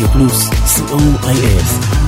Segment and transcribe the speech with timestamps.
[0.00, 1.99] רדיו פלוס, co.il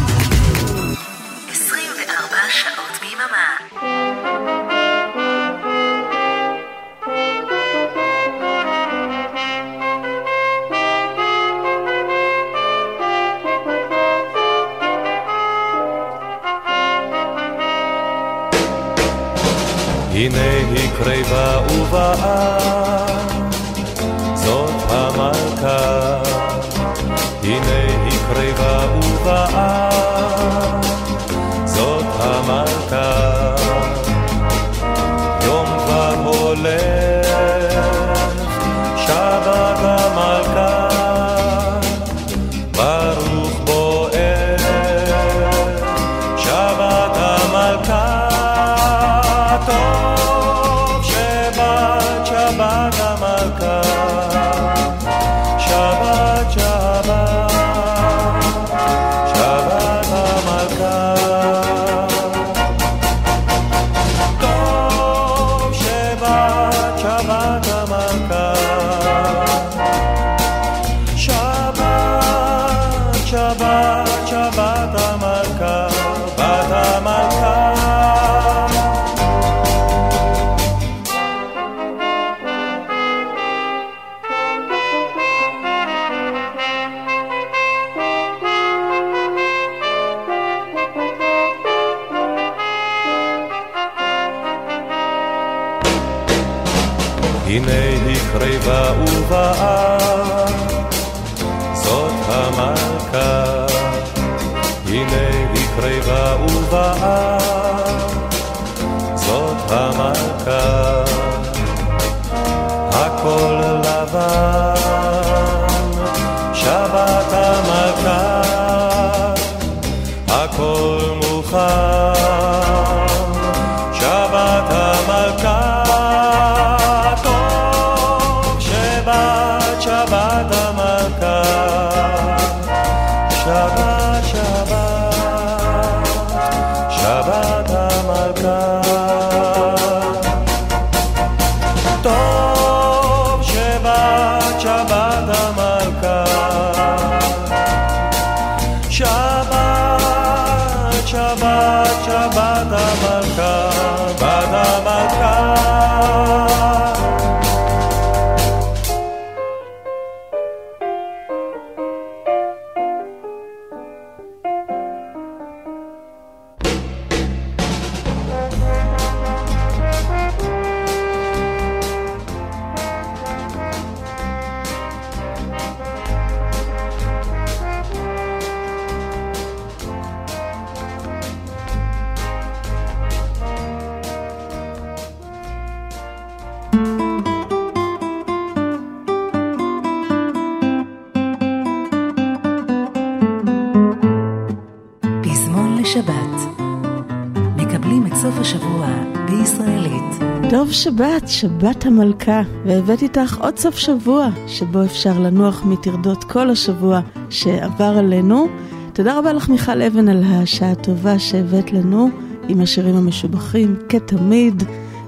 [200.93, 207.99] שבת, שבת המלכה, והבאתי איתך עוד סוף שבוע, שבו אפשר לנוח מטרדות כל השבוע שעבר
[207.99, 208.47] עלינו.
[208.93, 212.09] תודה רבה לך מיכל אבן על השעה הטובה שהבאת לנו
[212.49, 214.63] עם השירים המשובחים, כתמיד,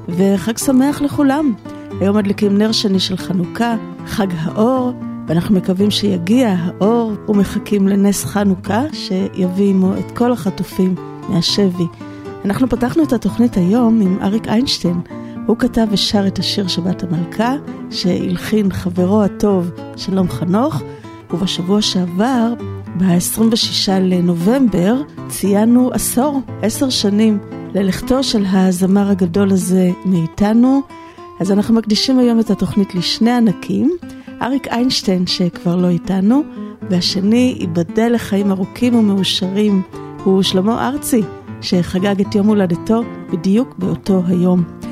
[0.08, 1.52] וחג שמח לכולם.
[2.00, 4.92] היום מדליקים נר שני של חנוכה, חג האור,
[5.26, 10.94] ואנחנו מקווים שיגיע האור ומחכים לנס חנוכה שיביא עמו את כל החטופים
[11.28, 11.86] מהשבי.
[12.44, 15.00] אנחנו פתחנו את התוכנית היום עם אריק איינשטיין.
[15.46, 17.54] הוא כתב ושר את השיר שבת המלכה,
[17.90, 20.82] שהלחין חברו הטוב שלום חנוך,
[21.30, 22.54] ובשבוע שעבר,
[22.98, 27.38] ב-26 לנובמבר, ציינו עשור, עשר שנים,
[27.74, 30.80] ללכתו של הזמר הגדול הזה מאיתנו.
[31.40, 33.96] אז אנחנו מקדישים היום את התוכנית לשני ענקים,
[34.42, 36.42] אריק איינשטיין שכבר לא איתנו,
[36.90, 39.82] והשני, ייבדל לחיים ארוכים ומאושרים,
[40.24, 41.22] הוא שלמה ארצי,
[41.60, 43.02] שחגג את יום הולדתו
[43.32, 44.83] בדיוק באותו היום.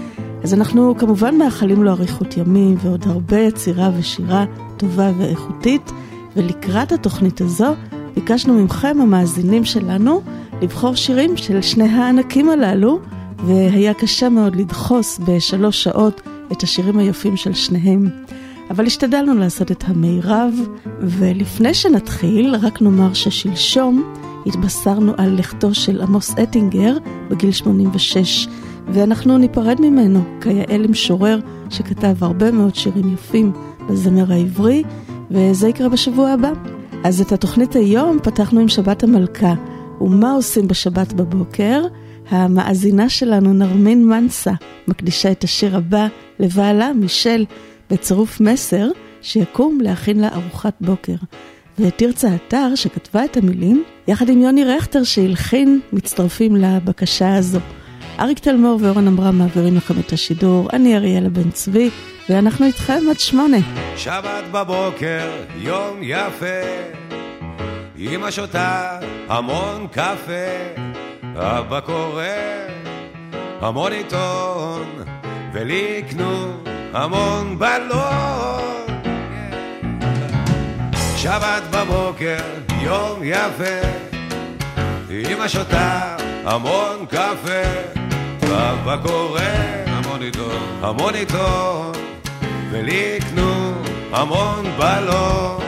[0.42, 4.44] אז אנחנו כמובן מאחלים לו אריכות ימים ועוד הרבה יצירה ושירה
[4.76, 5.92] טובה ואיכותית,
[6.36, 7.74] ולקראת התוכנית הזו
[8.14, 10.22] ביקשנו ממכם המאזינים שלנו
[10.62, 12.98] לבחור שירים של שני הענקים הללו,
[13.46, 16.20] והיה קשה מאוד לדחוס בשלוש שעות
[16.52, 18.08] את השירים היפים של שניהם.
[18.70, 20.54] אבל השתדלנו לעשות את המירב,
[21.00, 24.14] ולפני שנתחיל, רק נאמר ששלשום
[24.46, 26.96] התבשרנו על לכתו של עמוס אטינגר
[27.30, 28.48] בגיל 86,
[28.88, 31.38] ואנחנו ניפרד ממנו כיאה למשורר
[31.70, 33.52] שכתב הרבה מאוד שירים יפים
[33.88, 34.82] בזמר העברי,
[35.30, 36.52] וזה יקרה בשבוע הבא.
[37.04, 39.54] אז את התוכנית היום פתחנו עם שבת המלכה.
[40.00, 41.82] ומה עושים בשבת בבוקר?
[42.28, 44.52] המאזינה שלנו, נרמין מנסה,
[44.88, 46.06] מקדישה את השיר הבא
[46.38, 47.44] לבעלה, מישל,
[47.90, 48.88] בצירוף מסר,
[49.22, 51.14] שיקום להכין לה ארוחת בוקר.
[51.78, 57.58] ותרצה אתר, שכתבה את המילים, יחד עם יוני רכטר שהלחין, מצטרפים לבקשה הזו.
[58.22, 61.90] אריק תלמור ואורן עמרם מעבירים לכם את השידור, אני אריאלה בן צבי,
[62.28, 63.56] ואנחנו איתכם עד שמונה.
[63.96, 66.62] שבת בבוקר, יום יפה,
[67.98, 68.98] אמא שותה
[69.28, 70.48] המון קפה,
[71.36, 72.24] אבא קורא
[73.60, 74.84] המון עיתון,
[75.52, 76.52] ולי יקנו
[76.92, 78.62] המון בלון.
[81.16, 82.42] שבת בבוקר,
[82.82, 83.88] יום יפה,
[85.10, 88.01] אמא שותה המון קפה,
[88.52, 89.40] אבא קורא
[90.82, 91.92] המון עיתון,
[92.70, 93.72] ולי יקנו
[94.12, 95.60] המון בלון.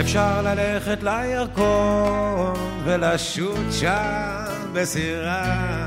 [0.00, 2.54] אפשר ללכת לירקון
[2.84, 5.86] ולשוט שם בסירה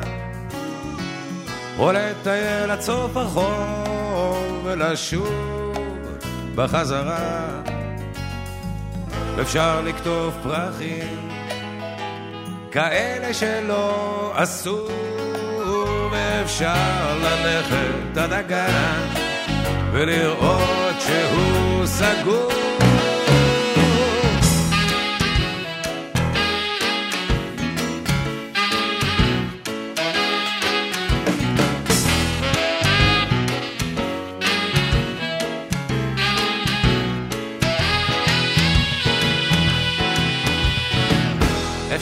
[1.80, 5.74] או לטייל עד סוף החור ולשוב
[6.56, 7.48] בחזרה
[9.42, 11.35] אפשר לקטוף פרחים
[12.76, 14.88] כאלה שלא עשו
[16.12, 19.08] ואפשר ללכת עד הגן
[19.92, 22.65] ולראות שהוא סגור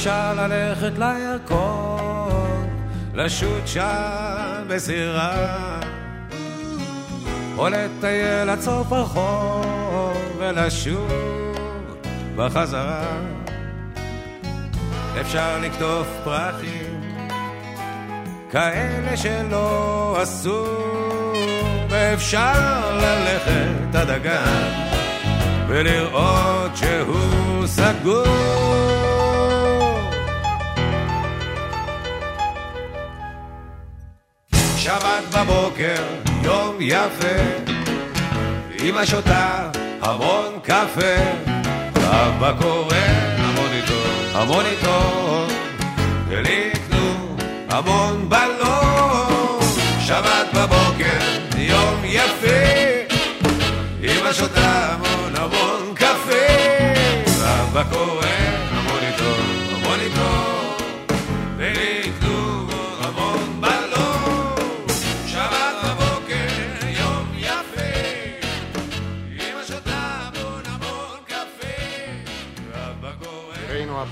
[0.04, 2.68] אפשר ללכת לירקון,
[3.14, 5.80] לשוט שם בסירה,
[7.58, 11.12] או לטייל עד סוף החור ולשוב
[12.36, 13.18] בחזרה.
[15.22, 17.02] אפשר לקטוף פרחים,
[18.52, 20.66] כאלה שלא עשו,
[21.90, 24.70] ואפשר ללכת עד הגן
[25.68, 29.13] ולראות שהוא סגור.
[34.84, 36.04] שבת בבוקר,
[36.44, 37.38] יום יפה,
[38.84, 39.70] אמא שותה
[40.02, 41.16] המון קפה,
[41.96, 42.96] אבא קורא
[44.66, 45.48] עיתון,
[46.28, 47.36] ולי יקנו
[47.70, 49.60] המון בלון.
[50.00, 51.20] שבת בבוקר,
[51.58, 52.48] יום יפה,
[54.04, 56.48] אמא שותה המון המון קפה,
[57.26, 58.23] ואבא קורא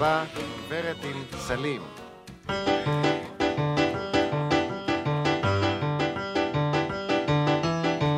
[0.02, 0.24] הבא,
[0.68, 1.82] גברת עם סלים.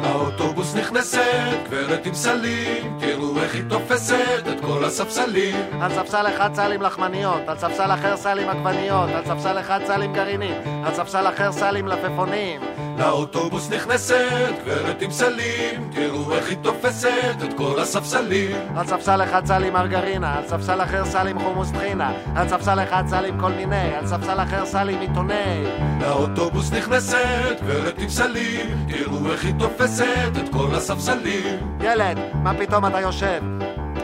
[0.04, 1.22] לאוטובוס נכנסת,
[1.66, 5.56] גברת עם סלים, תראו איך היא תופסת את כל הספסלים.
[5.82, 10.56] על ספסל אחד סלים לחמניות, על ספסל אחר סלים עגבניות, על ספסל אחד סלים גרעינים,
[10.86, 12.62] על ספסל אחר סלים לפפונים.
[12.98, 18.58] לאוטובוס נכנסת, גברת עם סלים, תראו איך היא תופסת את כל הספסלים.
[18.76, 23.40] על ספסל אחד סלים מרגרינה, על ספסל אחר סלים חומוס טחינה, על ספסל אחד סלים
[23.40, 25.64] כל מיני, על ספסל אחר סלים עיתוני.
[26.02, 31.78] לאוטובוס נכנסת, גברת עם סלים, תראו איך היא תופסת את כל הספסלים.
[31.82, 33.44] ילד, מה פתאום אתה יושב?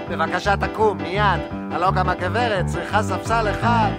[0.09, 1.39] בבקשה תקום, מיד.
[1.71, 3.89] הלא גם הגברת צריכה ספסל אחד.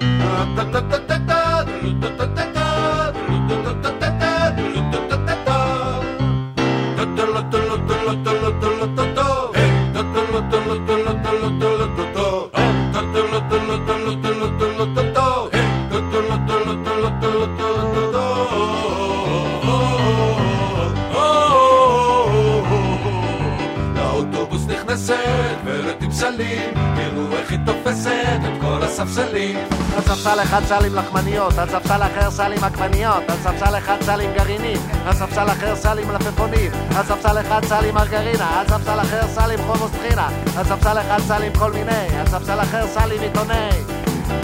[26.40, 29.58] גברת עם סלים, תראו איך היא תופסת את כל הספסלים.
[29.96, 34.76] על ספסל אחד סלים לחמניות, על ספסל אחר סלים עגבניות, על ספסל אחד סלים גרעינים,
[35.06, 39.90] על ספסל אחר סלים מלפפונים, על ספסל אחד סלים מרגרינה, על ספסל אחר סלים חומוס
[39.90, 43.70] טחינה, על ספסל אחד סלים כל מיני, על ספסל אחר סלים עיתוני.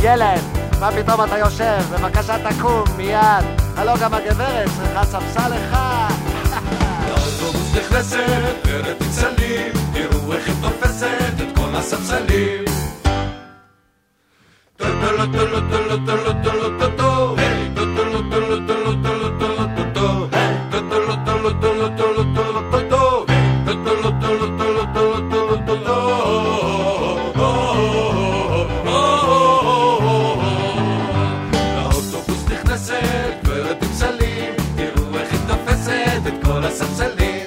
[0.03, 0.41] ילד,
[0.81, 1.81] מה פתאום אתה יושב?
[1.93, 3.45] בבקשה תקום, מיד.
[3.77, 6.15] הלא גם הגברת צריכה ספסל אחד.
[7.09, 8.67] לאוטובוס נכנסת,
[9.01, 12.67] עם סלים, תראו איך היא תופסת את הספסלים.
[36.67, 37.47] הספסלים.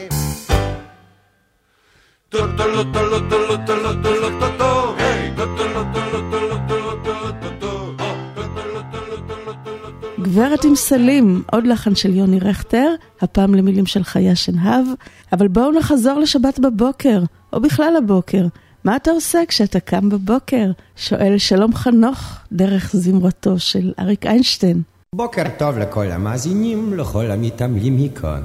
[10.30, 12.90] גברת עם סלים, עוד לחן של יוני רכטר,
[13.22, 14.86] הפעם למילים של חיה שנהב,
[15.34, 17.22] אבל בואו נחזור לשבת בבוקר,
[17.54, 18.46] או בכלל הבוקר.
[18.84, 20.72] מה אתה עושה כשאתה קם בבוקר?
[20.96, 24.82] שואל שלום חנוך, דרך זמרתו של אריק איינשטיין.
[25.16, 28.42] בוקר טוב לכל המאזינים, לכל המתעמלים מכאן.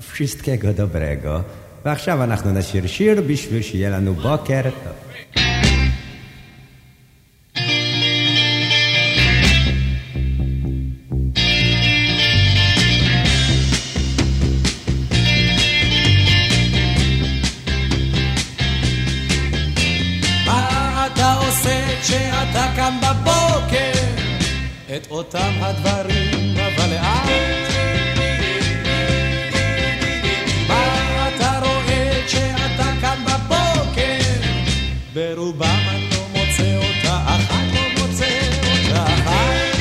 [0.00, 1.42] wszystkiego dobrego.
[1.84, 5.42] ועכשיו אנחנו נשיר שיר בשביל שיהיה לנו בוקר טוב.
[24.96, 27.28] את אותם הדברים, אבל לאט
[30.68, 34.18] מה אתה רואה כשאתה קם בבוקר?
[35.14, 39.78] ברובם אני לא מוצא אותה, אחת לא מוצא אותה אחת.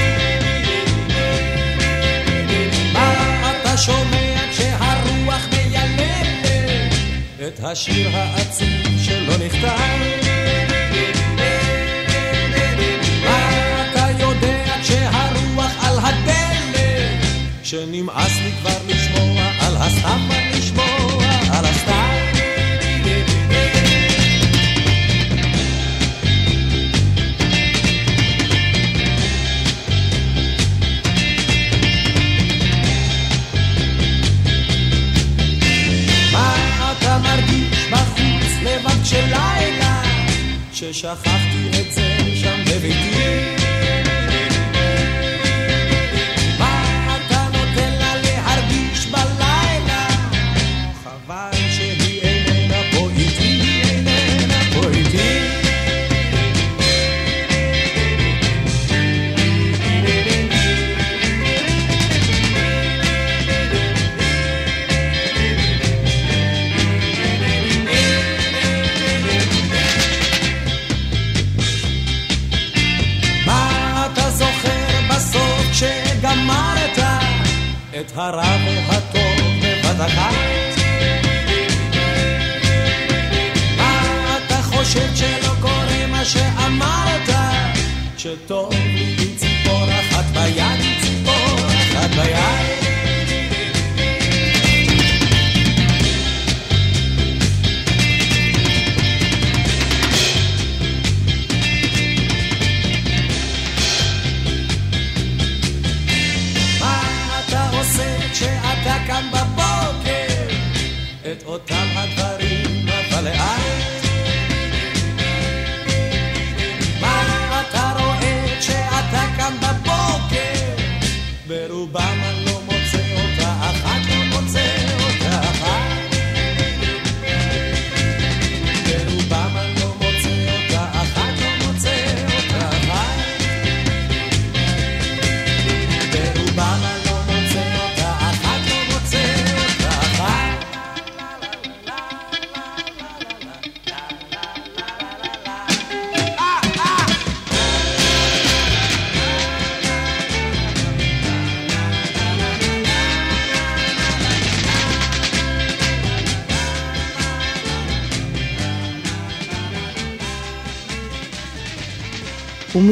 [2.93, 6.93] מה אתה שומע כשהרוח מיילדת
[7.47, 8.67] את השיר העצוב
[9.03, 10.24] שלא נכתב?
[17.65, 18.39] שנמאס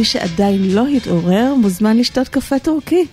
[0.04, 3.06] שעדיין לא התעורר מוזמן לשתות קפה טורקי.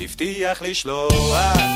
[0.00, 1.71] הבטיח לשלוח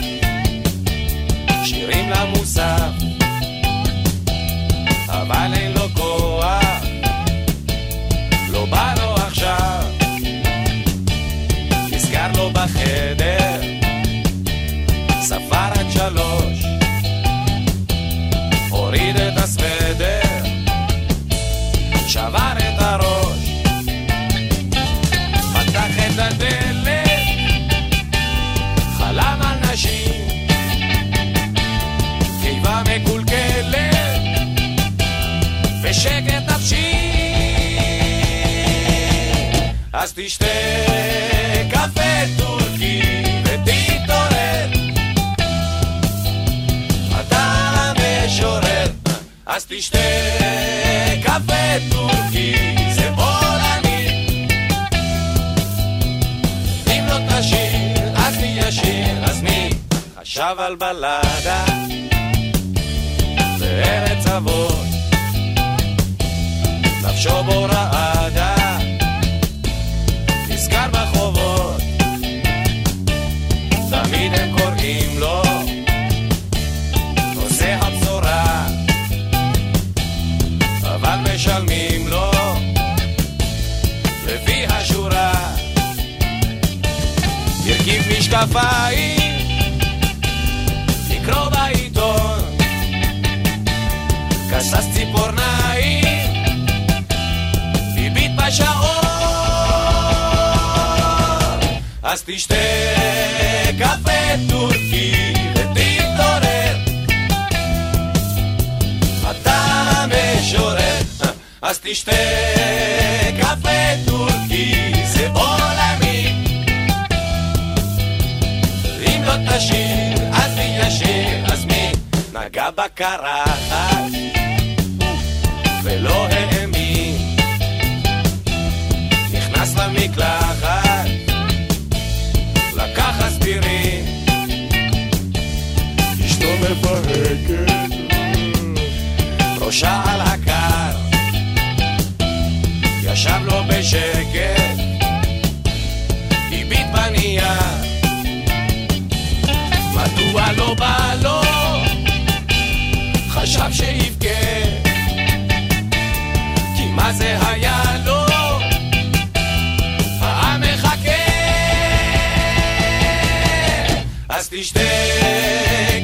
[164.46, 164.80] אז תשתה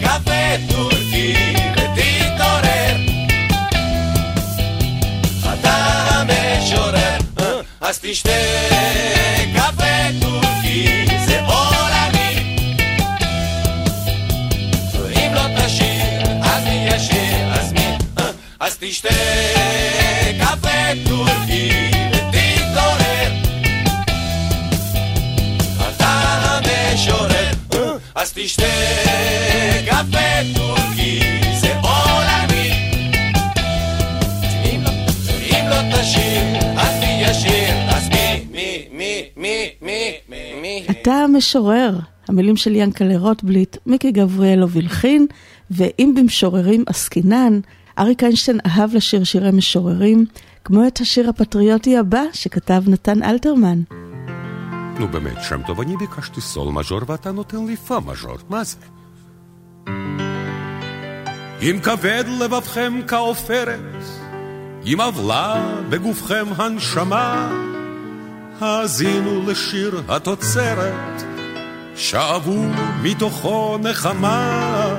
[0.02, 1.34] קפה טורקי
[1.72, 2.96] ותתעורר
[5.54, 6.12] אתה
[28.32, 28.62] אז תשתה
[29.86, 31.20] קפה טורקי
[31.60, 32.70] זה עולמי
[34.84, 34.90] לא,
[35.50, 37.74] אם לא תשיר אז מי ישיר?
[37.88, 44.70] אז מי מי מי מי מי מי אתה המשורר, המילים של ינקלה רוטבליט, מיקי גבריאלו
[44.70, 45.26] וילחין,
[45.70, 47.60] ואם במשוררים עסקינן,
[47.98, 50.26] אריק איינשטיין אהב לשיר שירי משוררים,
[50.64, 53.82] כמו את השיר הפטריוטי הבא שכתב נתן אלתרמן.
[54.98, 58.76] נו באמת, שם טוב, אני ביקשתי סול מז'ור ואתה נותן לי פה מז'ור, מה זה?
[61.62, 64.04] אם כבד לבבכם כעופרת,
[64.84, 67.52] אם עוולה בגופכם הנשמה,
[68.60, 71.22] האזינו לשיר התוצרת,
[71.96, 72.64] שאבו
[73.02, 74.94] מתוכו נחמה.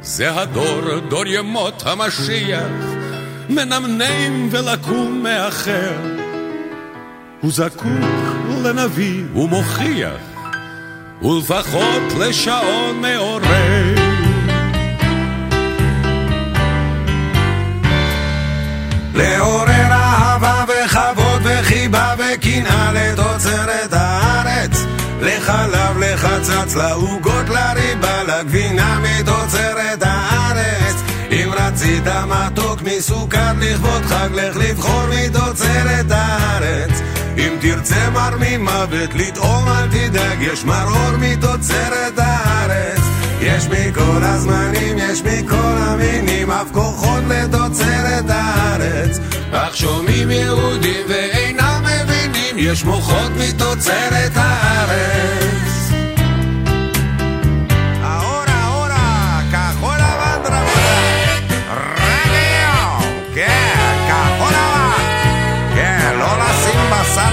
[0.00, 2.70] זה הדור, דור ימות המשיח,
[3.48, 6.25] מנמנם ולקום מאחר.
[7.40, 7.86] הוא זקוק
[8.64, 9.24] לנביא.
[9.34, 10.20] ומוכיח,
[11.22, 13.94] ולפחות לשעון מעורר.
[19.14, 24.86] לעורר אהבה וכבוד וחיבה וקנאה לתוצרת הארץ.
[25.20, 30.96] לחלב, לחצץ, לעוגות, לריבה, לגבינה מתוצרת הארץ.
[31.32, 39.68] אם רצית מתוק מסוכר לכבוד חג, לך לבחור מתוצרת הארץ אם תרצה מר ממוות לטעום
[39.68, 43.06] אל תדאג, יש מרור מתוצרת הארץ
[43.40, 49.18] יש מכל הזמנים, יש מכל המינים, אף כוחות לתוצרת הארץ.
[49.52, 55.55] אך שומעים יהודים ואינם מבינים, יש מוחות מתוצרת הארץ.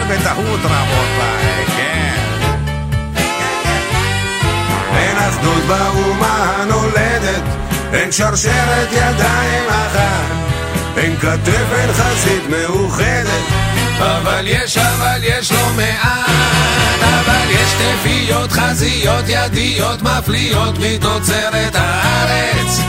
[0.10, 2.24] בטעות רבותיי, כן.
[4.96, 7.44] אין אחדות באומה הנולדת,
[7.94, 10.34] אין שרשרת ידיים אחת,
[10.98, 13.63] אין כתף, אין חזית מאוחדת.
[14.00, 16.30] אבל יש, אבל יש לא מעט,
[17.02, 22.80] אבל יש תפיות, חזיות, ידיות, מפליאות מתוצרת הארץ.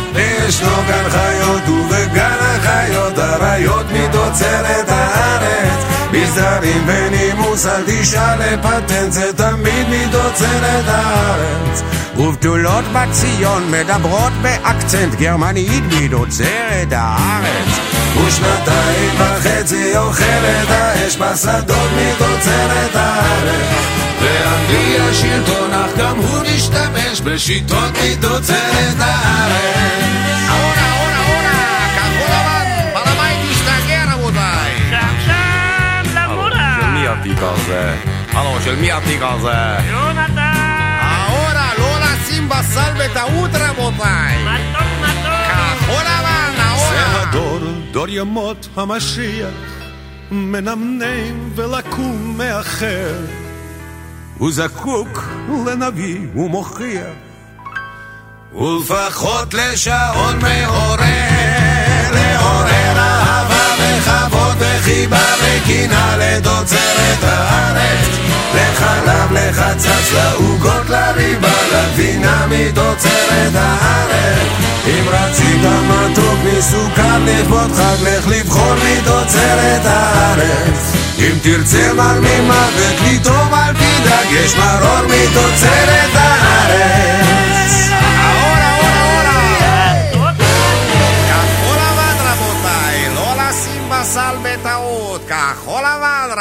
[0.49, 5.85] ישנו גן חיות ובגן החיות, אריות מתוצרת הארץ.
[6.13, 11.83] מסדרים ונימוס, אל תשאל לפטנט, זה תמיד מתוצרת הארץ.
[12.17, 17.94] ובתולות בציון מדברות באקצנט גרמנית מתוצרת הארץ.
[18.17, 23.85] ושנתיים וחצי אוכלת האש בשדות מתוצרת הארץ.
[24.21, 30.15] באנגליה שלטון, אך גם הוא משתמש בשיטות מתוצרת הארץ.
[30.49, 34.73] אורה, אורה, אורה, כחול לבן, ברמאי תשתגע רבותיי.
[36.81, 37.95] של מי התיק הזה?
[38.33, 39.53] הלו, של מי התיק הזה?
[41.01, 44.45] האורה, לא לשים בסל בטעות רבותיי.
[44.45, 46.34] כחול לבן, זה האורה.
[47.29, 47.61] הדור,
[47.93, 49.55] דור ימות המשיח,
[50.31, 53.15] מנמנם ולקום מאחר.
[54.39, 55.29] הוא זקוק
[55.67, 57.15] לנביא ומוכיח.
[58.55, 68.24] ולפחות לשעון מעורר, לעורר אהבה וכבוד וחיבה וקינה לתוצרת הארץ.
[68.55, 74.49] לחלב, לחצץ, לעוגות, לריבה, לגבינה מתוצרת הארץ.
[74.87, 80.93] אם רצית מתוק מסוכר לכבוד חג, לך לבחור מתוצרת הארץ.
[81.19, 87.64] אם תרצה מר ממוות, לטעום אל תדאג, יש מרור מתוצרת הארץ.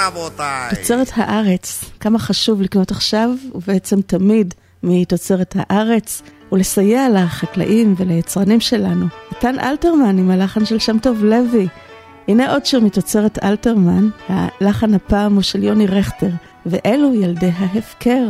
[0.08, 0.70] רבותיי.
[0.76, 9.06] תוצרת הארץ, כמה חשוב לקנות עכשיו, ובעצם תמיד, מתוצרת הארץ, ולסייע לחקלאים וליצרנים שלנו.
[9.32, 11.68] נתן אלתרמן עם הלחן של שם טוב לוי.
[12.28, 16.30] הנה עוד שיר מתוצרת אלתרמן, הלחן הפעם הוא של יוני רכטר,
[16.66, 18.30] ואלו ילדי ההפקר.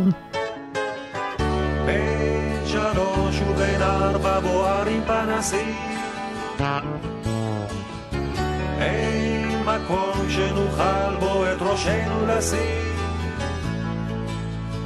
[1.85, 5.75] בין שלוש ובין ארבע בוערים פנסים.
[8.79, 11.22] אין מקום שנוכל
[11.73, 12.95] ראשנו לשים.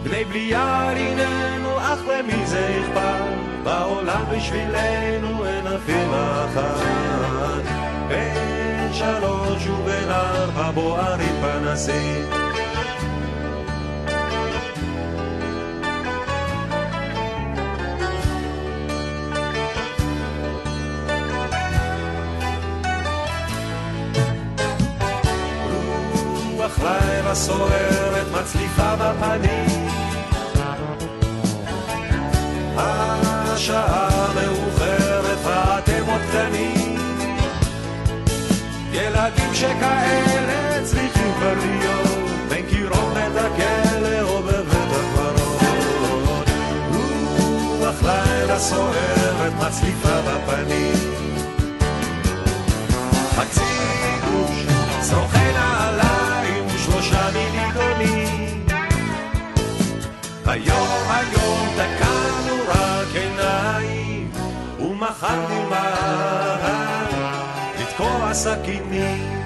[0.04, 3.24] בני בליעל הננו, אך למי זה אכפת?
[3.64, 7.64] בעולם בשבילנו אין אפילו אחת.
[8.08, 12.47] בין שלוש ובין ארבע בוערים פנסים.
[26.68, 29.88] רוח לילה סוערת מצליפה בפנים.
[32.78, 36.98] השעה מאוחרת ואתם עוד קטנים.
[38.92, 42.30] ילדים שכאלה צריכים כבר להיות.
[42.50, 45.62] בין קירות בית הכלא או בבית הקברות
[47.80, 50.17] רוח לילה סוערת מצליפה
[68.38, 69.37] promessa que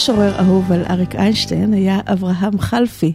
[0.00, 3.12] משורר אהוב על אריק איינשטיין היה אברהם חלפי.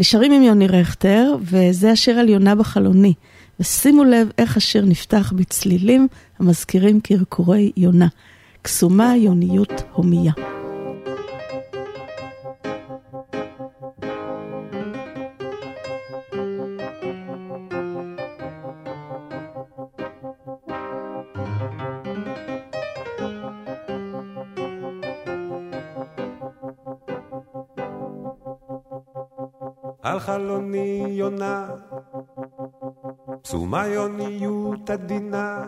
[0.00, 3.14] נשארים עם יוני רכטר, וזה השיר על יונה בחלוני.
[3.60, 6.08] ושימו לב איך השיר נפתח בצלילים
[6.38, 8.08] המזכירים קרקורי יונה.
[8.62, 10.32] קסומה יוניות הומייה.
[30.24, 31.68] על חלוני יונה,
[33.42, 35.64] פסומה יוניות עדינה.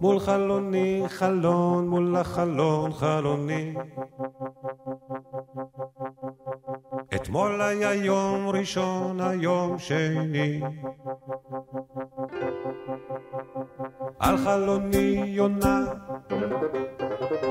[0.00, 3.74] מול חלוני חלון, מול החלון חלוני.
[7.14, 10.62] אתמול היה יום ראשון, היום שני.
[14.18, 15.84] על חלוני יונה,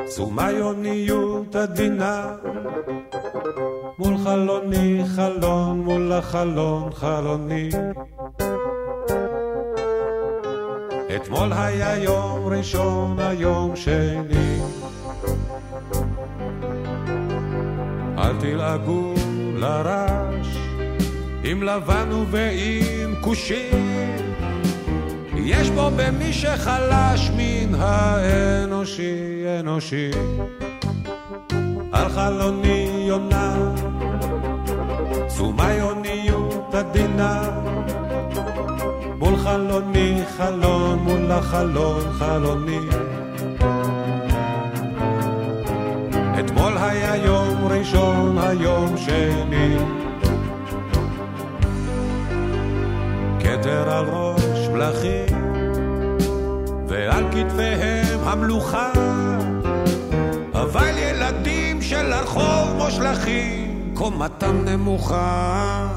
[0.06, 2.36] פסומה יוניות עדינה.
[4.04, 7.70] מול חלוני חלון, מול החלון חלוני.
[11.16, 14.60] אתמול היה יום ראשון, היום שני.
[18.18, 19.14] אל תלעגו
[19.56, 20.58] לרש,
[21.44, 24.18] עם לבן ועם כושים.
[25.36, 30.12] יש בו במי שחלש מן האנושי, אנושי.
[31.92, 33.74] על חלוני יונה,
[35.42, 37.42] תשומה יוניות עדינה.
[39.18, 42.80] מול חלוני חלון, מול החלון חלוני.
[46.40, 49.78] אתמול היה יום ראשון, היום שני.
[53.40, 55.54] כתר על ראש מלכים,
[56.88, 58.92] ועל כתפיהם המלוכה.
[60.54, 63.71] אבל ילדים של הרחוב מושלכים,
[64.02, 65.88] קומתם נמוכה.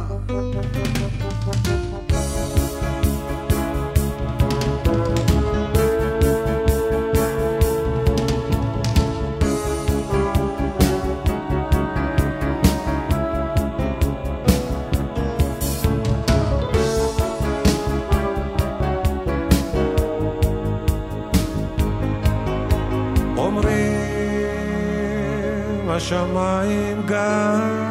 [25.97, 27.84] השמיים גם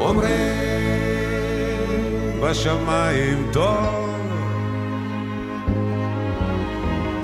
[0.00, 0.40] אומרים
[2.42, 4.10] בשמיים טוב.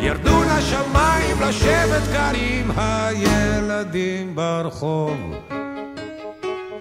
[0.01, 2.03] ירדו לשמיים לשבת
[2.35, 5.17] עם הילדים ברחוב.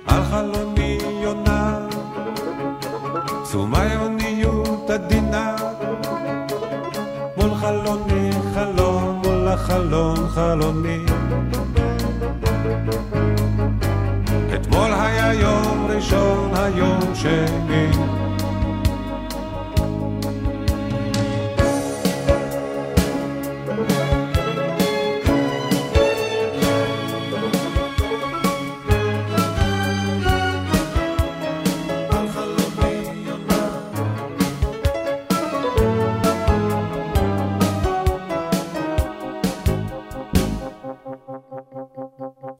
[0.08, 1.88] על חלוני יונה
[3.43, 5.55] תשומה יוניות עדינה.
[7.38, 11.04] מול חלוני חלון, מול החלון חלוני.
[15.25, 17.91] אתמול היה יום ראשון, היום שני.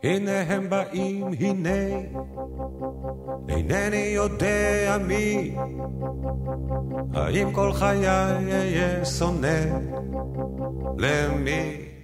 [0.04, 1.69] הנה הם באים, הנה,
[3.50, 5.56] אינני יודע מי,
[7.13, 9.63] האם כל חיי אהיה שונא
[10.98, 11.94] למי?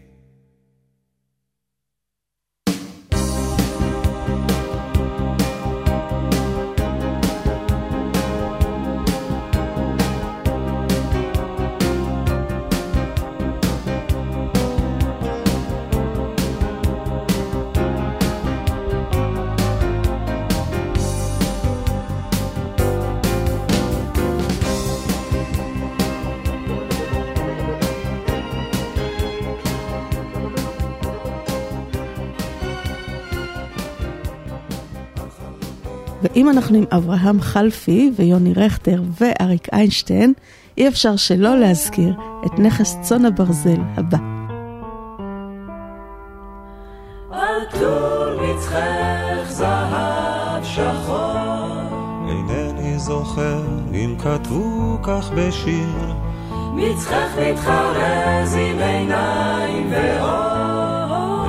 [36.34, 40.34] ואם אנחנו עם אברהם חלפי ויוני רכטר ואריק איינשטיין,
[40.78, 42.14] אי אפשר שלא להזכיר
[42.46, 44.18] את נכס צאן הברזל הבא.
[47.32, 51.18] על טור מצחך זהב שחור,
[52.30, 53.62] אינני זוכר
[53.94, 56.14] אם כתבו כך בשיר,
[56.74, 60.52] מצחך מתחרז עם עיניים ואור.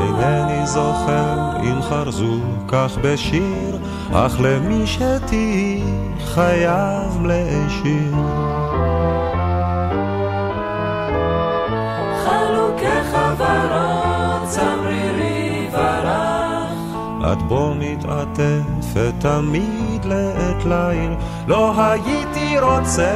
[0.01, 3.79] אינני זוכר אם חרזו כך בשיר,
[4.14, 5.83] אך למי שתהי
[6.25, 8.14] חייב להשאיר.
[12.25, 16.72] חלוקי חברות צמרירי ורח,
[17.33, 21.14] את בו מתעטפת תמיד לעת ליל,
[21.46, 23.12] לא הייתי רוצה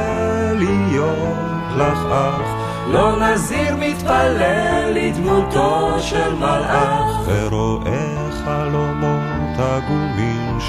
[0.55, 2.57] להיות לך אח.
[2.91, 7.27] לא נזיר מתפלל לדמותו של מלאך.
[7.27, 10.06] ורואה חלומות עגומים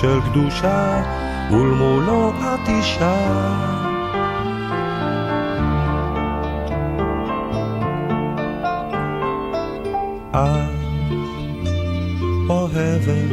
[0.00, 1.02] של קדושה,
[1.50, 3.78] ולמולו את אישה.
[10.30, 10.78] את
[12.48, 13.32] אוהבת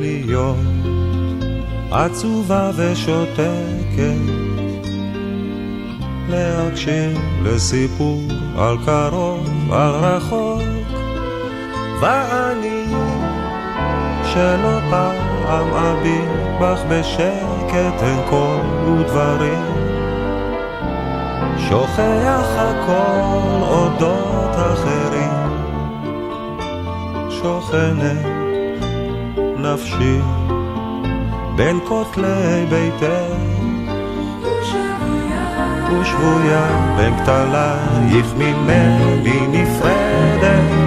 [0.00, 0.56] להיות
[1.90, 4.18] עצובה ושותקת,
[6.28, 8.22] להקשיב לסיפור
[8.58, 10.62] על קרוב, על רחוק,
[12.00, 12.77] ואני
[14.38, 16.28] שלא פעם אביט
[16.60, 19.64] בך בשקט אין קול ודברים,
[21.58, 25.48] שוכח הכל אודות אחרים.
[27.30, 28.26] שוכנת
[29.58, 30.18] נפשי
[31.56, 33.58] בין כותלי ביתך.
[35.90, 40.78] ושבויה בין כתלייך ממני נפרדת.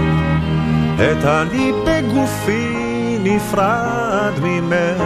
[0.95, 2.70] את אני בגופי
[3.23, 5.03] נפרד ממך.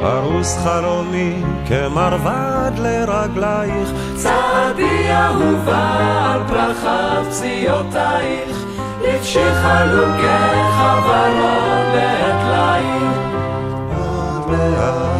[0.00, 3.88] פרוס חלומי כמרבד לרגלייך.
[4.16, 8.64] צעדי אהובה על פרחת פציעותייך
[9.02, 13.08] לפשי חלוקי חברון בעת ליל.
[13.96, 15.13] עוד מעט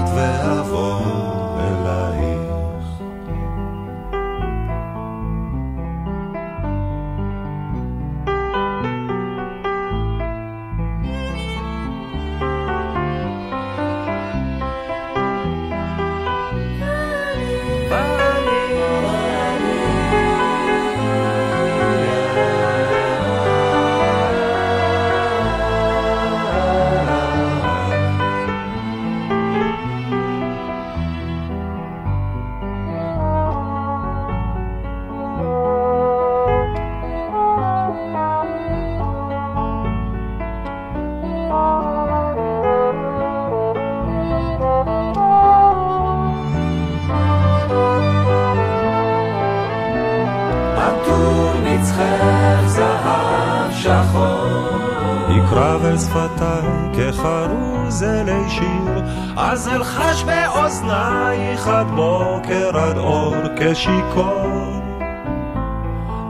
[55.95, 59.03] אל שפתיי כחרוז אלי שיר,
[59.37, 64.81] אז אלחש באוזנייך עד בוקר עד אור כשיכור.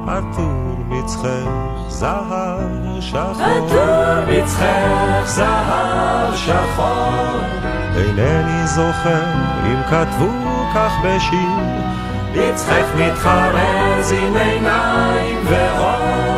[0.09, 1.49] עטור מצחך
[1.89, 7.41] זהב שחור, עטור מצחך זהב שחור.
[7.97, 9.25] אינני זוכר
[9.67, 10.31] אם כתבו
[10.75, 11.59] כך בשיר,
[12.35, 16.34] מצחך מתחרז עם עיניים ואור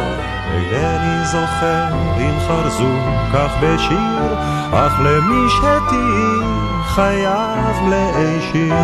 [0.72, 2.94] אינני זוכר אם חרזו
[3.32, 4.34] כך בשיר,
[4.72, 8.74] אך למי שתהי חייב מלאי שיר.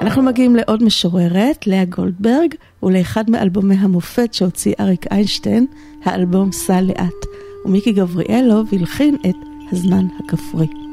[0.00, 5.66] אנחנו מגיעים לעוד משוררת, לאה גולדברג, ולאחד מאלבומי המופת שהוציא אריק איינשטיין,
[6.04, 7.26] האלבום סע לאט,
[7.64, 9.36] ומיקי גבריאלוב הלחין את
[9.72, 10.83] הזמן הכפרי.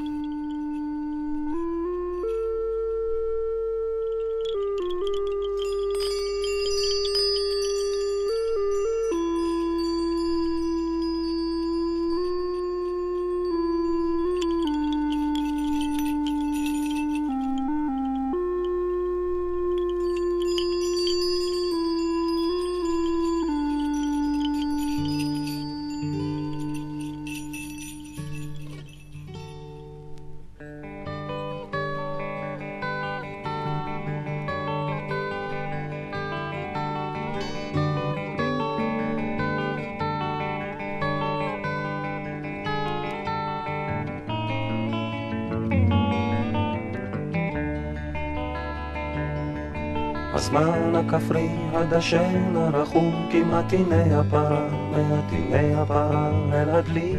[50.41, 57.15] הזמן הכפרי הדשן הרחום כמעט הנה הפרה, מעט הנה הפרה אל הדלי.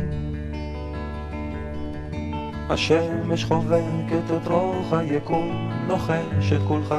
[2.70, 6.94] השמש חובקת את רוח היקום, לוחש את כולך,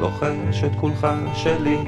[0.00, 1.78] לוחש את כולך שלי.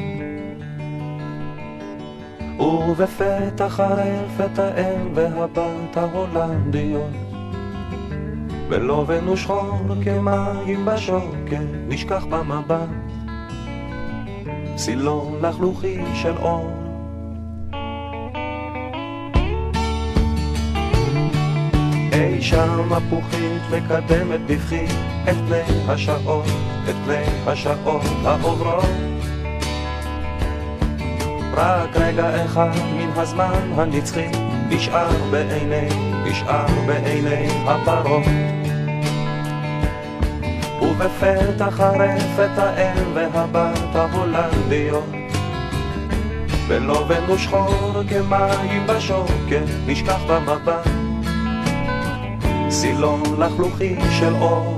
[2.59, 7.11] ובפתח הרפת האם והבת ההולנדיות
[8.69, 13.06] בלובן ושחור כמים בשוקת, נשכח במבט
[14.77, 16.71] סילון לחלוכי של אור.
[22.13, 24.85] אי שם מפוחית מקדמת בבכי
[25.25, 26.45] את פני השעות,
[26.89, 28.85] את פני השעות העוברות.
[31.55, 34.29] רק רגע אחד מן הזמן הנצחי
[34.69, 35.89] נשאר בעיני,
[36.25, 38.25] נשאר בעיני הפרות.
[40.97, 45.05] ובפתח הרפת האם והבת ההולנדיות.
[46.69, 50.89] בלובן ושחור כמים בשוקר נשכח במבט.
[52.71, 54.76] סילון לחלוכי של אור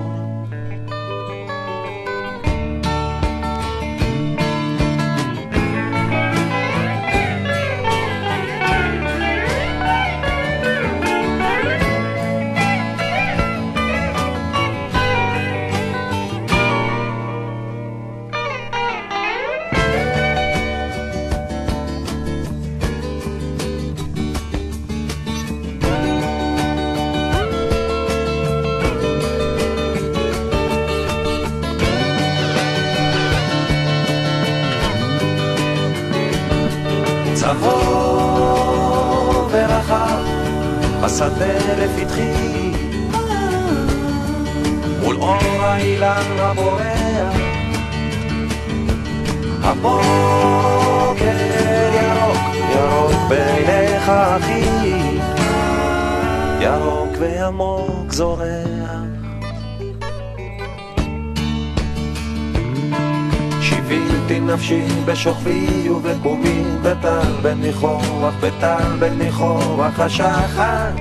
[69.99, 71.01] ניחוח השחת.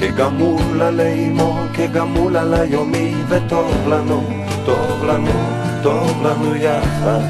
[0.00, 4.22] כגמול עלי אמו, כגמול על היומי, וטוב לנו,
[4.64, 5.30] טוב לנו,
[5.82, 7.20] טוב לנו יחד.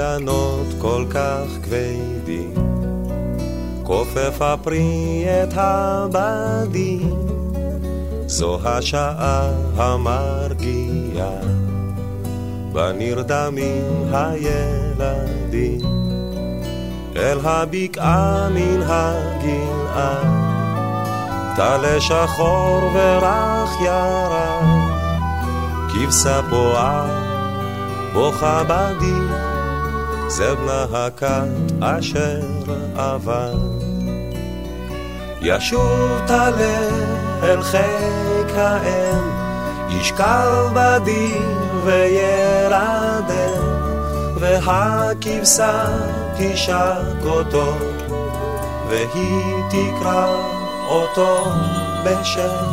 [0.00, 2.54] האילנות כל כך כבדים,
[3.82, 7.16] כופף הפרי את הבדים,
[8.26, 11.40] זו השעה המרגיעה,
[12.72, 15.80] בנרדמים הילדים,
[17.16, 20.26] אל הבקעה מן הגלעד,
[21.56, 24.64] טלה שחור ורך ירד,
[25.88, 27.06] כבשה פועה
[28.12, 29.21] בוכה בדיר.
[30.38, 32.40] בנה הכת אשר
[32.96, 33.52] עבר.
[35.40, 36.88] ישוב תלה
[37.42, 39.30] אל חיק האם,
[39.88, 41.42] ישכב בדיר
[41.84, 43.62] וירדם,
[44.34, 45.84] והכבשה
[46.38, 47.74] תשק אותו,
[48.88, 50.26] והיא תקרא
[50.88, 51.44] אותו
[52.04, 52.71] בשם.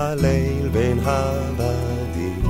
[0.00, 2.42] הליל בין הבדים,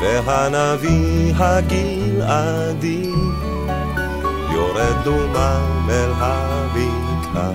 [0.00, 3.10] והנביא הגלעדי
[4.52, 7.50] יורד דומם אל הבקעה,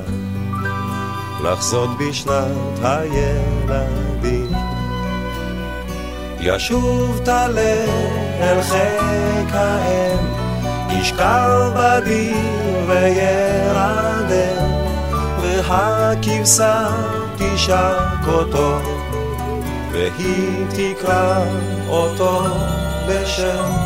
[1.43, 4.51] לחזות בשנת הילדים.
[6.39, 7.86] ישוב תלה
[8.39, 10.17] אל חיק האם,
[10.89, 12.36] ישכב בדיר
[12.88, 14.70] וירדם,
[15.41, 16.89] והכבשה
[17.38, 18.80] תשק אותו,
[19.91, 21.45] והיא תקרא
[21.89, 22.41] אותו
[23.07, 23.78] בשם.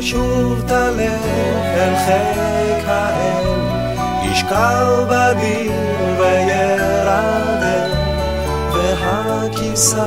[0.00, 1.16] ישוב תלה
[1.74, 3.48] אל חיק האל,
[4.22, 5.72] ישקל בדין
[6.18, 7.90] וירדם,
[8.72, 10.06] והכיסה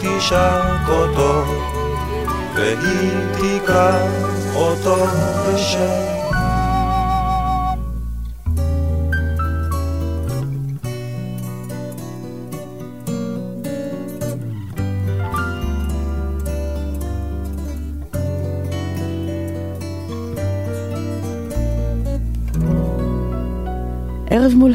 [0.00, 1.44] תשק אותו,
[2.54, 3.98] והיא תקרא
[4.54, 5.06] אותו
[5.46, 6.23] בשם.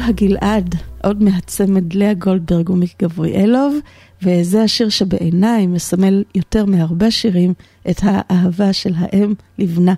[0.02, 0.74] הגלעד,
[1.04, 3.76] עוד מהצמד לאה גולדברג ומיקי גבריאלוב,
[4.22, 7.54] וזה השיר שבעיניי מסמל יותר מהרבה שירים
[7.90, 9.94] את האהבה של האם לבנה,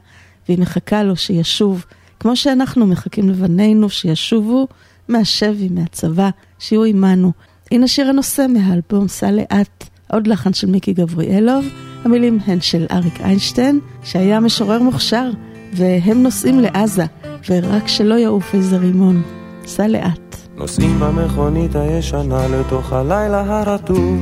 [0.49, 1.85] והיא מחכה לו שישוב,
[2.21, 4.69] כמו שאנחנו מחכים לבנינו שישובו
[5.09, 7.33] מהשבי, מהצבא, שיהיו עמנו.
[7.71, 11.65] הנה שיר הנושא מהאלבום סע לאט, עוד לחן של מיקי גבריאלוב,
[12.05, 15.31] המילים הן של אריק איינשטיין, שהיה משורר מוכשר,
[15.73, 17.05] והם נוסעים לעזה,
[17.49, 19.42] ורק שלא יעוף איזה רימון.
[19.67, 20.37] סע לאט.
[20.57, 24.21] נוסעים במכונית הישנה לתוך הלילה הרטוב.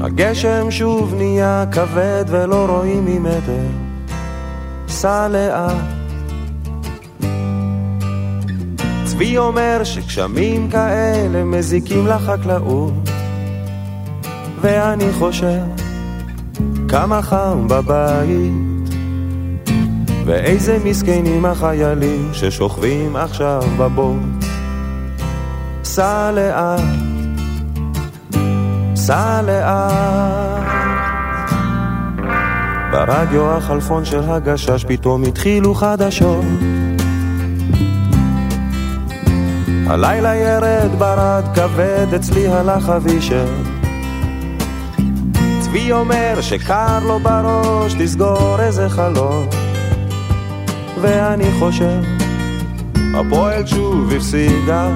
[0.00, 3.66] הגשם שוב נהיה כבד ולא רואים ממטר.
[4.88, 5.98] סע לאט.
[9.04, 12.92] צבי אומר שגשמים כאלה מזיקים לחקלאות.
[14.60, 15.60] ואני חושב
[16.88, 18.77] כמה חם בבית.
[20.28, 24.44] ואיזה מסכנים החיילים ששוכבים עכשיו בבוט.
[25.84, 26.80] סע לאט,
[28.94, 30.62] סע לאט.
[32.92, 36.44] ברדיו החלפון של הגשש פתאום התחילו חדשות.
[39.86, 43.46] הלילה ירד ברד כבד, אצלי הלך אבישר.
[45.60, 49.67] צבי אומר שקר לו בראש, תסגור איזה חלום.
[51.00, 52.00] ואני חושב,
[53.14, 54.90] הפועל שוב הפסידה.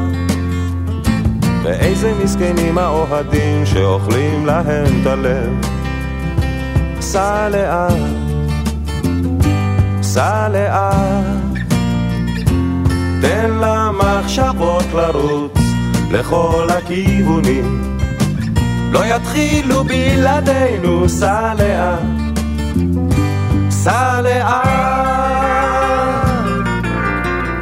[1.62, 5.66] ואיזה מסכנים האוהדים שאוכלים להם את הלב.
[7.00, 7.92] סע לאט,
[10.02, 11.58] סע לאט,
[13.20, 15.58] תן למחשבות לרוץ
[16.10, 17.98] לכל הכיוונים.
[18.92, 22.00] לא יתחילו בלעדינו, סע לאט,
[23.70, 24.91] סע לאט.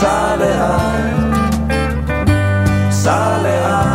[0.00, 1.72] סע לאט,
[2.90, 3.88] סע לאט.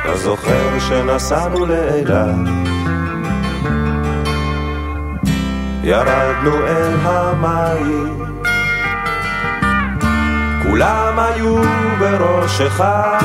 [0.00, 2.48] אתה זוכר שנסענו לאילת,
[5.82, 8.32] ירדנו אל המים,
[10.62, 11.62] כולם היו
[11.98, 13.18] בראש אחד.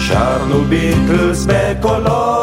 [0.00, 2.39] שרנו ביטלס בקולות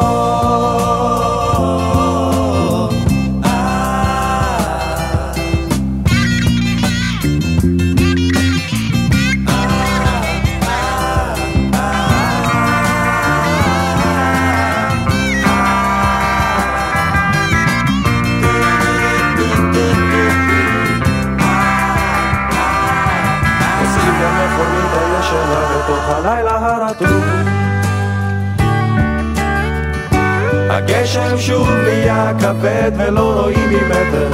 [31.18, 34.32] הגשם שוב נהיה כבד ולא רואים ממטר.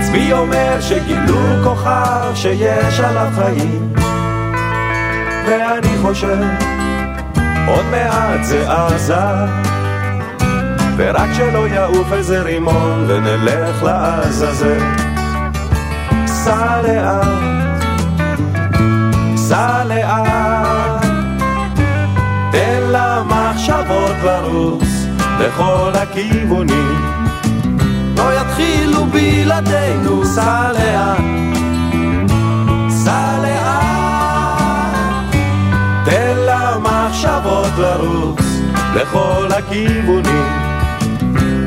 [0.00, 3.92] צבי אומר שגילו כוכב שיש עליו חיים,
[5.46, 6.44] ואני חושב,
[7.68, 9.14] עוד מעט זה עזה,
[10.96, 14.78] ורק שלא יעוף איזה רימון ונלך לעזאזל.
[16.26, 17.26] סע לאט,
[19.36, 20.39] סע לאט,
[24.24, 24.88] לרוץ
[25.40, 27.20] לכל הכיוונים.
[28.16, 31.20] לא יתחילו בלעדינו, סע לאט,
[32.88, 35.34] סע לאט,
[36.04, 38.40] תן למחשבות לרוץ
[38.94, 40.46] לכל הכיוונים.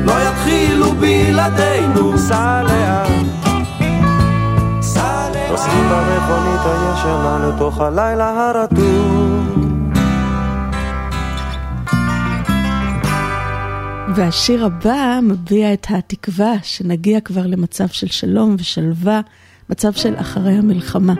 [0.04, 3.08] לא יתחילו בלעדינו, סע לאט,
[4.80, 5.50] סע לאט.
[5.50, 9.43] נוסעים במכונית הישנה לתוך הלילה הרטוב.
[14.16, 19.20] והשיר הבא מביע את התקווה שנגיע כבר למצב של שלום ושלווה,
[19.70, 21.14] מצב של אחרי המלחמה.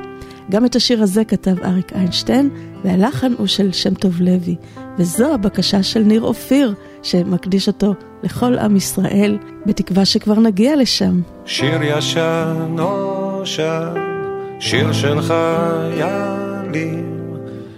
[0.51, 2.51] גם את השיר הזה כתב אריק איינשטיין,
[2.85, 4.57] והלחן הוא של שם טוב לוי.
[4.99, 11.21] וזו הבקשה של ניר אופיר, שמקדיש אותו לכל עם ישראל, בתקווה שכבר נגיע לשם.
[11.47, 13.95] שיר ישן נושן,
[14.61, 16.47] שיר של חיילים,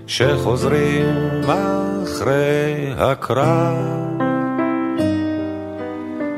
[0.07, 1.41] שחוזרים
[2.05, 4.06] אחרי הקרב.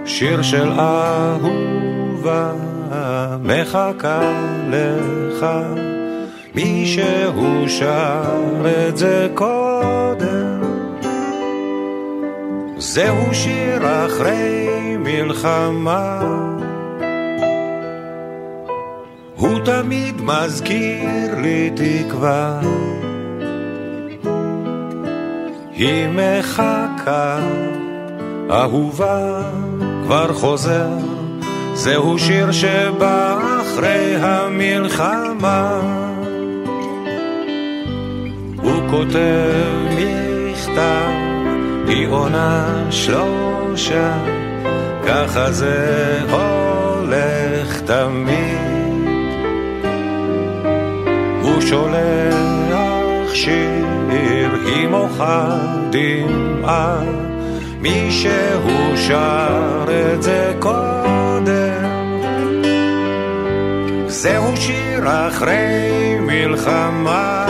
[0.09, 2.53] שיר של אהובה
[3.43, 4.21] מחכה
[4.71, 5.47] לך,
[6.55, 8.23] מישהו שר
[8.89, 10.61] את זה קודם.
[12.79, 16.21] זהו שיר אחרי מלחמה.
[19.37, 22.61] הוא תמיד מזכיר לי תקווה.
[25.75, 27.39] היא מחכה,
[28.51, 29.68] אהובה.
[30.09, 30.89] כבר חוזר,
[31.75, 35.81] זהו שיר שבא אחרי המלחמה.
[38.63, 39.65] הוא כותב
[39.97, 41.11] מכתב,
[41.87, 44.13] היא עונה שלושה,
[45.07, 48.59] ככה זה הולך תמיד.
[51.43, 53.87] הוא שולח שיר,
[54.65, 55.59] היא מוחה
[55.91, 57.28] דמעה.
[57.81, 61.89] מישהו שר את זה קודם.
[64.07, 67.47] זהו שיר אחרי מלחמה.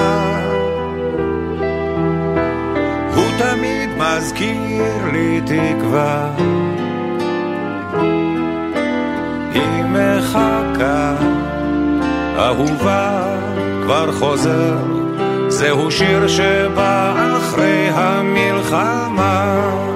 [3.15, 6.31] הוא תמיד מזכיר לי תקווה.
[9.53, 11.15] היא מחכה,
[12.39, 13.37] אהובה
[13.83, 14.77] כבר חוזר.
[15.49, 19.88] זהו שיר שבא אחרי המלחמה.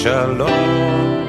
[0.00, 1.20] שבשלום.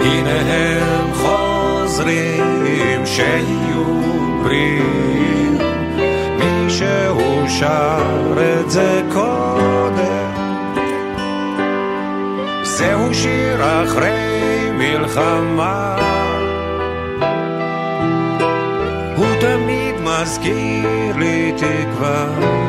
[0.00, 3.84] הנה הם חוזרים, שיהיו
[4.42, 5.58] בריאים,
[6.38, 10.30] מישהו שר את זה קודם.
[12.62, 15.96] זהו שיר אחרי מלחמה.
[19.16, 22.65] הוא תמיד מזכיר לי תקווה.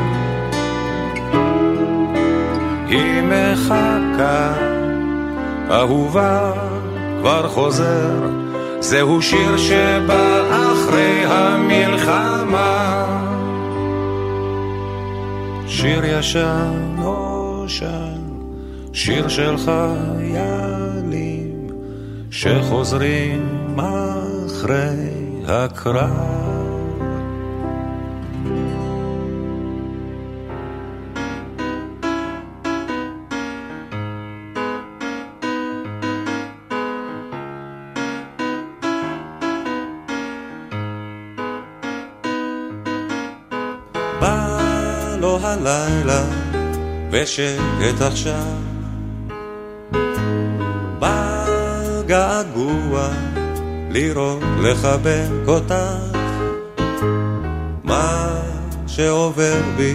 [3.28, 4.52] מחכה,
[5.70, 6.52] אהובה
[7.20, 8.28] כבר חוזר,
[8.80, 13.04] זהו שיר שבא אחרי המלחמה.
[15.66, 18.18] שיר ישן נושן,
[18.92, 20.86] שיר של חיילים,
[22.30, 25.10] שחוזרים אחרי
[25.48, 26.37] הקרב.
[47.22, 48.44] ושקט עכשיו.
[51.98, 53.08] בגעגוע
[53.90, 55.74] לראות לחבק אותך.
[57.84, 58.40] מה
[58.86, 59.94] שעובר בי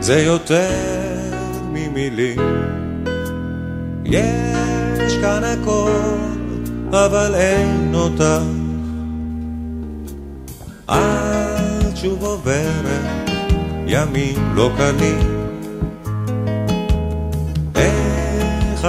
[0.00, 0.70] זה יותר
[1.72, 2.38] ממילים.
[4.04, 5.90] יש כאן הכל
[6.90, 8.42] אבל אין אותך.
[10.90, 13.30] את שוב עוברת
[13.86, 15.31] ימים לא קלים.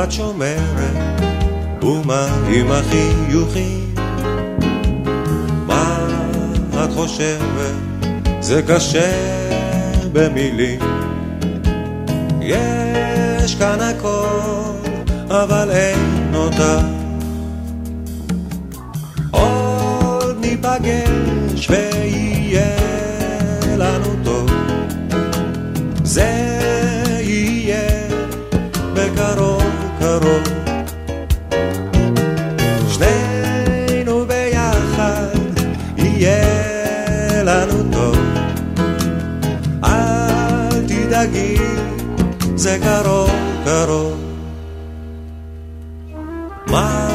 [0.04, 1.24] את שומרת,
[1.84, 3.96] ומה עם החיוכים?
[5.68, 6.08] מה
[6.84, 7.74] את חושבת,
[8.40, 9.12] זה קשה
[10.14, 10.80] במילים.
[12.42, 14.90] יש כאן הכל,
[15.30, 16.80] אבל אין אותה.
[19.32, 22.33] עוד ניפגש ויהיה
[42.80, 43.32] קרוב
[43.66, 44.18] קרוב.
[46.68, 47.10] מה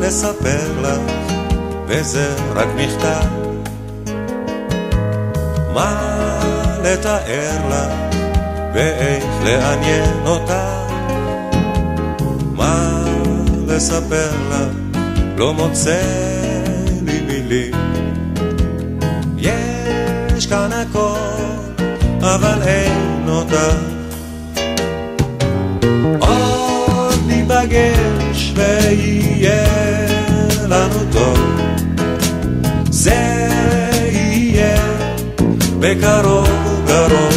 [0.00, 1.12] לספר לך,
[1.86, 3.26] וזה רק מכתב.
[5.74, 6.40] מה
[6.84, 8.16] לתאר לך,
[8.74, 10.86] ואיך לעניין אותה.
[12.52, 13.04] מה
[13.66, 14.98] לספר לך,
[15.36, 16.00] לא מוצא
[17.02, 17.74] לי מילים.
[19.38, 21.18] יש כאן הכל,
[22.20, 23.89] אבל אין אותה.
[27.60, 29.64] ניפגש ויהיה
[30.68, 31.60] לנו טוב.
[32.90, 33.48] זה
[34.12, 34.76] יהיה
[35.80, 36.48] בקרוב
[36.86, 37.29] קרוב.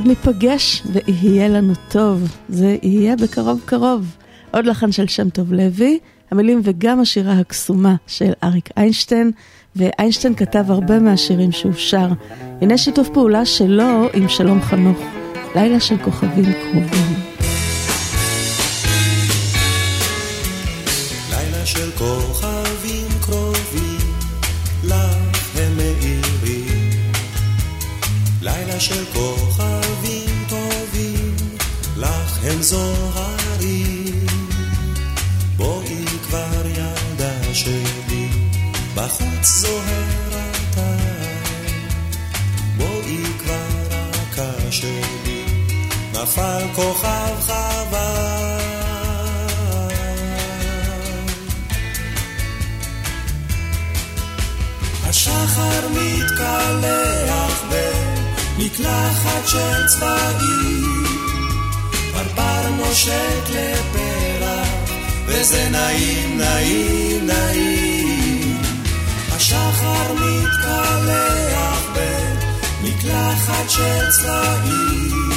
[0.00, 2.36] עוד ניפגש ויהיה לנו טוב.
[2.48, 4.16] זה יהיה בקרוב קרוב.
[4.50, 5.98] עוד לחן של שם טוב לוי,
[6.30, 9.30] המילים וגם השירה הקסומה של אריק איינשטיין,
[9.76, 12.08] ואיינשטיין כתב הרבה מהשירים שהוא שר.
[12.60, 14.98] הנה שיתוף פעולה שלו עם שלום חנוך,
[15.54, 17.14] לילה של כוכבים קרובים.
[21.30, 24.14] לילה של כוכבים קרובים,
[24.84, 26.90] לך הם מאירים.
[28.42, 29.69] לילה של כוכבים
[39.60, 40.80] בחוץ זוהר הטל.
[42.76, 45.44] בואי כבר רכה שלי,
[46.12, 48.60] נפל כוכב חבל.
[55.04, 61.04] השחר מתקלח במקלחת של צבעים,
[62.12, 64.68] פרפר נושק לפרח,
[65.26, 67.89] וזה נעים, נעים, נעים.
[69.80, 75.30] השחר מתקלח במקלחת של צבעים,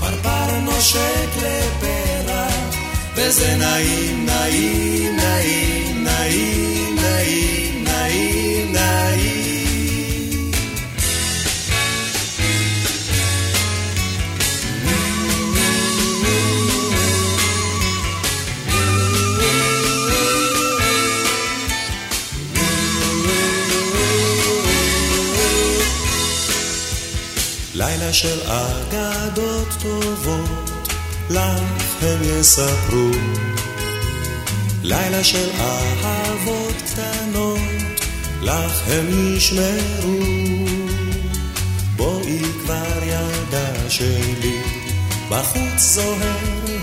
[0.00, 2.76] פרפר נושק לפרח,
[3.14, 9.41] וזה נעים, נעים, נעים, נעים, נעים, נעים, נעים.
[28.12, 30.70] של אגדות טובות,
[31.30, 33.10] לך הם יספרו.
[34.82, 37.58] לילה של אהבות קטנות,
[38.42, 40.18] לך הם ישמרו.
[41.96, 44.60] בואי כבר ילדה שלי,
[45.30, 46.38] בחוץ זוהר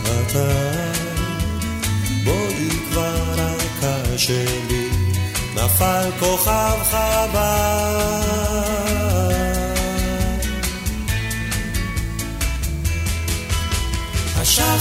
[0.06, 1.00] הטל.
[2.24, 4.90] בואי כבר רכה שלי,
[5.56, 8.69] נפל כוכב חבל.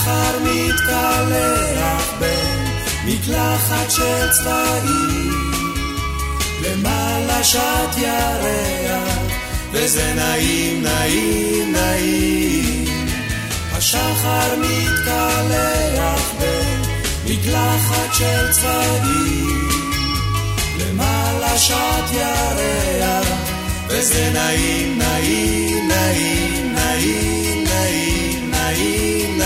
[0.09, 5.52] השחר מתקלח במקלחת של צבעים,
[6.62, 9.18] למעלה שט ירח,
[9.72, 12.84] וזה נעים, נעים, נעים.
[13.72, 16.32] השחר מתקלח
[17.24, 19.68] במקלחת של צבעים,
[20.78, 23.28] למעלה שט ירח,
[23.88, 29.38] וזה נעים, נעים, נעים, נעים, נעים, נעים,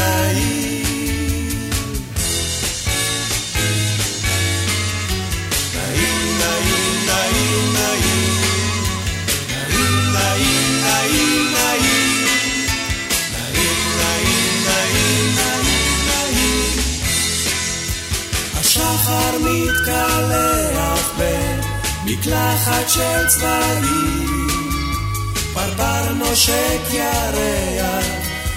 [19.02, 24.46] השחר מתקלח במקלחת של צבעים,
[25.54, 28.04] פרפר נושק ירח,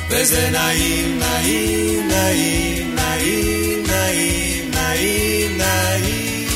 [0.09, 6.47] וזה נעים, נעים, נעים, נעים, נעים, נעים, נעים.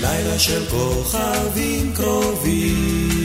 [0.00, 3.21] לילה של כוכבים קרובים.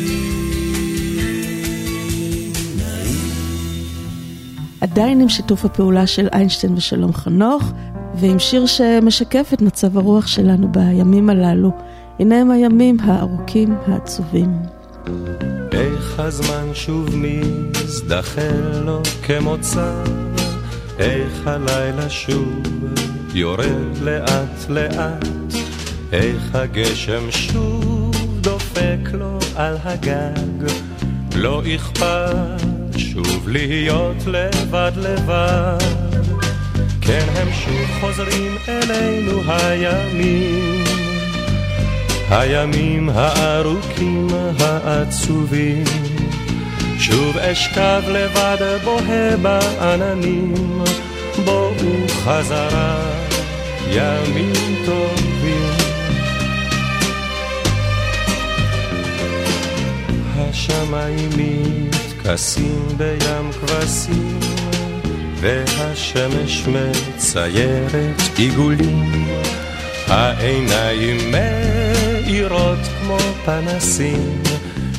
[4.82, 7.71] עדיין עם שיתוף הפעולה של איינשטיין ושלום חנוך,
[8.15, 11.71] ועם שיר שמשקף את מצב הרוח שלנו בימים הללו.
[12.19, 14.51] הנה הם הימים הארוכים העצובים.
[15.71, 20.03] איך הזמן שוב מזדחל לו כמוצא,
[20.99, 22.63] איך הלילה שוב
[23.34, 25.28] יורד לאט לאט,
[26.11, 28.11] איך הגשם שוב
[28.41, 30.71] דופק לו על הגג,
[31.36, 35.78] לא אכפת שוב להיות לבד לבד.
[37.02, 40.84] כן, הם שוב חוזרים אלינו הימים,
[42.30, 44.28] הימים הארוכים
[44.60, 45.84] העצובים.
[47.00, 50.54] שוב אשכב לבד בוהה בעננים,
[51.45, 53.00] בואו חזרה
[53.89, 55.78] ימים טובים.
[60.38, 61.30] השמיים
[62.28, 64.39] מתכסים בים כבשים,
[65.39, 69.28] והשמש מציירת עיגולים.
[70.07, 74.41] העיניים מאירות כמו פנסים,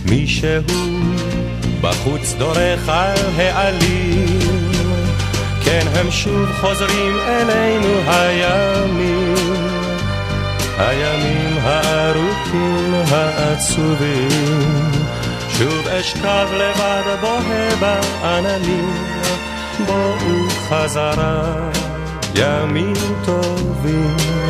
[0.04, 0.62] מישהו
[1.80, 4.38] בחוץ דורך על העלים.
[5.64, 9.34] כן, הם שוב חוזרים אלינו הימים,
[10.78, 14.97] הימים הארוכים העצובים.
[15.59, 18.94] שוב אשכב לבד בוהה בעננים,
[19.86, 21.70] בואו חזרה
[22.34, 22.94] ימים
[23.24, 24.47] טובים.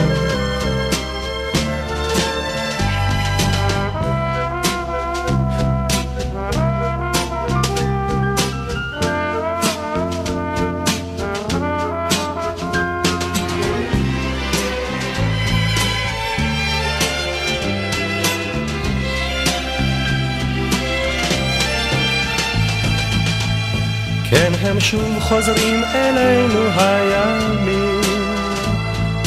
[24.30, 28.00] כן, הם שוב חוזרים אלינו הימים,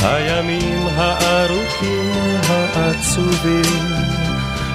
[0.04, 2.12] הימים הארוכים
[2.48, 3.92] העצובים.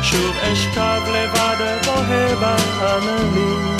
[0.03, 3.77] שוב אשכב לבד בוהה בעננים,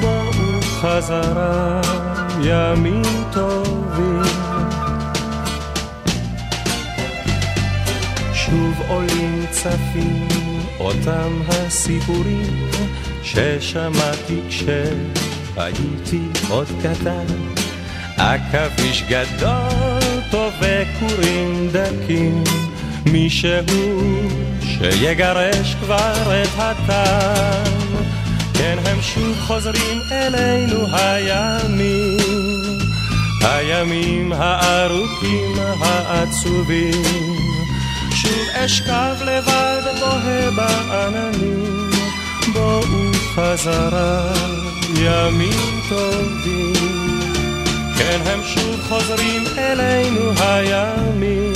[0.00, 1.80] בואו חזרה
[2.42, 4.22] ימים טובים.
[8.34, 10.28] שוב עולים צפים
[10.80, 12.70] אותם הסיפורים
[13.22, 14.64] ששמעתי כש...
[15.58, 17.26] הייתי עוד קטן,
[18.16, 22.44] עכביש גדול טוב וכורים דקים,
[23.06, 24.10] מישהו
[24.60, 27.88] שיגרש כבר את הטעם.
[28.54, 32.78] כן, הם שוב חוזרים אלינו הימים,
[33.42, 37.02] הימים הארוכים העצובים.
[38.14, 41.90] שוב אשכב לבד בוהה בעננים,
[42.52, 44.67] בואו חזרה.
[45.00, 46.72] ימים טובים.
[47.98, 51.52] כן, הם שוב חוזרים אלינו הימים,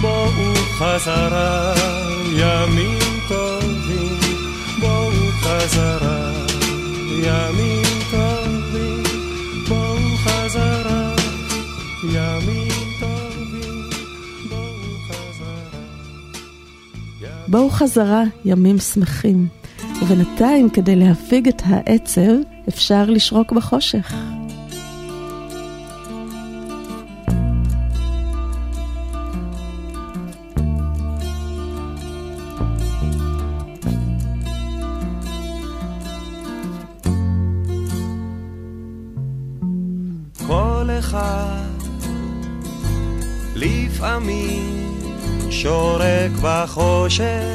[0.00, 1.74] בואו חזרה,
[2.32, 2.98] ימים
[3.28, 4.18] טובים,
[4.80, 5.10] בואו
[5.40, 6.32] חזרה,
[7.22, 9.02] ימים טובים,
[9.68, 11.14] בואו חזרה,
[12.12, 12.68] ימים
[13.00, 13.90] טובים,
[14.48, 14.74] בואו
[15.08, 15.80] חזרה.
[17.48, 19.46] בואו חזרה, ימים שמחים.
[20.02, 24.14] ובינתיים, כדי להפיג את העצב, אפשר לשרוק בחושך.
[43.56, 44.98] לפעמים
[45.50, 47.53] שורק בחושך,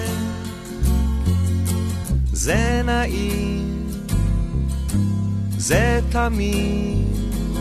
[5.70, 7.06] זה תמיד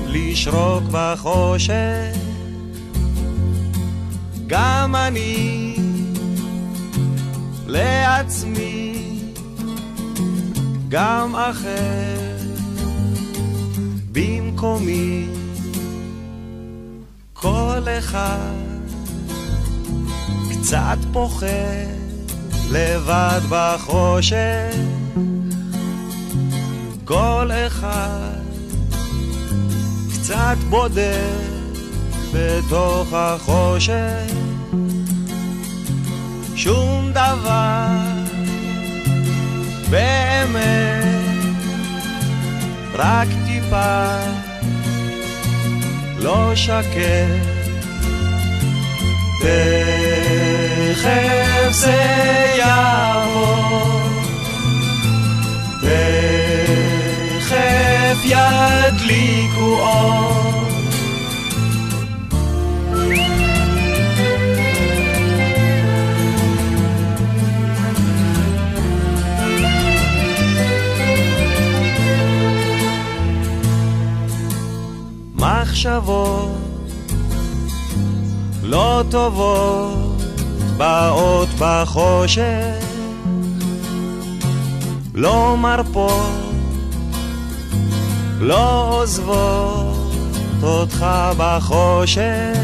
[0.06, 2.16] לשרוק בחושך.
[4.46, 5.76] גם אני
[7.66, 9.02] לעצמי,
[10.88, 12.36] גם אחר
[14.12, 15.26] במקומי.
[17.32, 18.54] כל אחד
[20.50, 21.48] קצת פוחד
[22.70, 24.97] לבד בחושך.
[27.08, 28.38] כל אחד
[30.12, 31.48] קצת בודד
[32.32, 34.32] בתוך החושך.
[36.56, 37.86] שום דבר
[39.90, 41.04] באמת,
[42.94, 44.16] רק טיפה
[46.18, 47.48] לא שקט.
[49.40, 51.08] תכף
[51.70, 53.98] זה יעבור,
[57.68, 60.48] תכף ידליקו אור.
[75.34, 76.48] מחשבות
[78.62, 80.22] לא טובות
[80.76, 82.84] באות בחושך,
[85.14, 86.47] לא מרפות,
[88.40, 90.12] לא עוזבות
[90.62, 91.06] אותך
[91.38, 92.58] בחושך,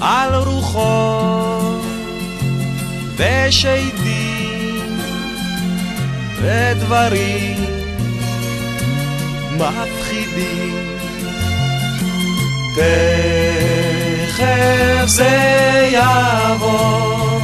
[0.00, 1.80] על רוחות
[3.16, 4.98] ושדים
[6.42, 7.56] ודברים
[9.56, 10.90] מפחידים.
[12.76, 14.40] תכף
[15.06, 17.40] זה יעבור,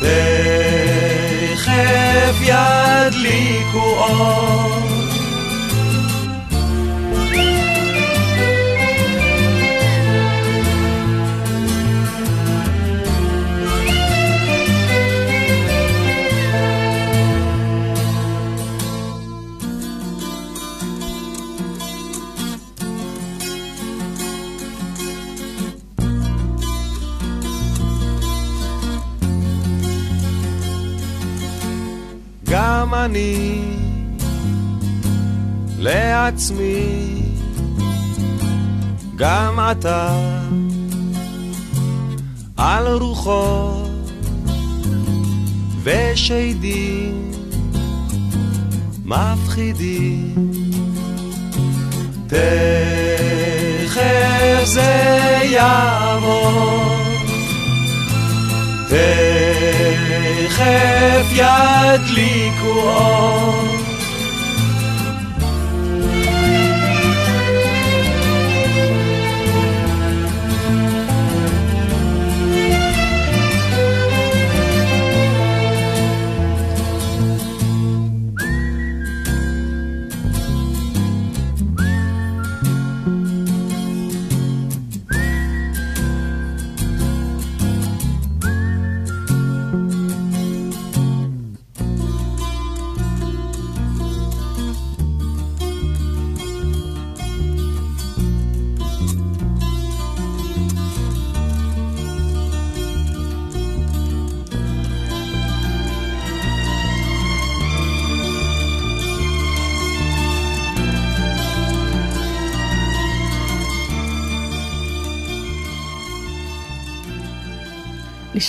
[0.00, 0.65] תכף
[2.42, 4.85] ידליקו אור.
[33.06, 33.60] אני
[35.78, 37.22] לעצמי,
[39.16, 40.30] גם אתה
[42.56, 44.10] על רוחות
[45.82, 47.30] ושדים
[49.04, 50.50] מפחידים.
[52.26, 52.40] תכף
[54.64, 56.96] זה יעבור,
[58.88, 60.05] תכף
[61.32, 63.55] ידליקו אור.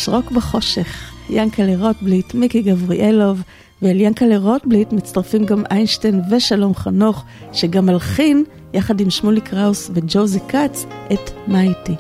[0.08, 1.12] לשרוק בחושך.
[1.30, 3.42] ינקלה רוטבליט, מיקי גבריאלוב,
[3.82, 8.44] ואל ינקלה רוטבליט מצטרפים גם איינשטיין ושלום חנוך, שגם מלחין,
[8.74, 11.96] יחד עם שמולי קראוס וג'וזי כץ, את "מה איתי".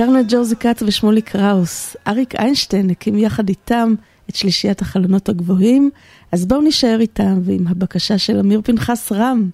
[0.00, 1.96] הזכרנו את ג'ורזי כץ ושמולי קראוס.
[2.08, 3.94] אריק איינשטיין הקים יחד איתם
[4.30, 5.90] את שלישיית החלונות הגבוהים,
[6.32, 9.50] אז בואו נישאר איתם ועם הבקשה של אמיר פנחס רם,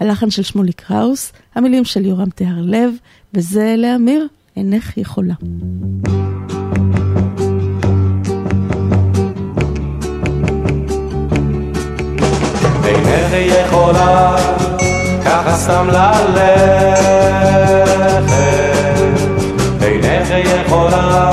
[0.00, 2.92] הלחן של שמולי קראוס, המילים של יורם טהר לב,
[3.34, 5.34] וזה לאמיר, אינך יכולה.
[12.84, 14.36] אינך יכולה
[15.24, 17.69] ככה סתם ללכת
[20.70, 21.30] יכולה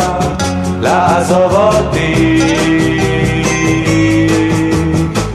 [0.80, 2.42] לעזוב אותי.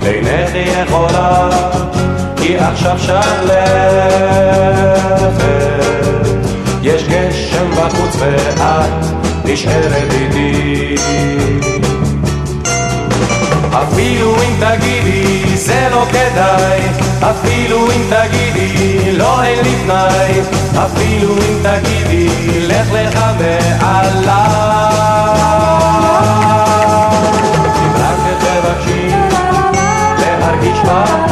[0.07, 1.49] אינך יכולה
[2.37, 3.23] כי עכשיו שלכת
[6.83, 8.61] יש גשם בחוץ ואת
[9.45, 10.97] נשארת איתי.
[13.73, 16.81] אפילו אם תגידי זה לא כדאי,
[17.31, 20.41] אפילו אם תגידי לא אין לי תנאי,
[20.85, 24.33] אפילו אם תגידי לך לך מעליי.
[27.79, 29.09] אם רק תבקשי
[30.19, 31.23] להרגיש בבית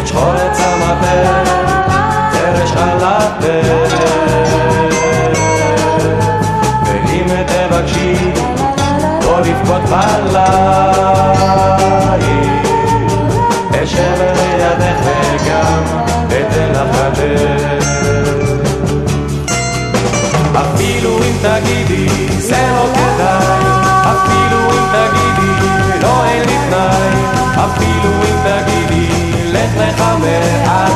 [0.00, 1.06] את שחור צמתך,
[2.32, 3.20] חרש חלתך
[9.90, 11.50] בליל.
[13.82, 15.82] אשב לידך וגם
[16.28, 17.78] אתן לך חדר.
[20.54, 22.08] אפילו אם תגידי
[22.38, 23.64] זה לא כדאי,
[24.02, 25.52] אפילו אם תגידי
[26.02, 27.14] לא אין לי תנאי,
[27.54, 29.08] אפילו אם תגידי
[29.52, 30.89] לך לך מעט.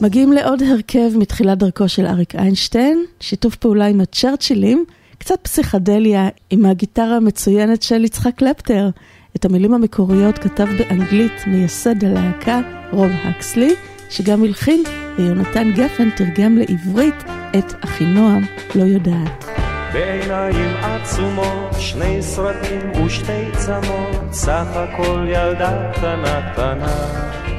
[0.00, 4.84] מגיעים לעוד הרכב מתחילת דרכו של אריק איינשטיין, שיתוף פעולה עם הצ'רצ'ילים,
[5.18, 8.90] קצת פסיכדליה עם הגיטרה המצוינת של יצחק קלפטר.
[9.36, 12.60] את המילים המקוריות כתב באנגלית מייסד הלהקה
[12.92, 13.74] רוב הקסלי,
[14.10, 14.82] שגם הלחין,
[15.18, 17.24] ויונתן גפן תרגם לעברית
[17.58, 18.42] את אחינועם
[18.74, 19.44] לא יודעת.
[19.92, 27.49] בעיניים עצומות, שני סרטים ושתי צמות, סך הכל ילדה קטנה קטנה.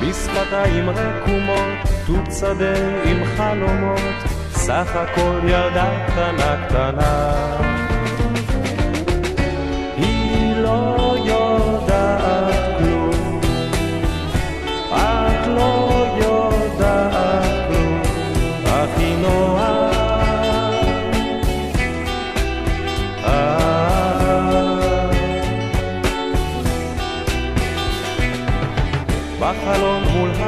[0.00, 2.74] בשפתיים רקומות, תות שדה
[3.04, 4.00] עם חלומות,
[4.50, 7.32] סך הכל ילדה קטנה קטנה.
[9.96, 12.29] היא לא יודעת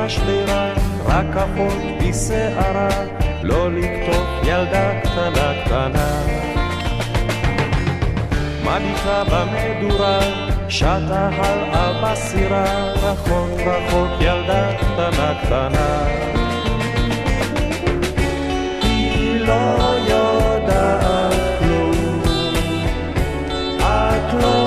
[0.05, 0.73] השדרה,
[1.07, 2.89] רק אחות בשערה,
[3.43, 6.23] לא לקטוף ילדה קטנה קטנה.
[8.65, 10.19] מביטה במדורה,
[10.69, 16.07] שטה הלאה בסירה, רחוק רחוק ילדה קטנה קטנה.
[18.83, 19.77] היא לא
[20.09, 22.23] יודעת כלום,
[23.81, 24.61] את לא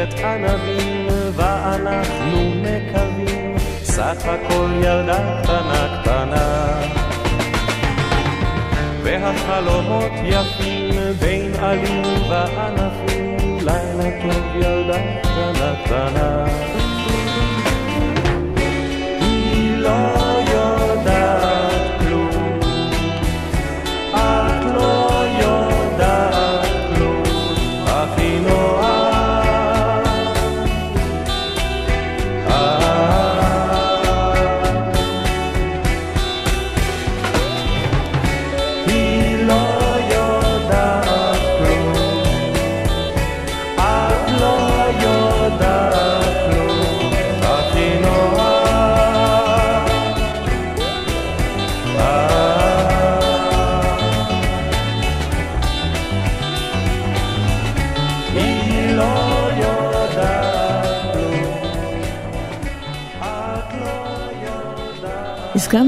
[0.00, 0.69] that I'm a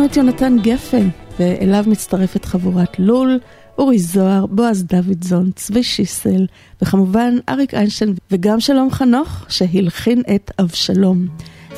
[0.02, 1.08] הזכרנו את יונתן גפן,
[1.38, 3.38] ואליו מצטרפת חבורת לול,
[3.78, 6.46] אורי זוהר, בועז דוידזון, צבי שיסל,
[6.82, 11.26] וכמובן אריק איינשטיין וגם שלום חנוך, שהלחין את אבשלום.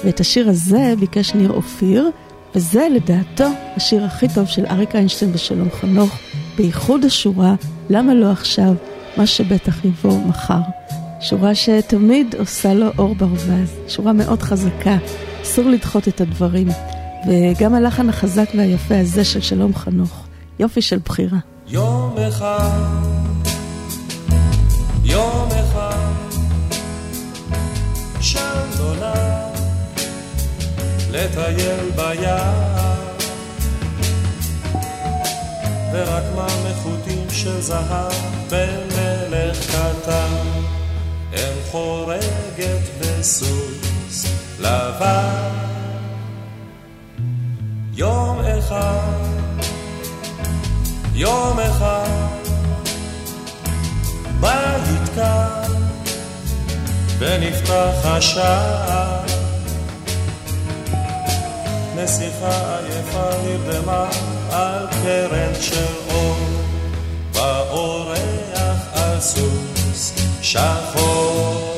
[0.05, 2.11] ואת השיר הזה ביקש ניר אופיר,
[2.55, 6.19] וזה לדעתו השיר הכי טוב של אריק איינשטיין ושלום חנוך,
[6.57, 7.55] בייחוד השורה
[7.91, 8.75] "למה לא עכשיו,
[9.17, 10.61] מה שבטח יבוא מחר".
[11.21, 14.97] שורה שתמיד עושה לו אור ברווז, שורה מאוד חזקה,
[15.43, 16.69] אסור לדחות את הדברים.
[17.27, 20.27] וגם הלחן החזק והיפה הזה של שלום חנוך,
[20.59, 21.39] יופי של בחירה.
[21.67, 22.71] יום אחד,
[25.05, 26.13] יום אחד,
[28.21, 29.59] שם נולד
[31.11, 31.91] לטייל
[35.93, 36.25] ורק
[37.31, 38.13] של זהב
[38.51, 40.35] במלך קטן,
[41.33, 44.27] אם חורגת בסוס
[44.61, 45.74] לבן.
[47.97, 49.25] יום אחד
[51.15, 52.39] יום אחד
[54.41, 55.73] בית קם
[57.19, 59.21] ונפתח השער.
[61.97, 64.09] נסיכה עייפה נרדמה
[64.51, 66.37] על קרן של אור
[67.33, 70.13] באורח על סוס
[70.43, 71.74] שחור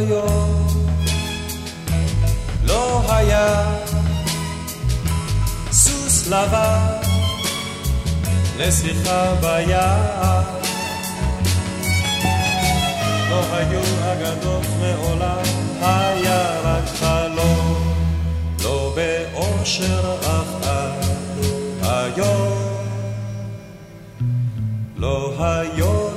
[0.00, 0.66] היום.
[2.64, 3.76] לא היה
[5.72, 6.96] סוס לבן
[8.58, 10.60] לשיחה ביער
[13.30, 13.80] לא היו
[14.12, 15.42] אגדות מעולם
[15.82, 17.94] היה רק חלום.
[18.62, 21.42] לא באושר אף אנו
[21.82, 22.58] היום.
[24.96, 26.09] לא היום.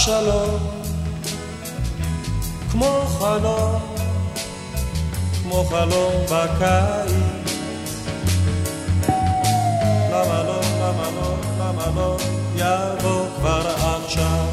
[0.00, 0.58] אבשלום,
[2.70, 3.80] כמו חלום,
[5.42, 7.52] כמו חלום בקיץ.
[10.12, 12.16] למה לא, למה לא, למה לא,
[12.56, 14.46] יבוא כבר עכשיו,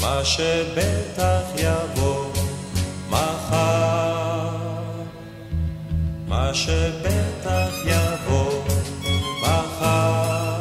[0.00, 2.24] מה שבטח יבוא
[3.10, 4.48] מחר.
[6.28, 8.62] מה שבטח יבוא
[9.42, 10.60] מחר.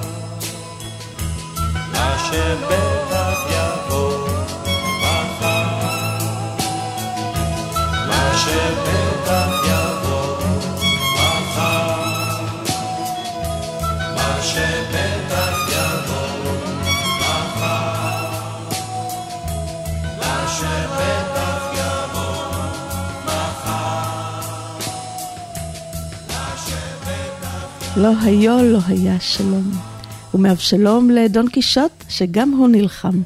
[1.93, 3.00] מה שבטח
[28.01, 29.71] לא היו, לא היה שלום.
[30.33, 33.21] ומאבשלום לדון קישוט, שגם הוא נלחם.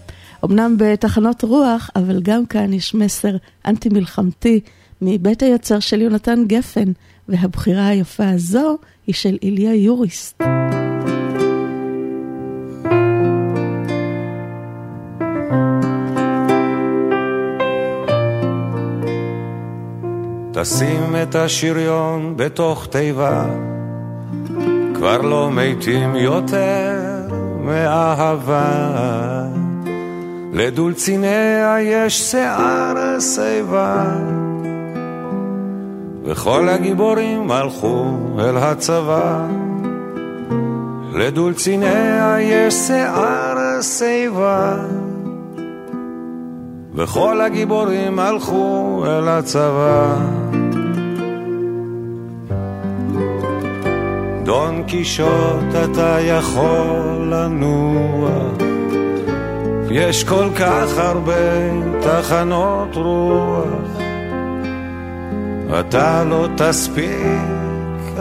[0.45, 3.35] אמנם בתחנות רוח, אבל גם כאן יש מסר
[3.65, 4.59] אנטי-מלחמתי
[5.05, 6.91] מבית היוצר של יונתן גפן,
[7.29, 8.77] והבחירה היפה הזו
[9.07, 10.41] היא של איליה יוריסט.
[20.53, 23.45] תשים את השריון בתוך תיבה,
[24.93, 26.95] כבר לא מתים יותר
[27.59, 28.95] מאהבה.
[30.53, 34.17] לדולציניה יש שיער שיבה,
[36.25, 38.05] וכל הגיבורים הלכו
[38.39, 39.47] אל הצבא.
[41.13, 44.77] לדולציניה יש שיער שיבה,
[46.95, 50.15] וכל הגיבורים הלכו אל הצבא.
[54.43, 58.29] דון קישוט אתה יכול לנוע,
[59.91, 61.33] יש כל כך הרבה
[62.01, 64.04] תחנות רוח.
[65.79, 67.09] אתה לא תספיק,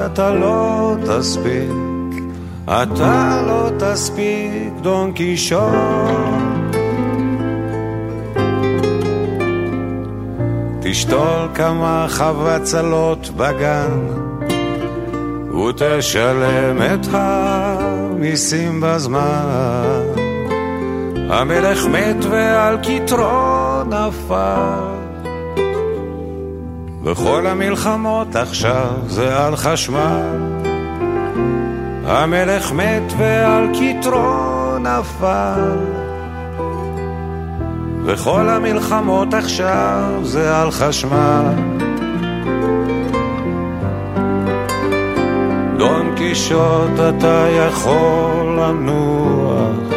[0.06, 2.24] אתה לא תספיק,
[2.64, 5.60] אתה לא תספיק, דון קישוט.
[10.80, 13.90] תשתול כמה חבצלות בגן
[15.54, 20.00] ותשלם את המיסים בזמן.
[21.30, 24.93] המלך מת ועל כתרו נפל
[27.04, 30.22] וכל המלחמות עכשיו זה על חשמל.
[32.06, 35.70] המלך מת ועל כתרו נפל
[38.04, 41.44] וכל המלחמות עכשיו זה על חשמל.
[45.76, 49.92] דון קישוט אתה יכול לנוח,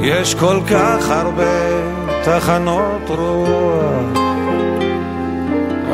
[0.00, 1.70] יש כל כך הרבה
[2.24, 3.71] תחנות רוח.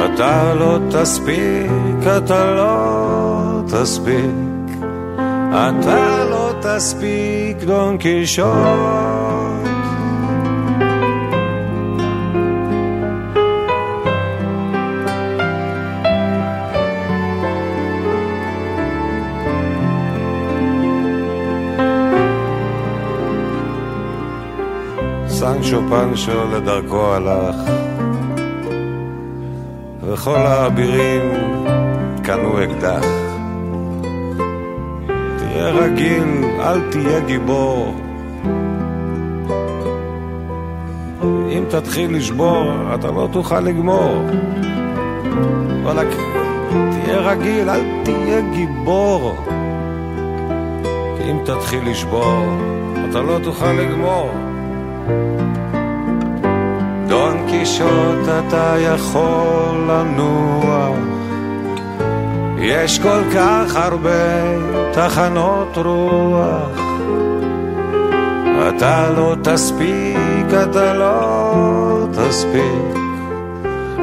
[0.04, 4.76] אתה לא תספיק, אתה לא תספיק,
[5.50, 8.44] אתה לא תספיק, דון קישוט.
[25.28, 27.56] סנצ'ו פנצ'ו לדרכו הלך,
[30.12, 31.22] וכל האבירים
[32.22, 33.04] קנו אקדח.
[35.38, 37.94] תהיה רגיל, אל תהיה גיבור.
[41.22, 44.22] אם תתחיל לשבור, אתה לא תוכל לגמור.
[45.82, 46.16] וואלכ,
[46.70, 49.34] תהיה רגיל, אל תהיה גיבור.
[51.30, 52.44] אם תתחיל לשבור,
[53.10, 54.47] אתה לא תוכל לגמור.
[57.68, 60.96] קישוט אתה יכול לנוח.
[62.58, 64.42] יש כל כך הרבה
[64.92, 66.80] תחנות רוח.
[68.68, 72.98] אתה לא תספיק, אתה לא תספיק.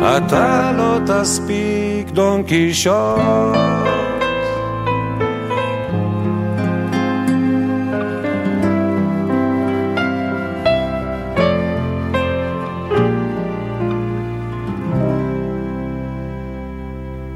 [0.02, 2.96] אתה לא תספיק, דון קישוט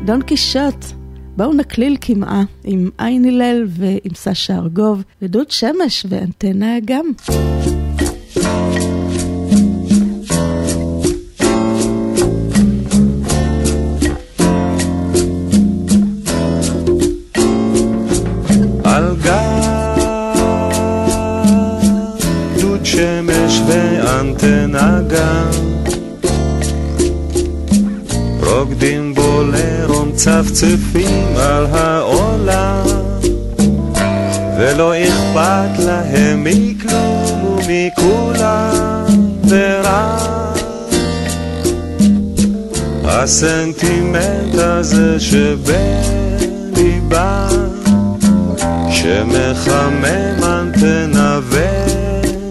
[0.09, 0.85] דון קישוט,
[1.37, 7.05] בואו נקליל קמעה עם עין הלל ועם סשה ארגוב ודוד שמש ואנטנה אגם.
[30.63, 32.83] מצפצפים על העולם
[34.59, 39.05] ולא אכפת להם מכלום ומכולם
[39.49, 40.59] ורק
[43.05, 46.49] הסנטימנט הזה שבליבם
[48.89, 51.39] שמחמם אנטנה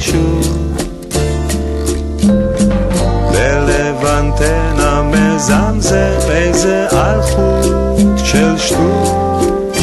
[0.00, 0.46] מהתרגשות
[3.32, 9.74] בלב אנטנה מזמזם איזה אלחוט של שטות.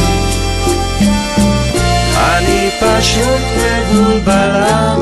[2.18, 4.96] אני פשוט מבולבלה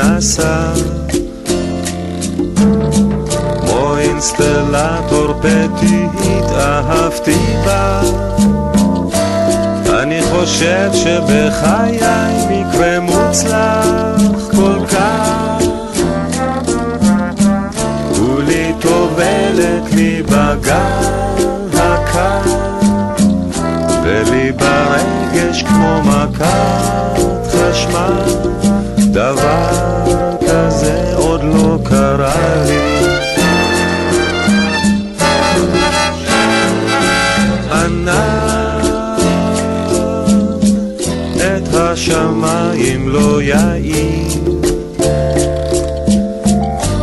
[0.00, 0.72] לאנטנה סע
[3.60, 8.00] כמו אינסטלטור פתית אהבתי בה.
[10.02, 12.00] אני חושב שבחיי
[12.50, 15.64] מקרה מוצלח כל כך.
[18.16, 21.44] כולי טובלת לי בגל
[21.74, 22.40] הקר
[24.02, 27.20] ולי ברגש כמו מכת
[27.52, 28.50] חשמל
[29.12, 29.69] דבר
[43.20, 44.60] לא יעיר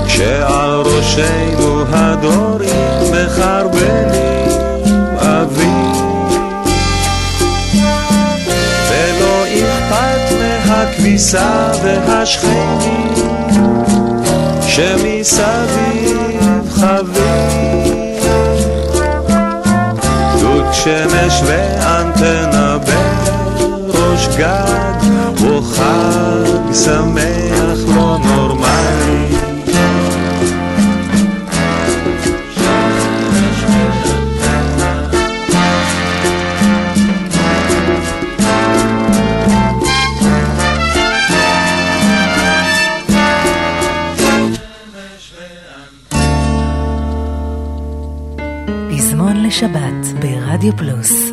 [0.08, 4.52] כשעל ראשנו הדורים מחרבנים
[5.16, 5.88] אוויר.
[8.90, 13.14] ולא אכפת מהכביסה והשכנים
[14.62, 16.18] שמסביב
[16.70, 18.24] חביב
[20.42, 25.17] דוד שמש ואנטנה בראש גג
[25.74, 29.38] חג שמח לא נורמלי
[49.48, 51.27] לשבת ברדיו פלוס.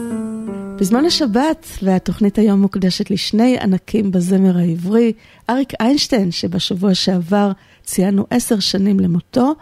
[0.84, 5.12] בזמן השבת, והתוכנית היום מוקדשת לשני ענקים בזמר העברי,
[5.50, 7.52] אריק איינשטיין, שבשבוע שעבר
[7.82, 9.54] ציינו עשר שנים למותו,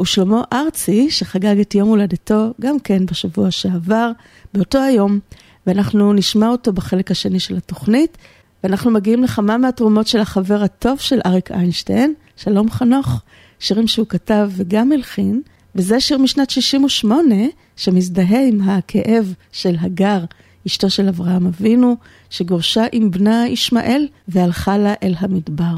[0.00, 4.10] ושלמה ארצי, שחגג את יום הולדתו גם כן בשבוע שעבר,
[4.54, 5.18] באותו היום,
[5.66, 8.18] ואנחנו נשמע אותו בחלק השני של התוכנית,
[8.64, 13.22] ואנחנו מגיעים לכמה מהתרומות של החבר הטוב של אריק איינשטיין, שלום חנוך,
[13.58, 15.42] שירים שהוא כתב וגם הלחין,
[15.74, 17.34] וזה שיר משנת 68,
[17.76, 20.24] שמזדהה עם הכאב של הגר,
[20.66, 21.96] אשתו של אברהם אבינו,
[22.30, 25.74] שגורשה עם בנה ישמעאל והלכה לה אל המדבר.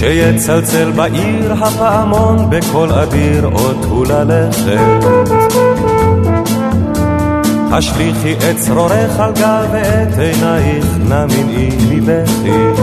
[0.00, 3.50] כשיצלצל בעיר הפעמון בקול אדיר
[3.88, 5.04] הוא ללכת
[7.72, 12.82] השליכי את צרורך על גל ואת עינייך נמנעי מבכי.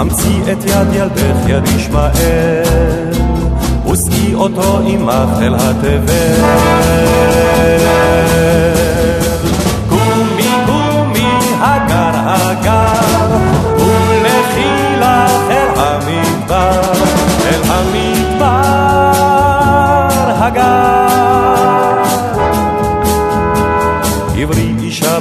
[0.00, 3.12] אמצי את יד ילדך יד ישמעאל
[3.90, 6.42] ושאי אותו עמך אל התבל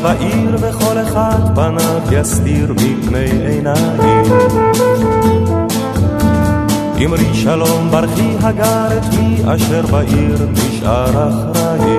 [0.06, 4.26] בעיר וכל אחד פניו יסתיר מפני עיניים.
[7.06, 11.98] אמרי שלום ברכי הגר את מי אשר בעיר נשאר אחראי.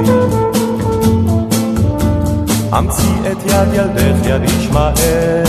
[2.78, 5.42] אמצי את יד ילדך יד ישמעאל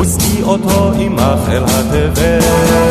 [0.00, 2.84] ושאי אותו עמך אל התבל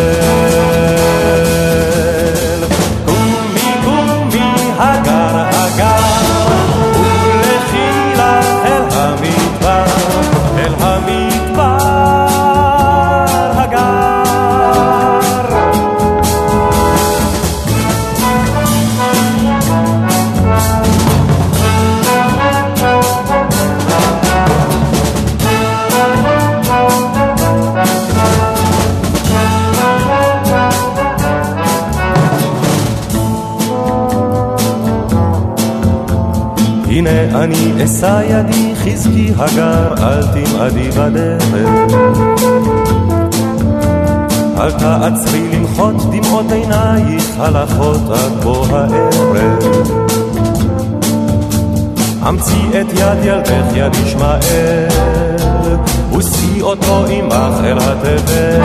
[37.85, 41.43] אשא ידי חזקי הגר אל תמעדי בדרך.
[44.57, 49.63] אל תעצרי למחות דמעות עינייך הלכות עד בוא הערב.
[52.29, 54.87] אמצי את יד ילדך יד ישמעאל
[56.17, 58.61] ושאי אותו עמך אל התבל.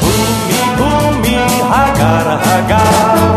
[0.00, 1.36] קומי קומי
[1.70, 3.33] הגר הגר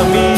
[0.00, 0.29] אל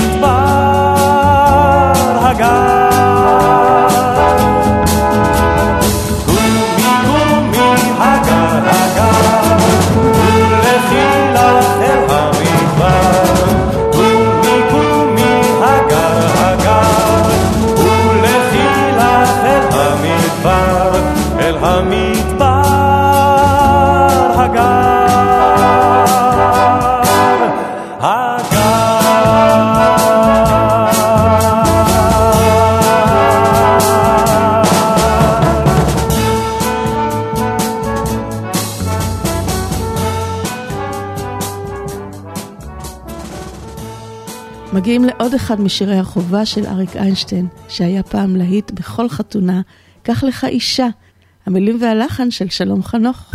[44.83, 49.61] מגיעים לעוד אחד משירי החובה של אריק איינשטיין, שהיה פעם להיט בכל חתונה,
[50.03, 50.87] קח לך אישה.
[51.47, 53.33] המילים והלחן של שלום חנוך.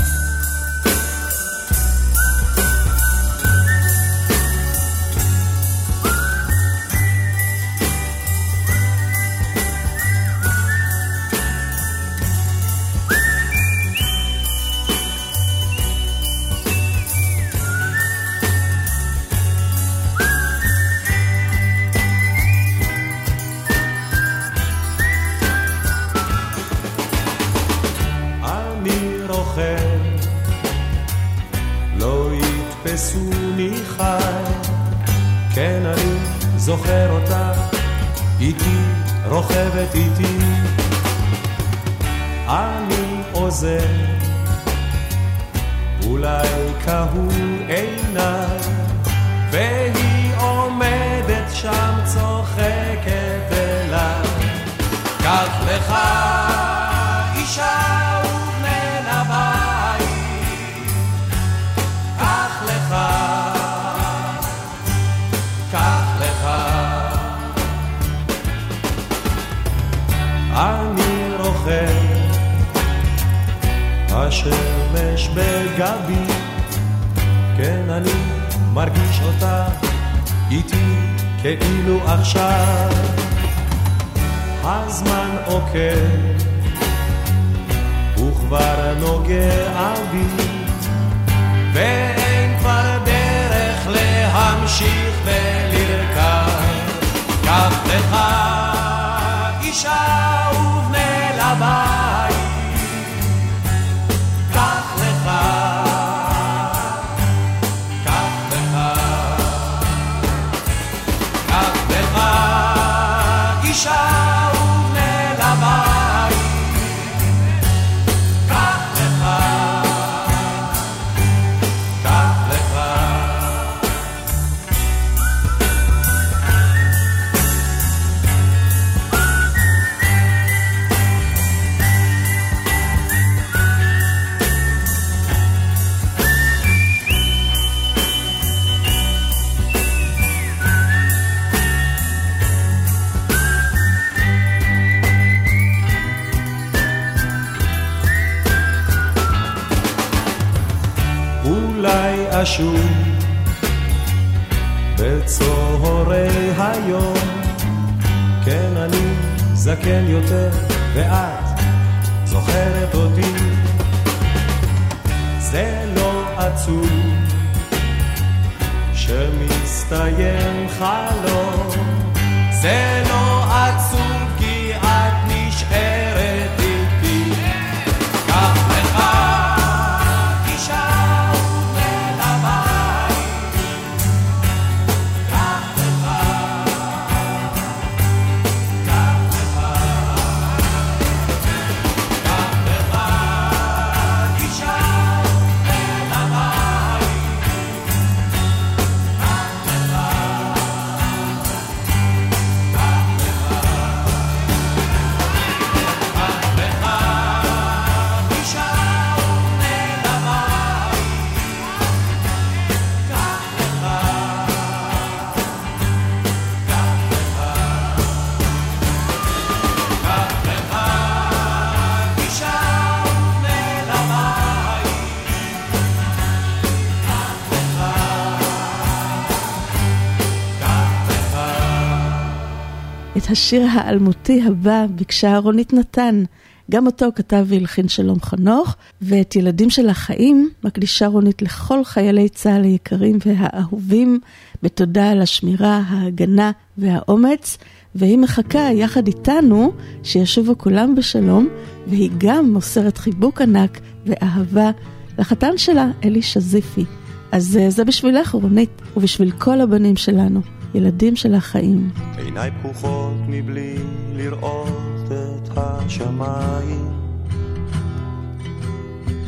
[233.37, 236.23] השיר האלמותי הבא ביקשה רונית נתן.
[236.71, 242.63] גם אותו כתב והלחין שלום חנוך, ואת ילדים של החיים מקדישה רונית לכל חיילי צה"ל
[242.63, 244.19] היקרים והאהובים,
[244.63, 247.57] בתודה על השמירה, ההגנה והאומץ,
[247.95, 249.71] והיא מחכה יחד איתנו
[250.03, 251.47] שישובו כולם בשלום,
[251.87, 254.71] והיא גם מוסרת חיבוק ענק ואהבה
[255.19, 256.85] לחתן שלה, אלי שזיפי.
[257.31, 260.41] אז אה, זה בשבילך, רונית, ובשביל כל הבנים שלנו,
[260.75, 261.89] ילדים של החיים.
[262.17, 263.75] עיניי פקוחות מבלי
[264.13, 266.87] לראות את השמיים.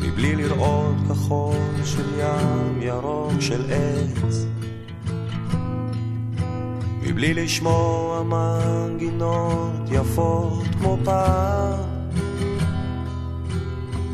[0.02, 4.46] מבלי לראות כחול של ים ירוק של עץ.
[7.02, 11.78] מבלי לשמוע מנגינות יפות כמו פעם.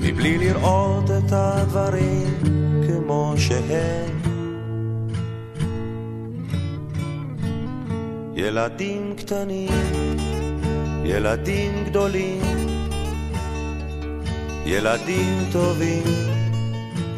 [0.00, 2.34] מבלי לראות את הדברים
[2.86, 4.35] כמו שהם
[8.36, 9.68] ילדים קטנים,
[11.04, 12.40] ילדים גדולים,
[14.66, 16.02] ילדים טובים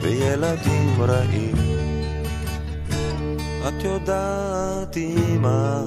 [0.00, 1.54] וילדים רעים.
[3.68, 5.80] את יודעת אמא,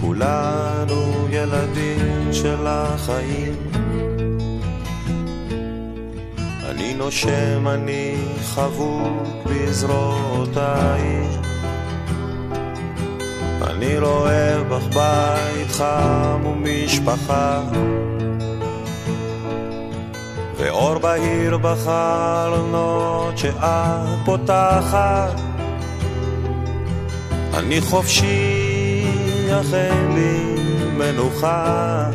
[0.00, 3.56] כולנו ילדים של החיים.
[6.68, 11.39] אני נושם, אני חבוק בזרועותייך.
[13.80, 17.62] אני רואה בך בית חם ומשפחה.
[20.56, 23.54] ואור בהיר בחלונות שאת
[24.24, 25.40] פותחת.
[27.54, 29.04] אני חופשי,
[29.60, 30.54] אך אין לי
[30.98, 32.10] מנוחה.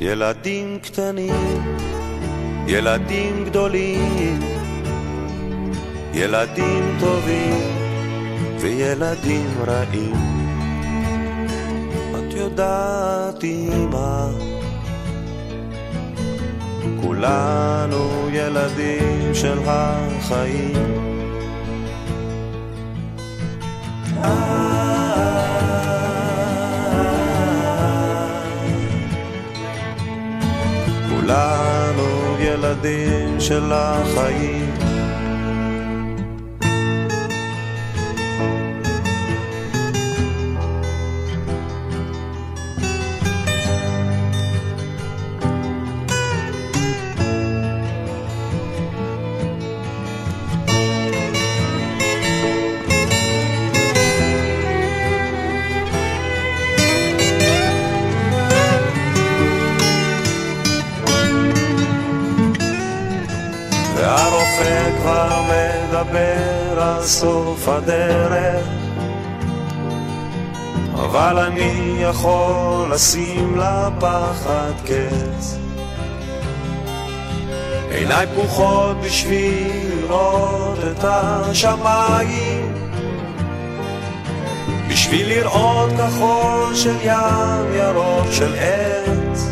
[0.00, 1.64] ילדים קטנים,
[2.66, 4.56] ילדים גדולים
[6.14, 7.75] ילדים טובים
[8.60, 10.14] וילדים רעים.
[12.14, 14.28] את יודעת, אמא,
[17.02, 21.06] כולנו ילדים של החיים.
[31.10, 34.65] כולנו ילדים של החיים.
[66.04, 68.66] מדבר על סוף הדרך.
[70.94, 75.58] אבל אני יכול לשים לפחד קץ.
[77.90, 82.74] עיניי פקוחות בשביל לראות את השמיים.
[84.88, 89.50] בשביל לראות כחול של ים ירוק של עץ.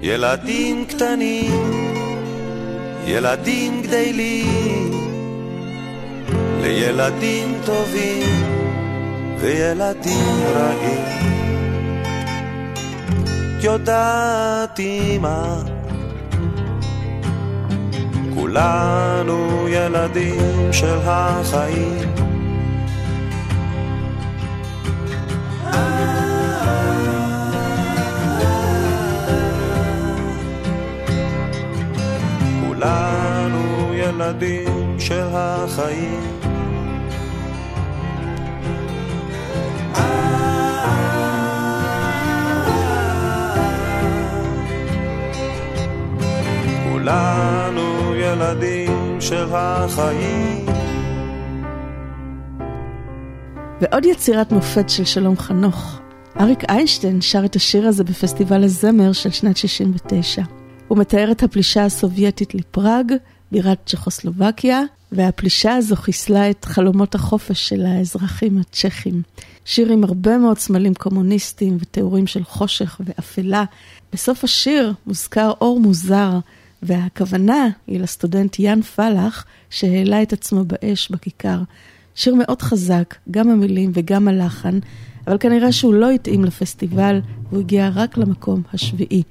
[0.00, 1.91] ילדים קטנים,
[3.06, 4.90] ילדים גדלים,
[6.62, 8.44] לילדים טובים
[9.38, 11.22] וילדים רעים.
[13.62, 15.54] יודעת אמא,
[18.34, 22.21] כולנו ילדים של החיים.
[35.12, 36.20] של החיים.
[46.92, 50.66] כולנו ילדים של החיים.
[53.80, 56.00] ועוד יצירת מופת של שלום חנוך.
[56.40, 60.42] אריק איינשטיין שר את השיר הזה בפסטיבל הזמר של שנת 69.
[60.88, 63.12] הוא מתאר את הפלישה הסובייטית לפראג,
[63.52, 64.82] בירת צ'כוסלובקיה,
[65.12, 69.22] והפלישה הזו חיסלה את חלומות החופש של האזרחים הצ'כים.
[69.64, 73.64] שיר עם הרבה מאוד סמלים קומוניסטיים ותיאורים של חושך ואפלה.
[74.12, 76.38] בסוף השיר מוזכר אור מוזר,
[76.82, 81.58] והכוונה היא לסטודנט יאן פלח, שהעלה את עצמו באש בכיכר.
[82.14, 84.78] שיר מאוד חזק, גם המילים וגם הלחן,
[85.26, 89.22] אבל כנראה שהוא לא התאים לפסטיבל, והוא הגיע רק למקום השביעי.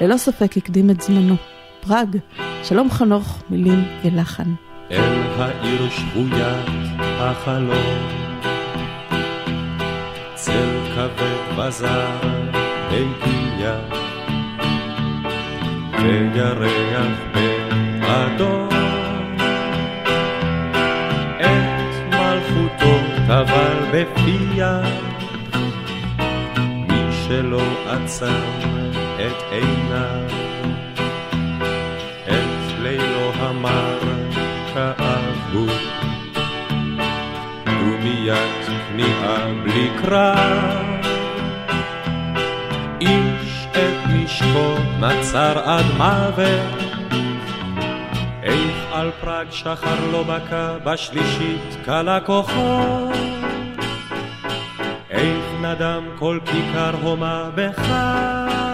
[0.00, 1.34] ללא ספק הקדים את זמנו.
[1.80, 2.16] פראג,
[2.62, 4.65] שלום חנוך, מילים ולחן.
[4.90, 6.66] אל העיר שבוית
[7.00, 8.26] החלום.
[10.34, 12.06] צל כבד וזר
[12.90, 13.74] הגיע,
[16.02, 17.12] וירח
[18.00, 18.68] באדום.
[21.40, 24.80] את מלכותו טבל בפיה,
[26.88, 28.42] מי שלא עצם
[29.16, 30.26] את עיניו.
[32.28, 34.05] את לילו המר
[34.76, 35.66] כאבו
[37.64, 40.86] דומיית כניעה בלי קרב.
[43.00, 46.82] איש את נשקו נצר עד מוות.
[48.42, 53.10] איך על פראג שחר לא בקע בשלישית קלה כוחו
[55.10, 58.65] איך נדם כל כיכר הומה בחג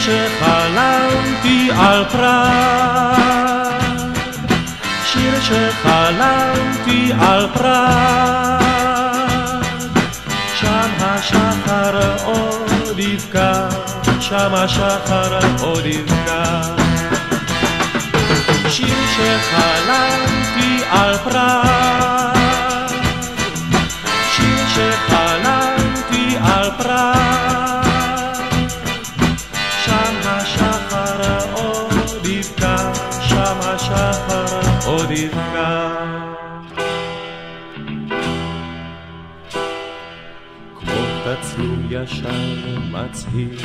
[0.00, 3.82] שחלמתי על פראג.
[5.04, 8.60] שיר שחלמתי על פראג.
[10.54, 13.68] שם השחר עוד יבקע
[14.20, 16.62] שם השחר עוד יבקע.
[18.68, 21.89] שיר שחלמתי על פראג
[42.10, 43.58] ישן מצהיר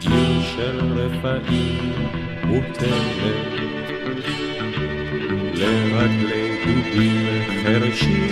[0.00, 1.92] עיר של רפאים
[2.44, 3.60] מוטלת
[5.54, 8.30] לרגלי דודים חרשים.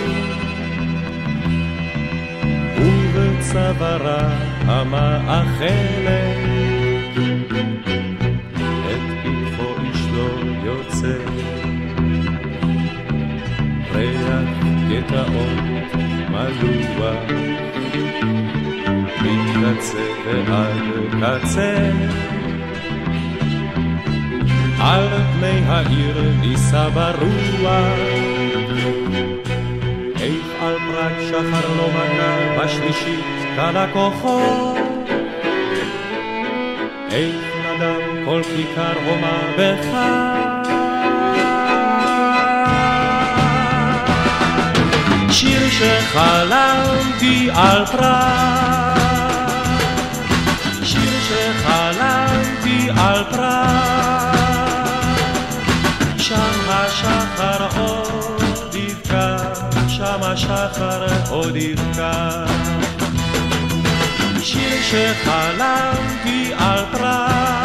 [2.77, 4.29] ובצווארה
[4.65, 6.07] המאכלת
[8.85, 10.29] את פתחו איש לא
[10.65, 11.17] יוצא.
[13.91, 14.49] ריח
[14.89, 16.02] גטאות
[16.33, 17.23] מלוח
[19.21, 19.97] מקצה
[20.47, 20.77] ועד
[21.21, 21.91] קצה
[24.79, 25.07] על
[25.39, 27.99] פני העיר נישא ברוח
[30.23, 34.77] איך על אחד שחר לא מכה, בשלישית קל הכוחות.
[37.11, 37.35] איך
[37.65, 40.32] נדם כל כיכר הומה בך.
[45.83, 48.97] שחלמתי על פראג,
[50.83, 54.37] שיר שחלמתי על פראג,
[56.17, 59.37] שם השחר עוד יבקע,
[59.87, 62.45] שם השחר עוד יבקע.
[64.41, 67.62] שיר שחלמתי על פראג,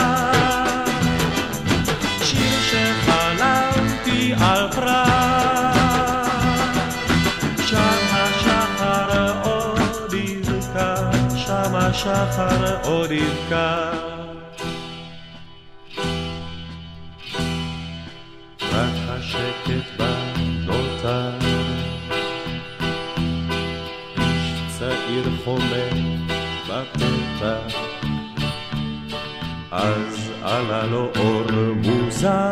[11.98, 13.90] השחר עוד יבקע.
[18.72, 20.14] רק השקט בה
[20.66, 21.30] נותר,
[24.18, 25.88] איש צעיר חומר
[26.68, 27.78] בפתח,
[29.70, 32.50] אז עלה לו אור מוזר,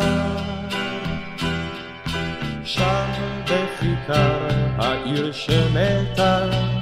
[2.65, 3.11] שם
[3.45, 4.49] בכיכר
[4.79, 6.76] העיר שמתה.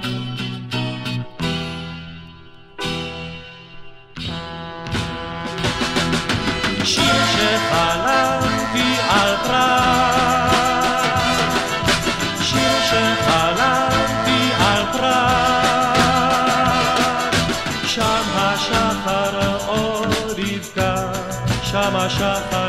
[22.19, 22.64] שם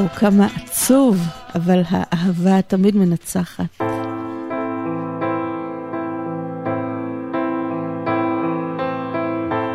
[0.00, 1.18] וואו, כמה עצוב,
[1.54, 3.64] אבל האהבה תמיד מנצחת.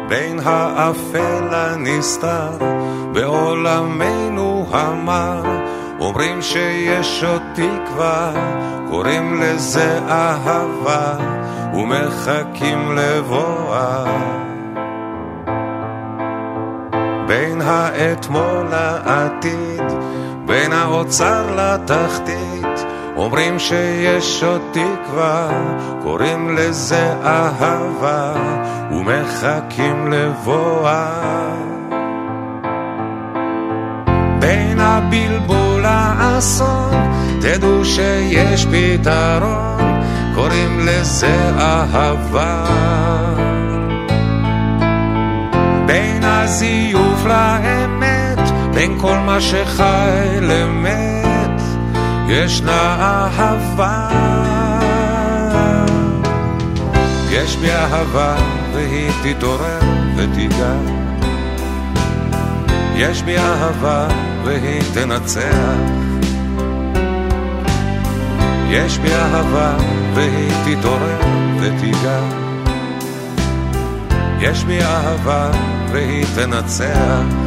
[0.10, 2.58] בין האפל הנסתר
[3.14, 5.44] בעולמנו המר
[6.00, 8.34] אומרים שיש עוד תקווה
[8.90, 11.18] קוראים לזה אהבה
[11.74, 14.06] ומחכים לבואה
[17.28, 19.75] בין האתמול לעתיד
[20.56, 22.86] בין האוצר לתחתית.
[23.16, 25.50] אומרים שיש עוד תקווה
[26.04, 28.34] קוראים לזה אהבה
[28.92, 31.10] ומחכים לבואה.
[34.40, 37.12] בין הבלבול לאסון
[37.42, 40.02] תדעו שיש פתרון
[40.36, 42.66] קוראים לזה אהבה.
[45.86, 47.85] בין הזיוף לאמת
[48.76, 51.62] בין כל מה שחי למת
[52.28, 54.10] ישנה אהבה.
[57.30, 58.36] יש בי אהבה
[58.74, 59.80] והיא תתעורר
[60.18, 60.74] ותיגע.
[62.96, 64.08] יש בי אהבה
[64.44, 65.80] והיא תנצח.
[68.70, 69.78] יש בי אהבה
[70.14, 71.20] והיא תתעורר
[71.60, 72.20] ותיגע.
[74.40, 75.52] יש בי אהבה
[75.92, 77.45] והיא תנצח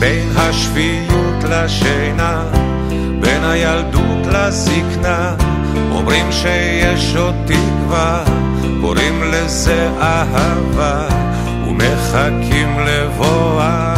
[0.00, 2.42] בין השפיות לשינה
[3.20, 5.34] בין הילדות לזקנה.
[5.92, 8.24] אומרים שיש עוד תקווה
[8.80, 11.08] קוראים לזה אהבה
[11.68, 13.94] ומחכים לבואה.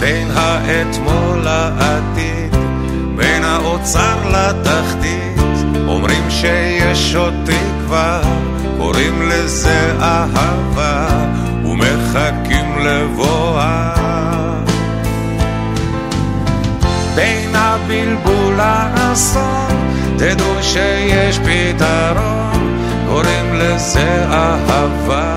[0.00, 2.56] בין האתמול לעתיד
[3.16, 5.40] בין האוצר לתחתית
[5.88, 8.20] אומרים שיש עוד תקווה
[8.78, 11.08] קוראים לזה אהבה
[11.64, 13.94] ומחכים לבואה.
[17.14, 22.78] בין הבלבול לאסון תדעו שיש פתרון
[23.08, 25.36] קוראים לזה אהבה.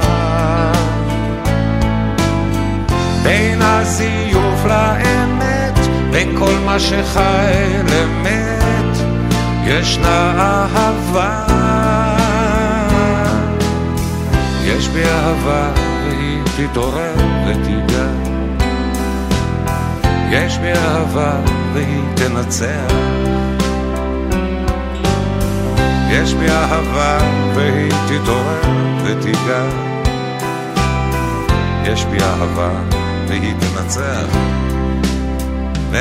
[3.23, 5.79] בין הזיוף לאמת
[6.11, 7.53] בין כל מה שחי
[7.83, 8.97] למת
[9.65, 10.33] ישנה
[10.75, 11.43] אהבה.
[14.63, 15.86] יש בי אהבה
[16.45, 17.13] והיא תתעורר
[17.47, 18.07] ותיגע.
[20.31, 21.39] יש בי אהבה
[21.73, 22.93] והיא תנצח.
[26.11, 27.17] יש בי אהבה
[27.55, 28.61] והיא תתעורר
[29.05, 29.63] ותיגע.
[31.83, 32.69] יש בי אהבה
[33.27, 34.37] והיא תנצח.
[35.91, 35.97] ו...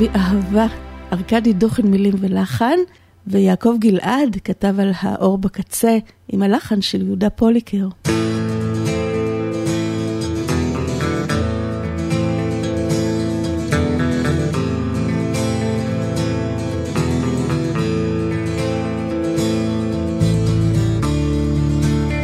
[0.00, 0.66] בי אהבה.
[1.12, 2.76] ארכדי דוכן מילים ולחן,
[3.26, 5.98] ויעקב גלעד כתב על האור בקצה
[6.28, 7.88] עם הלחן של יהודה פוליקר.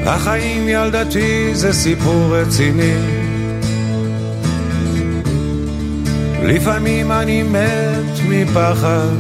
[0.07, 3.16] החיים ילדתי זה סיפור רציני.
[6.47, 9.17] לפעמים אני מת מפחד.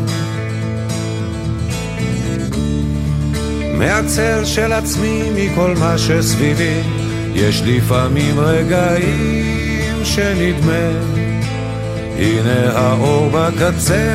[3.75, 6.81] מהצל של עצמי, מכל מה שסביבי,
[7.35, 10.91] יש לפעמים רגעים שנדמה,
[12.19, 14.07] הנה האור בקצה,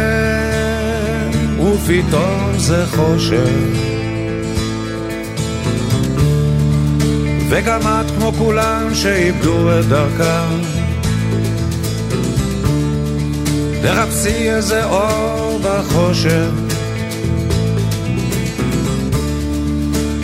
[1.60, 3.92] ופתאום זה חושך.
[7.50, 10.61] וגם את כמו כולם שאיבדו את דרכם.
[13.82, 16.50] תחפשי איזה אור בחושך.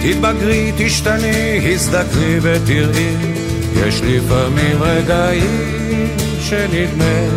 [0.01, 3.15] תתבגרי, תשתני, הזדקני ותראי,
[3.75, 6.07] יש לפעמים רגעים
[6.39, 7.27] שנדמה,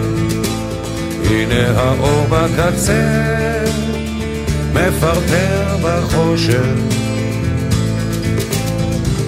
[1.30, 3.30] הנה האור בקצה,
[4.72, 6.64] מפרפר בחושך.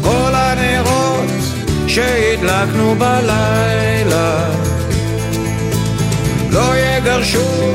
[0.03, 1.31] כל הנרות
[1.87, 4.62] שהדלקנו בלילה
[7.13, 7.73] יגרשו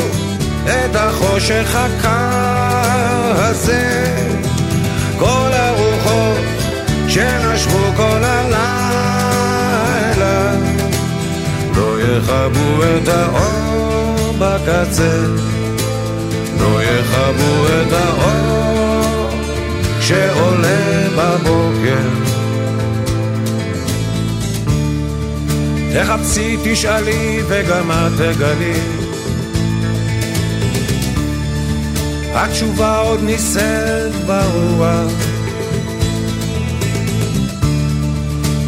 [0.66, 4.16] את החושך הקר הזה.
[5.20, 6.38] כל הרוחות
[7.08, 8.56] שנשבו כל הלילה
[11.76, 15.22] לא יכבו את האור בקצה.
[16.60, 19.30] לא יכבו את האור
[20.02, 22.08] שעולה בבוקר.
[25.94, 29.07] תחפשי, תשאלי וגם את תגלי
[32.40, 35.12] התשובה עוד נישאת ברוח.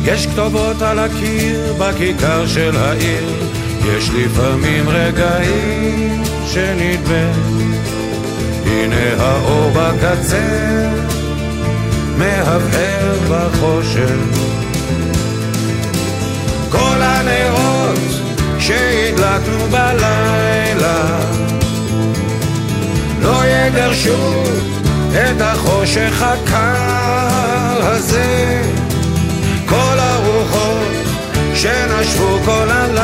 [0.03, 3.43] יש כתובות על הקיר בכיכר של העיר.
[3.85, 7.31] יש לפעמים רגעים שנדמה.
[8.65, 10.89] הנה האור בקצה
[12.17, 14.15] מהבהר בחושך
[16.69, 17.99] כל הנרות
[18.59, 21.19] שהדלקנו בלילה
[23.29, 24.43] לא יגרשו
[25.11, 28.61] את החושך הקר הזה.
[29.65, 30.87] כל הרוחות
[31.55, 32.97] שנשבו כל הלילה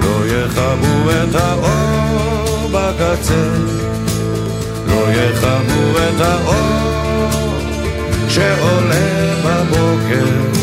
[0.00, 3.44] לא יכבו את האור בקצה.
[4.86, 7.52] לא יכבו את האור
[8.28, 10.61] שעולה בבוקר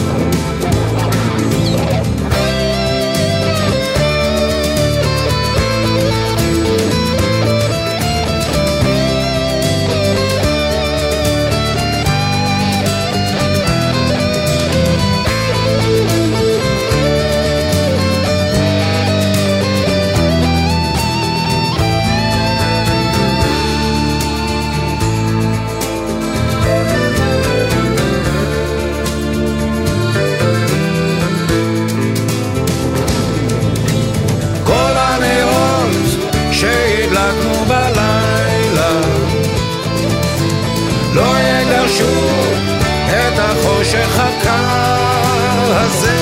[43.89, 46.17] החושך הקר הזה.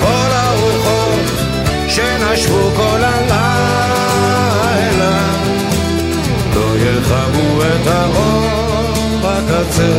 [0.00, 1.30] כל הרוחות
[1.88, 4.38] שנשבו כל הלילה
[6.54, 8.92] לא יכבו את האור
[9.22, 9.94] בקצה,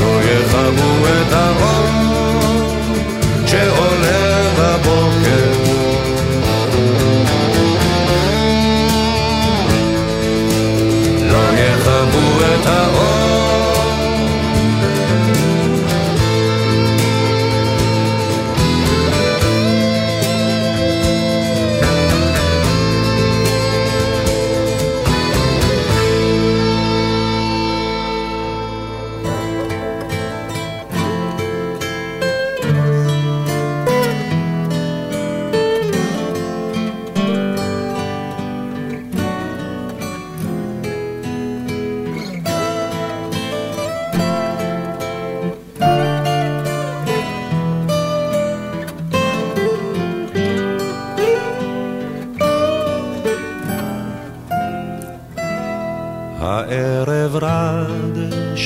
[0.00, 2.76] לא יכבו את האור
[3.46, 5.50] שעולה בבוקר.
[11.30, 12.95] לא יכבו את האור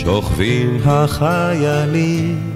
[0.04, 2.54] שוכבים החיילים,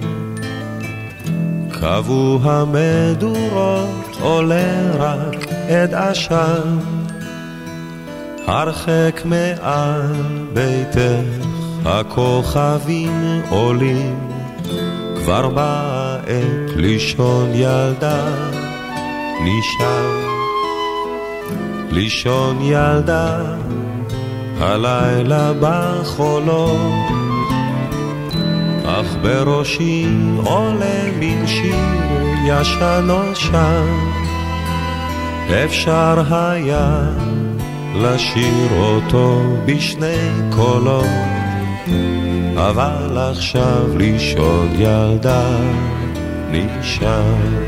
[1.71, 6.77] קבעו המדורות, עולה רק עד עשן.
[8.47, 10.13] הרחק מעל
[10.53, 11.45] ביתך
[11.85, 14.29] הכוכבים עולים,
[15.15, 18.25] כבר באה עת לישון ילדה,
[19.43, 20.25] נשאר
[21.91, 23.55] לישון ילדה.
[24.59, 27.24] הלילה בחולות,
[29.25, 30.05] בראשי
[30.45, 31.75] עולה מין שיר
[32.47, 33.85] ישן נושן,
[35.65, 37.09] אפשר היה
[37.95, 41.05] לשיר אותו בשני קולות,
[42.55, 45.57] אבל עכשיו לישון ילדה
[46.51, 47.64] נשאר.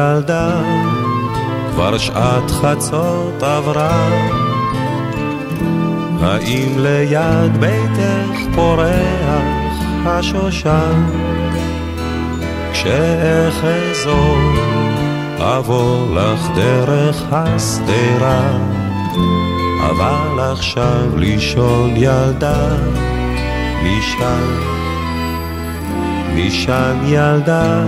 [0.00, 0.50] ילדה,
[1.70, 4.08] כבר שעת חצות עברה.
[6.22, 9.42] האם ליד ביתך פורח
[10.06, 11.04] השושן?
[12.72, 14.38] כשאחזור,
[15.38, 18.58] אבוא לך דרך השדרה.
[19.90, 22.76] אבל עכשיו לישון ילדה,
[23.82, 24.60] משען,
[26.34, 27.82] משען ילדה.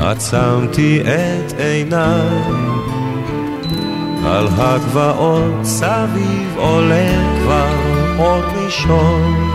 [0.00, 2.28] עצמתי את עיניי,
[4.26, 7.74] על הגבעות סביב עולה כבר
[8.18, 9.50] אור ראשון,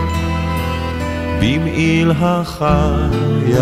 [1.40, 3.60] במעיל החיילים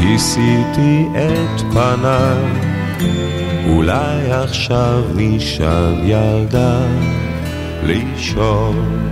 [0.00, 2.44] כיסיתי את פניי,
[3.68, 6.80] אולי עכשיו נשאל ילדה
[7.82, 9.07] לישון.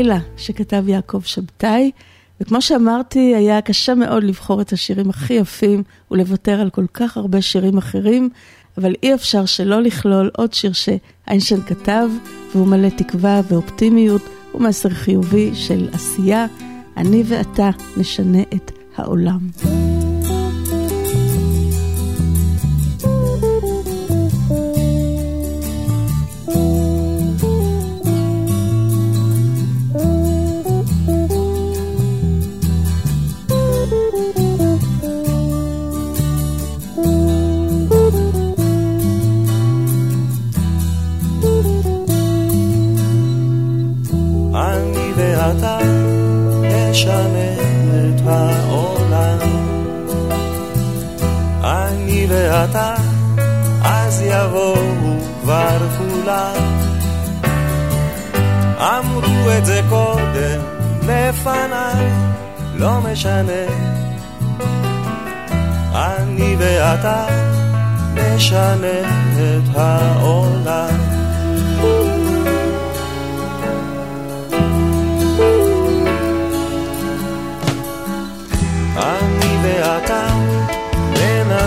[0.00, 1.90] בלילה שכתב יעקב שבתאי,
[2.40, 7.42] וכמו שאמרתי, היה קשה מאוד לבחור את השירים הכי יפים ולוותר על כל כך הרבה
[7.42, 8.30] שירים אחרים,
[8.78, 12.08] אבל אי אפשר שלא לכלול עוד שיר שאיינשטיין כתב,
[12.54, 14.22] והוא מלא תקווה ואופטימיות
[14.54, 16.46] ומסר חיובי של עשייה.
[16.96, 19.40] אני ואתה נשנה את העולם.
[52.30, 52.94] ואתה,
[53.82, 56.80] אז יבואו כבר כולם.
[58.78, 60.60] אמרו את זה קודם,
[61.02, 62.10] לפניי,
[62.74, 63.66] לא משנה.
[65.94, 67.26] אני ואתה
[68.14, 69.00] נשנה
[69.36, 70.99] את העולם.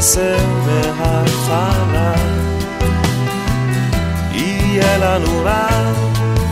[0.04, 0.36] ננסה
[0.66, 2.14] מההתחלה.
[4.32, 5.68] יהיה לנו רע,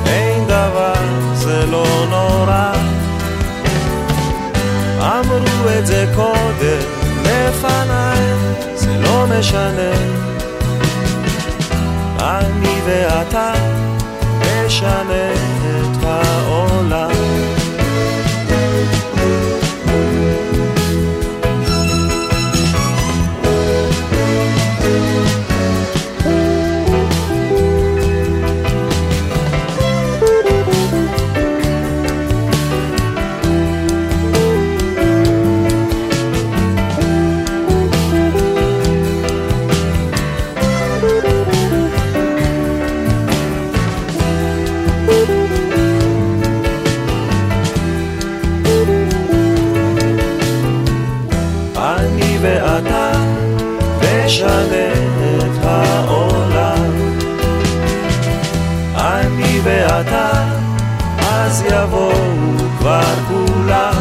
[0.05, 0.93] אין דבר,
[1.33, 2.73] זה לא נורא.
[4.99, 6.81] אמרו את זה קודם
[7.23, 8.21] לפניי,
[8.75, 9.91] זה לא משנה.
[12.19, 13.53] אני ואתה
[14.41, 17.10] נשנה את העולם.
[62.81, 63.93] כבר כולם.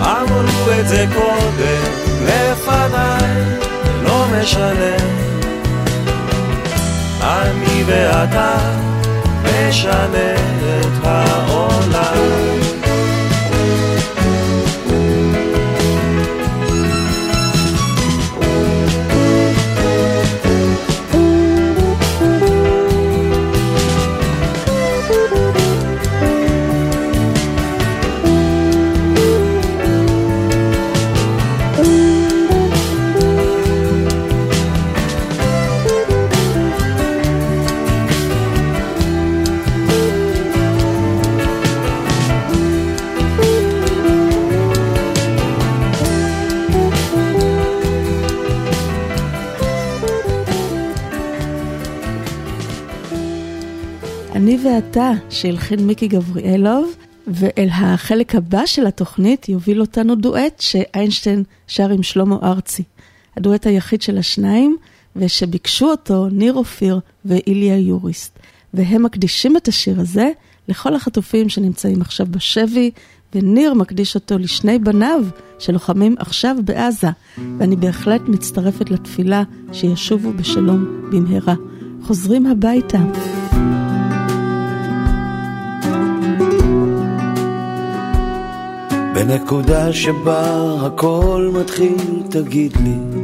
[0.00, 1.82] אמרו את זה קודם
[2.24, 3.44] לפניי,
[4.02, 4.96] לא משנה.
[7.22, 8.54] אני ואתה
[9.44, 11.25] נשנה את העולם.
[54.66, 56.94] ואתה, שהלחין מיקי גבריאלוב,
[57.26, 62.82] ואל החלק הבא של התוכנית יוביל אותנו דואט שאיינשטיין שר עם שלמה ארצי.
[63.36, 64.76] הדואט היחיד של השניים,
[65.16, 68.38] ושביקשו אותו ניר אופיר ואיליה יוריסט.
[68.74, 70.30] והם מקדישים את השיר הזה
[70.68, 72.90] לכל החטופים שנמצאים עכשיו בשבי,
[73.34, 75.20] וניר מקדיש אותו לשני בניו
[75.58, 77.10] שלוחמים עכשיו בעזה,
[77.58, 81.54] ואני בהחלט מצטרפת לתפילה שישובו בשלום במהרה.
[82.02, 82.98] חוזרים הביתה.
[89.16, 93.20] בנקודה שבה הכל מתחיל תגיד לי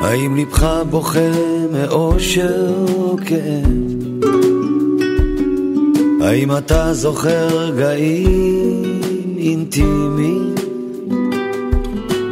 [0.00, 1.30] האם לבך בוכה
[1.72, 4.24] מאושר או כאב?
[6.22, 9.00] האם אתה זוכר רגעים
[9.38, 10.54] אינטימיים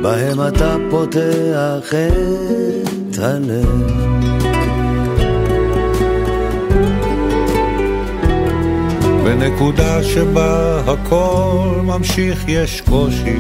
[0.03, 1.95] בהם אתה פותח
[3.11, 4.58] את הלב?
[9.29, 13.39] בנקודה שבה הכל ממשיך יש קושי.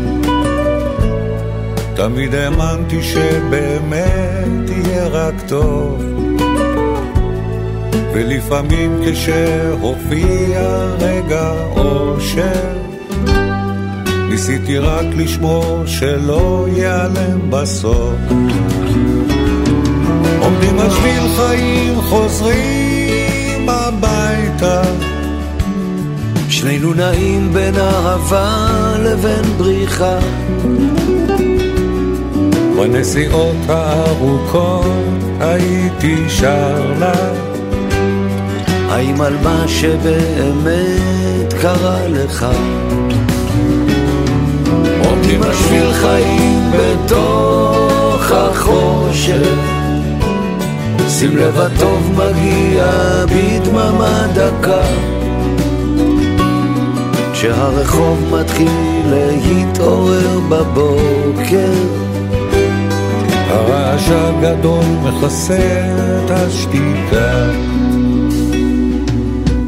[1.94, 6.02] תמיד האמנתי שבאמת יהיה רק טוב.
[8.12, 10.60] ולפעמים כשהופיע
[11.00, 12.78] רגע אושר
[14.30, 18.14] ניסיתי רק לשמור שלא ייעלם בסוף.
[20.40, 24.82] עומדים על שביל חיים חוזרים הביתה
[26.58, 28.68] שנינו נעים בין אהבה
[28.98, 30.18] לבין בריחה.
[32.76, 34.86] בנסיעות הארוכות
[35.40, 37.32] הייתי שר לה.
[38.88, 42.46] האם על מה שבאמת קרה לך?
[45.04, 49.58] עומדים על שביל חיים בתוך החושך.
[51.08, 52.86] שים לב הטוב מגיע
[53.26, 54.82] בדממה דקה
[57.38, 59.14] כשהרחוב מתחיל
[59.46, 61.72] להתעורר בבוקר
[63.48, 65.56] הרעש הגדול מכסה
[66.24, 67.50] את השתיקה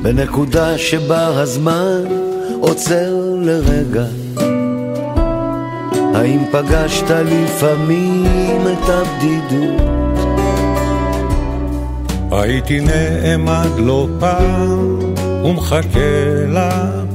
[0.02, 2.02] בנקודה שבה הזמן
[2.60, 4.06] עוצר לרגע
[6.14, 9.80] האם פגשת לפעמים את הבדידות?
[12.30, 14.98] הייתי נעמד לא פעם
[15.44, 17.09] ומחכה לה.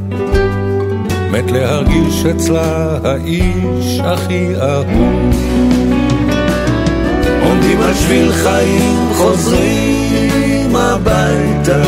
[1.35, 5.35] מת להרגיש אצלה האיש הכי אהוב.
[7.43, 11.83] עומדים על שביל חיים, חוזרים הביתה.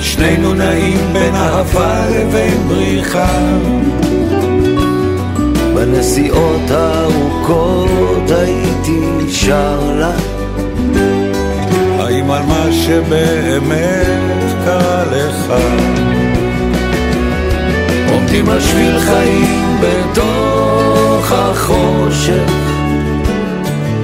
[0.00, 3.38] שנינו נעים בין אהבה לבין בריחה.
[5.74, 10.12] בנסיעות הארוכות הייתי שר לה
[11.98, 14.08] האם על מה שבאמת
[14.64, 15.52] קרה לך?
[18.28, 22.52] עומדים על שביל חיים בתוך החושך.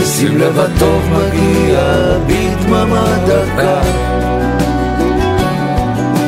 [0.05, 1.83] שים לב הטוב מגיע
[2.27, 3.81] בדממה דקה.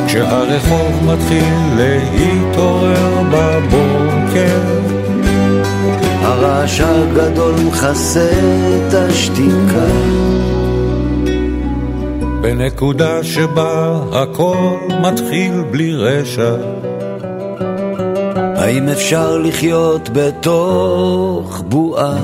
[0.07, 4.61] כשהרחוב מתחיל להתעורר בבוקר
[6.21, 9.87] הרעש הגדול מכסה את השתיקה.
[12.41, 16.76] בנקודה שבה הכל מתחיל בלי רשע
[18.67, 22.19] האם אפשר לחיות בתוך בועה?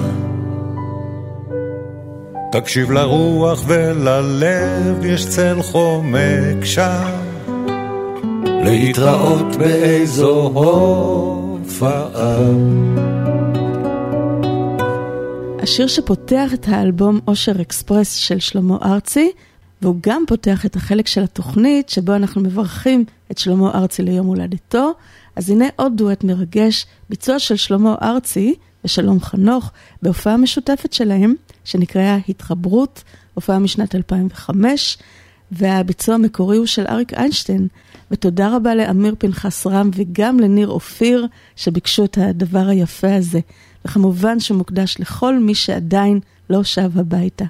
[2.52, 7.11] תקשיב לרוח וללב יש צל חומק שם
[8.64, 12.38] להתראות באיזו הופעה
[15.61, 19.32] השיר שפותח את האלבום אושר אקספרס של שלמה ארצי,
[19.82, 24.94] והוא גם פותח את החלק של התוכנית שבו אנחנו מברכים את שלמה ארצי ליום הולדתו.
[25.35, 28.55] אז הנה עוד דואט מרגש, ביצוע של שלמה ארצי
[28.85, 31.34] ושלום חנוך, בהופעה משותפת שלהם,
[31.64, 33.03] שנקראה התחברות,
[33.34, 34.97] הופעה משנת 2005,
[35.51, 37.68] והביצוע המקורי הוא של אריק איינשטיין.
[38.11, 43.39] ותודה רבה לאמיר פנחס רם וגם לניר אופיר, שביקשו את הדבר היפה הזה.
[43.85, 46.19] וכמובן שמוקדש לכל מי שעדיין
[46.49, 47.45] לא שב הביתה.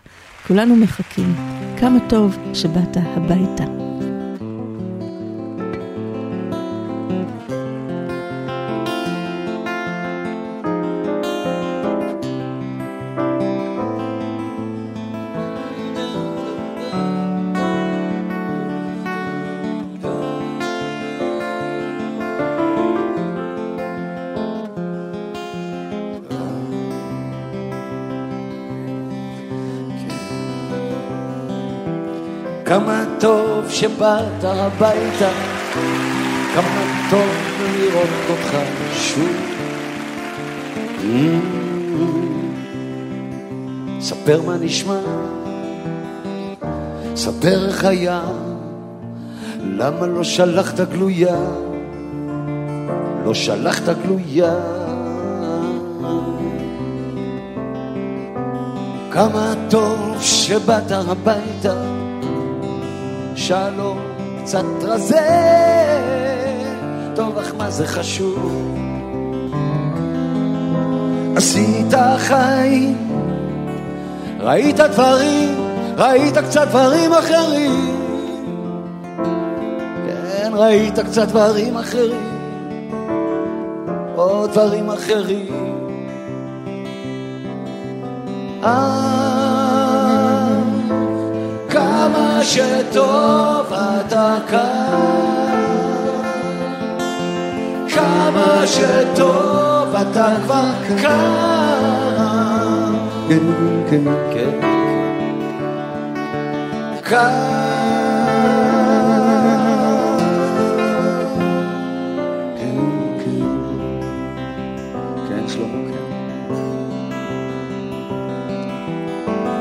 [0.47, 1.35] כולנו מחכים.
[1.80, 3.82] כמה טוב שבאת הביתה.
[32.74, 35.30] כמה טוב שבאת הביתה,
[36.56, 37.30] כמה טוב
[37.80, 38.58] לראות אותך
[38.94, 39.30] שוב.
[44.00, 45.00] ספר מה נשמע,
[47.16, 48.22] ספר איך היה,
[49.64, 51.38] למה לא שלחת גלויה,
[53.26, 54.54] לא שלחת גלויה.
[59.12, 61.93] כמה טוב שבאת הביתה,
[63.48, 63.99] שלום
[64.44, 65.20] קצת רזה,
[67.15, 68.76] טוב אך מה זה חשוב?
[71.36, 72.98] עשית חיים,
[74.40, 75.56] ראית דברים,
[75.98, 77.95] ראית קצת דברים אחרים,
[80.06, 82.40] כן, ראית קצת דברים אחרים,
[84.15, 85.48] עוד דברים אחרים.
[88.64, 89.23] אה,
[92.44, 94.99] שטוב אתה כאן,
[97.95, 100.70] כמה שטוב אתה כבר
[101.02, 102.03] כאן.
[103.30, 103.40] כן,
[103.90, 104.03] כן,
[104.34, 104.49] כן.
[107.03, 107.62] כאן.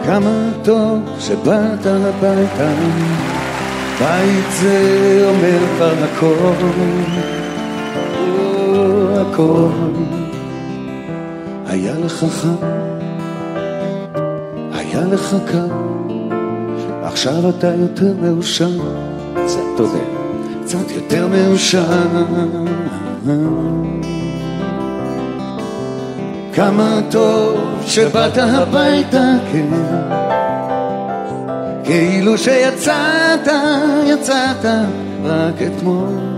[0.04, 2.72] כמה טוב שבאת הביתה,
[3.98, 6.52] בית זה אומר כבר הכל,
[9.20, 9.68] הכל.
[11.66, 12.66] היה לך חם,
[14.72, 15.66] היה לך קר,
[17.02, 18.70] עכשיו אתה יותר מאושר,
[19.44, 20.04] קצת, יודע,
[20.64, 21.84] קצת יותר מאושר.
[26.54, 29.68] כמה טוב שבאת הביתה, כן.
[31.84, 33.48] כאילו שיצאת,
[34.04, 34.64] יצאת
[35.24, 36.32] רק אתמול.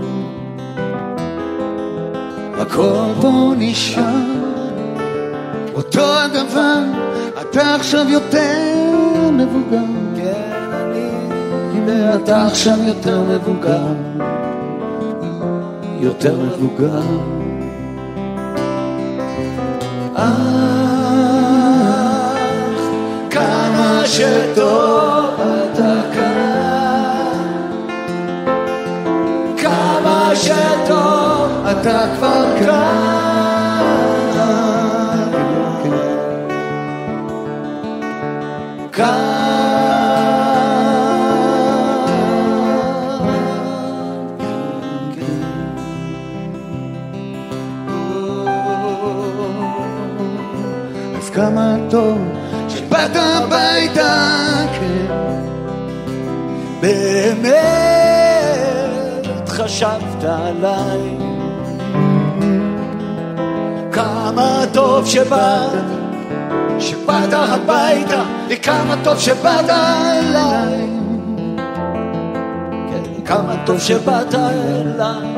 [2.57, 4.03] הכל פה נשאר,
[5.75, 6.83] אותו הדבר,
[7.41, 9.77] אתה עכשיו יותר מבוגר.
[10.15, 11.09] כן, אני,
[11.85, 13.93] ואתה עכשיו יותר מבוגר.
[15.99, 17.44] יותר מבוגר.
[24.15, 27.45] כמה שטוב אתה כאן,
[30.35, 32.45] שטוב אתה כבר
[51.17, 51.75] אז כמה
[56.85, 57.97] באמת
[59.47, 61.17] חשבת עליי.
[63.91, 65.83] כמה טוב שבאת,
[66.79, 70.87] שבאת הביתה, וכמה טוב שבאת אליי.
[72.89, 75.35] כן, כמה טוב שבאת אליי,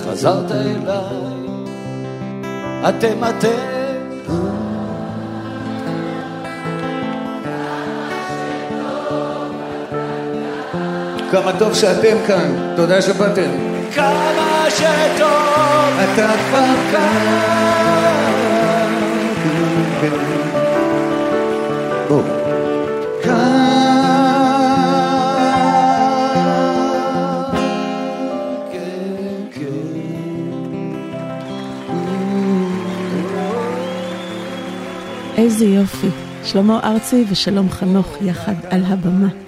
[0.00, 1.30] חזרת אליי.
[2.88, 3.69] אתם אתם
[11.30, 13.50] כמה טוב שאתם כאן, תודה שבאתם.
[13.94, 17.50] כמה שטוב אתה כבר כאן.
[35.36, 36.08] איזה יופי.
[36.44, 39.39] שלמה ארצי ושלום חנוך יחד על הבמה.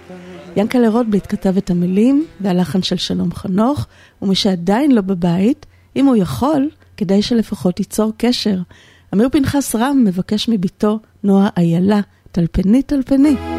[0.56, 3.86] ינקלה רוטבליט כתב את המילים והלחן של שלום חנוך,
[4.22, 5.66] ומי שעדיין לא בבית,
[5.96, 8.58] אם הוא יכול, כדאי שלפחות ייצור קשר.
[9.14, 12.00] אמיר פנחס רם מבקש מביתו נועה איילה,
[12.32, 13.51] טלפני טלפני.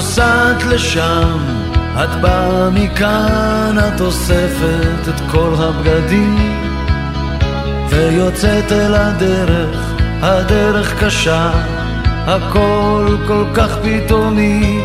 [0.00, 1.38] נוסעת לשם,
[1.94, 6.36] את באה מכאן, את אוספת את כל הבגדים
[7.88, 11.50] ויוצאת אל הדרך, הדרך קשה,
[12.26, 14.80] הכל כל כך פתאומי.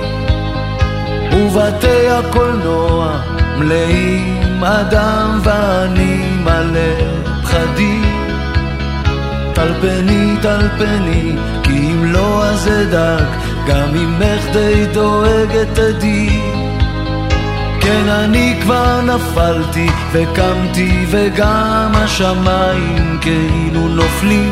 [1.32, 3.20] ובתי הקולנוע
[3.58, 6.96] מלאים אדם ואני מלא
[7.44, 8.32] פחדים.
[9.54, 16.42] טלפני טלפני כי אם לא אז אדאג גם ממך די דואגת עדי.
[17.82, 24.52] כן אני כבר נפלתי וקמתי וגם השמיים כאילו נופלים.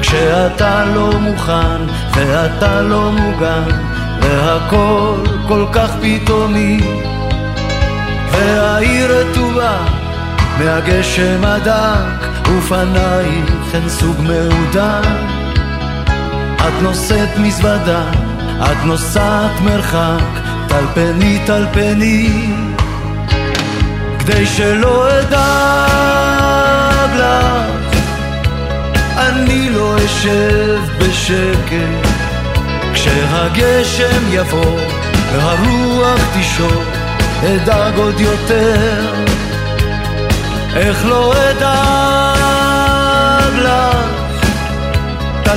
[0.00, 1.82] כשאתה לא מוכן
[2.14, 3.70] ואתה לא מוגן
[4.20, 5.16] והכל
[5.48, 6.80] כל כך פתאומי.
[8.30, 9.76] והעיר רטובה
[10.58, 15.35] מהגשם הדק ופנייך הן סוג מעודן
[16.68, 18.02] את נושאת מזוודה,
[18.62, 22.46] את נוסעת מרחק, טלפני טלפני.
[24.18, 27.76] כדי שלא אדאג לך
[29.18, 32.08] אני לא אשב בשקט.
[32.94, 34.80] כשהגשם יבוא
[35.32, 36.82] והרוח תשור
[37.44, 39.14] אדאג עוד יותר.
[40.76, 42.05] איך לא אדאג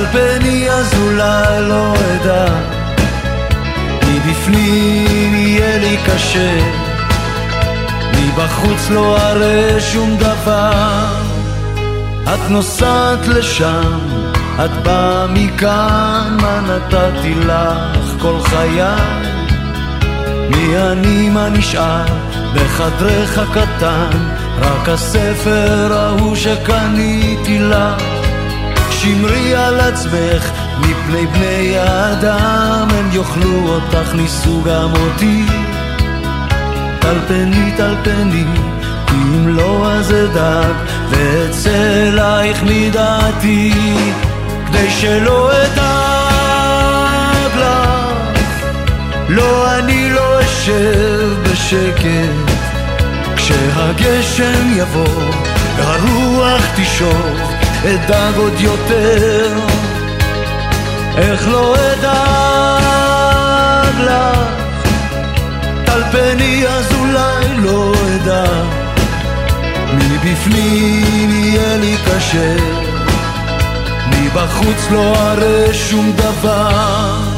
[0.00, 2.46] טלפני אז אולי לא אדע.
[4.08, 6.58] מבפנים יהיה לי קשה.
[8.12, 11.04] מבחוץ לא אראה שום דבר.
[12.24, 13.98] את נוסעת לשם
[14.64, 18.82] את באה מכאן מה נתתי לך כל חיי?
[20.50, 22.04] מי אני מה נשאר
[22.54, 24.18] בחדרך הקטן?
[24.60, 28.19] רק הספר ההוא שקניתי לך
[29.02, 35.44] שמרי על עצמך מפני בני האדם הם יאכלו אותך ניסו גם אותי.
[36.98, 37.72] טלפני
[39.06, 40.74] כי אם לא אז אדאג
[41.10, 43.72] ואצא אלייך מדעתי
[44.66, 46.80] כדי שלא אדאג
[47.56, 48.64] לך.
[49.28, 52.50] לא אני לא אשב בשקט.
[53.36, 55.32] כשהגשם יבוא
[55.76, 57.49] והרוח תשוב
[57.84, 59.58] אדאג עוד יותר.
[61.16, 63.20] איך לא אדאג
[64.00, 64.38] לך?
[65.86, 68.44] טלפני אז אולי לא אדע
[69.92, 72.56] מבפנים יהיה לי קשה.
[74.10, 77.29] מבחוץ לא אראה שום דבר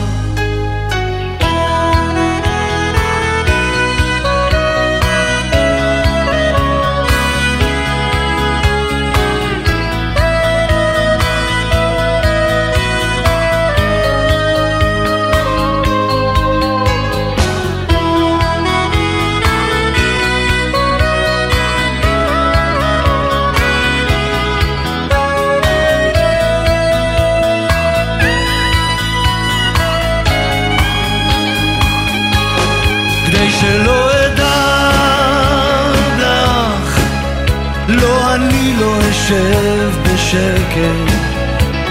[39.32, 41.12] אשב בשקט,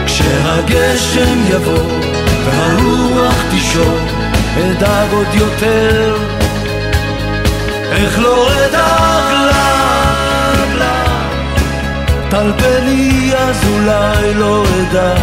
[0.06, 2.00] כשהגשם יבוא
[2.46, 3.98] והרוח תישור,
[4.58, 6.16] אדאג עוד יותר.
[7.92, 11.12] איך לא אדאג לך, לך.
[12.30, 15.14] טלפני אז אולי לא אדע,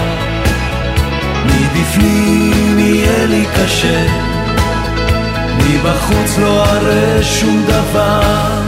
[1.44, 4.06] מבפנים יהיה לי קשה,
[5.58, 8.62] מבחוץ לא אראה שום דבר.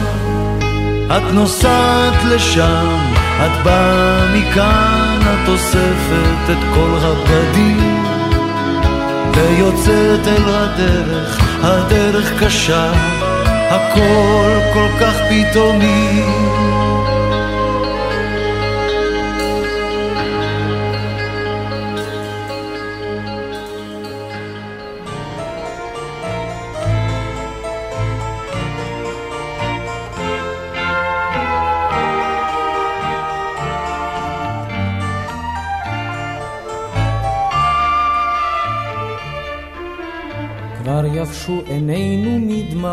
[1.17, 3.00] את נוסעת לשם,
[3.45, 8.05] את באה מכאן, את אוספת את כל הבגדים,
[9.35, 12.91] ויוצאת אל הדרך, הדרך קשה,
[13.69, 16.23] הכל כל כך פתאומי.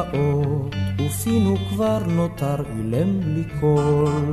[0.07, 4.33] מדמעות, ופינו כבר נותר אילם בלי קול.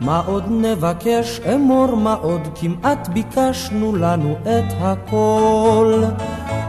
[0.00, 6.04] מה עוד נבקש אמור מה עוד כמעט ביקשנו לנו את הכל.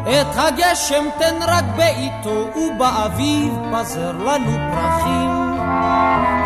[0.04, 5.30] את הגשם תן רק בעיתו ובאביב פזר לנו פרחים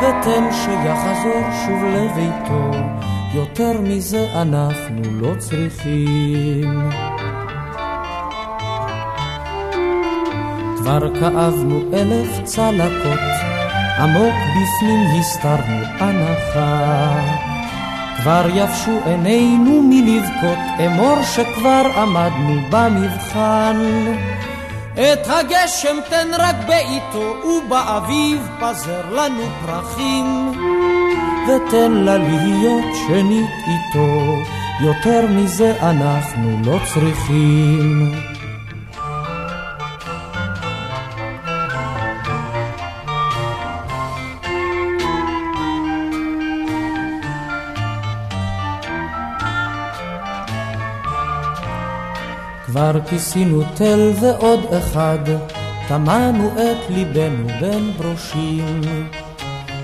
[0.02, 2.72] ותן שיחזור שוב לביתו
[3.34, 7.06] יותר מזה אנחנו לא צריכים.
[10.88, 13.19] כבר כאבנו אלף צלקות,
[13.99, 17.19] עמוק בפנים הסתרנו הנחה.
[18.18, 23.77] כבר יבשו עינינו מלבכות, אמור שכבר עמדנו במבחן.
[24.93, 30.51] את הגשם תן רק בעיתו, ובאביב פזר לנו פרחים.
[31.47, 34.38] ותן לה להיות שנית איתו,
[34.81, 38.36] יותר מזה אנחנו לא צריכים.
[52.91, 55.19] כבר כיסינו תל ועוד אחד,
[55.88, 58.82] טמנו את ליבנו בין ברושים.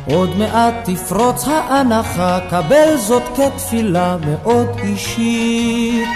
[0.06, 6.08] עוד מעט תפרוץ האנחה, קבל זאת כתפילה מאוד אישית.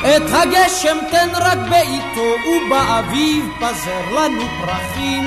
[0.00, 5.24] את הגשם תן רק בעיתו, ובאביב פזר לנו פרחים.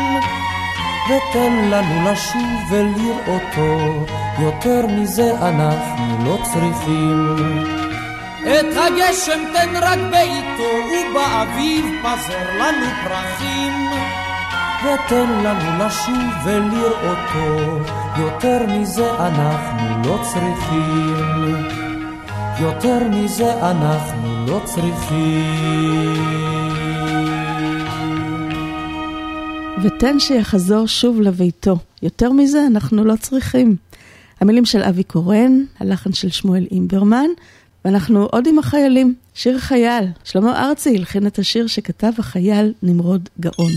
[1.05, 4.05] ותן לנו לשוב ולראותו,
[4.39, 7.82] יותר מזה אנחנו לא צריכים.
[8.43, 13.73] את הגשם תן רק בעיתו, ובאביב פזר לנו פרחים.
[14.83, 17.79] ותן לנו לשוב ולראותו,
[18.17, 21.33] יותר מזה אנחנו לא צריכים.
[22.59, 26.13] יותר מזה אנחנו לא צריכים.
[29.83, 31.75] ותן שיחזור שוב לביתו.
[32.01, 33.75] יותר מזה אנחנו לא צריכים.
[34.41, 37.27] המילים של אבי קורן, הלחן של שמואל אימברמן,
[37.85, 40.05] ואנחנו עוד עם החיילים, שיר חייל.
[40.23, 43.71] שלמה ארצי הלחין את השיר שכתב החייל נמרוד גאון.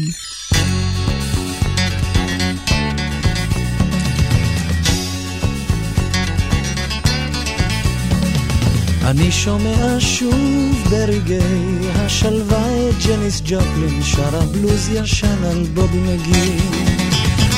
[9.06, 16.56] אני שומע שוב ברגעי השלווה את ג'ניס ג'ופלין שרה בלוז ישן על בובי מגי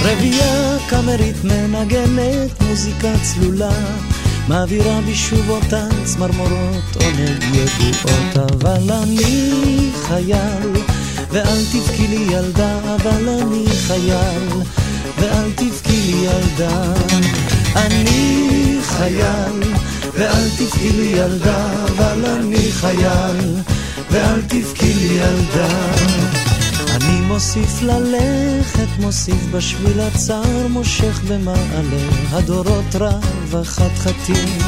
[0.02, 3.70] רבייה קאמרית מנגנת מוזיקה צלולה
[4.48, 10.72] מעבירה בי שוב אותן צמרמורות עונג ידועות אבל אני חייל
[11.30, 14.48] ואל תבכי לי ילדה אבל אני חייל
[15.18, 16.94] ואל תבכי לי ילדה
[17.76, 19.78] אני חייל
[20.18, 23.54] ואל תבכי לי ילדה, אבל אני חייל,
[24.10, 26.37] ואל תבכי לי ילדה.
[26.96, 34.58] אני מוסיף ללכת, מוסיף בשביל הצר, מושך במעלה הדורות רב החתחתים.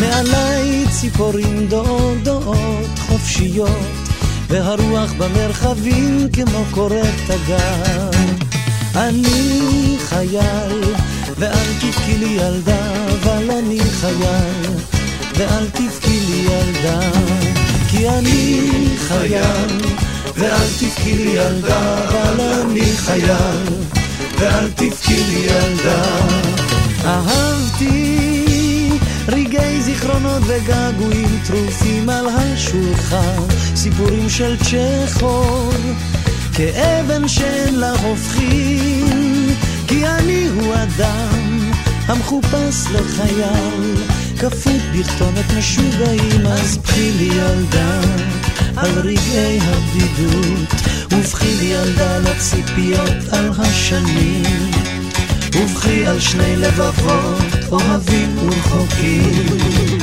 [0.00, 4.08] מעליי ציפורים דודות חופשיות,
[4.48, 8.10] והרוח במרחבים כמו קורת תגר.
[8.94, 10.94] אני חייל,
[11.38, 14.74] ואל תבכי לי ילדה, אבל אני חייל,
[15.34, 17.00] ואל תבכי לי ילדה,
[17.90, 18.60] כי אני
[19.08, 19.80] חייל,
[20.40, 23.66] ואל תבכי לי ילדה, אבל אני חייל,
[24.38, 26.02] ואל תבכי לי ילדה.
[27.04, 28.90] אהבתי
[29.28, 33.42] רגעי זיכרונות וגעגועים טרופים על השולחן,
[33.76, 35.74] סיפורים של צ'כוב.
[36.54, 39.54] כאבן שאין לה הופכין,
[39.88, 41.70] כי אני הוא אדם
[42.06, 43.94] המחופש לחייל,
[44.38, 48.00] כפות בכתובת משוגעים, אז בכי לי ילדה
[48.76, 50.68] על רגעי הבדידות,
[51.12, 54.70] ובכי ילדה לציפיות על השנים,
[55.54, 59.99] ובכי על שני לבבות אוהבים ורחוקים.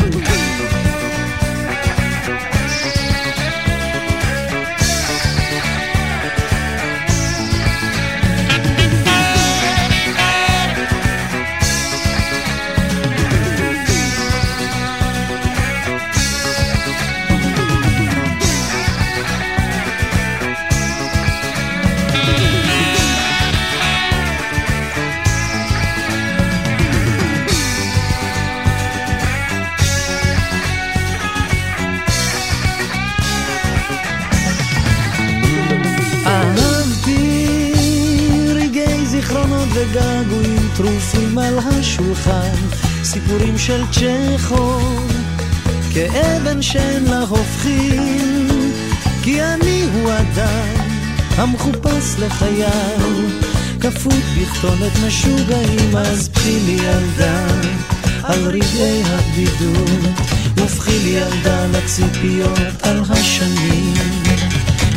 [40.78, 42.56] טרופים על השולחן,
[43.04, 45.12] סיפורים של צ'כוב,
[45.94, 48.48] כאבן שאין לה הופכין,
[49.24, 50.88] כי אני הוא אדם
[51.36, 53.26] המחופש לחייל,
[53.80, 57.48] כפות בכתובת משוגעים, אז בכי לי ילדה
[58.24, 60.20] על רגעי הבדידות,
[60.58, 63.94] ובכי לי ילדה לציפיות על השנים.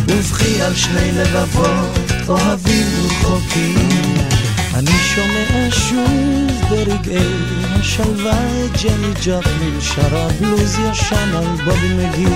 [0.07, 4.30] ובכי על שני לבבות אוהבים ורחוקים.
[4.75, 7.35] אני שומע שוב ברגעי
[7.81, 12.35] השלווה את ג'ני ג'פלין שרה בלוז ישן על בובי מגי.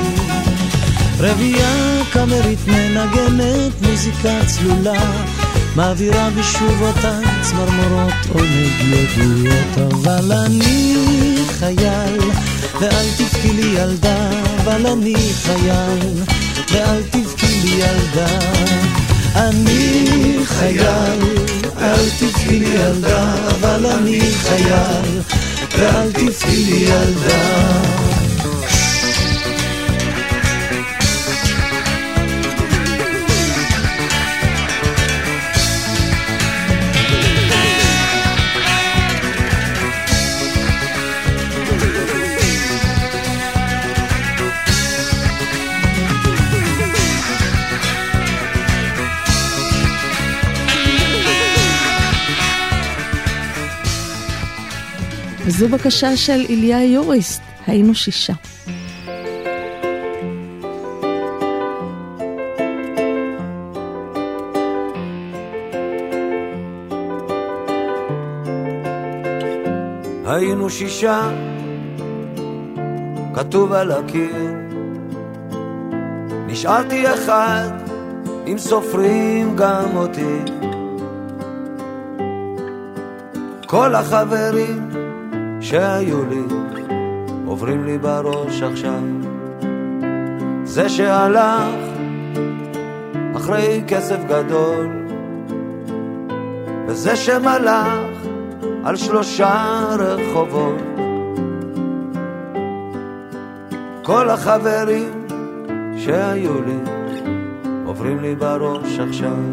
[1.19, 5.25] רבייה קאמרית מנגנת מוזיקה צלולה
[5.77, 10.95] מעבירה בשובותיי צמרמורות עונג ידועות אבל אני
[11.59, 12.19] חייל
[12.81, 14.31] ואל תבכי לי ילדה
[14.63, 16.23] אבל אני חייל
[16.73, 18.39] ואל תבכי לי ילדה.
[19.35, 25.20] אני חייל אל תבכי לי ילדה אבל אני חייל
[25.78, 28.03] ואל תבכי לי ילדה
[55.57, 58.33] וזו בקשה של איליה יוריסט, היינו שישה.
[70.26, 71.31] היינו שישה,
[73.34, 74.55] כתוב על הקיר.
[76.47, 77.70] נשארתי אחד,
[78.47, 80.39] אם סופרים גם אותי.
[83.66, 84.84] כל החברים
[85.65, 86.43] שהיו לי
[87.47, 89.02] עוברים לי בראש עכשיו.
[90.65, 91.75] זה שהלך
[93.36, 94.89] אחרי כסף גדול,
[96.86, 98.26] וזה שמלך
[98.84, 100.83] על שלושה רחובות.
[104.02, 105.26] כל החברים
[105.97, 106.78] שהיו לי
[107.84, 109.44] עוברים לי בראש עכשיו.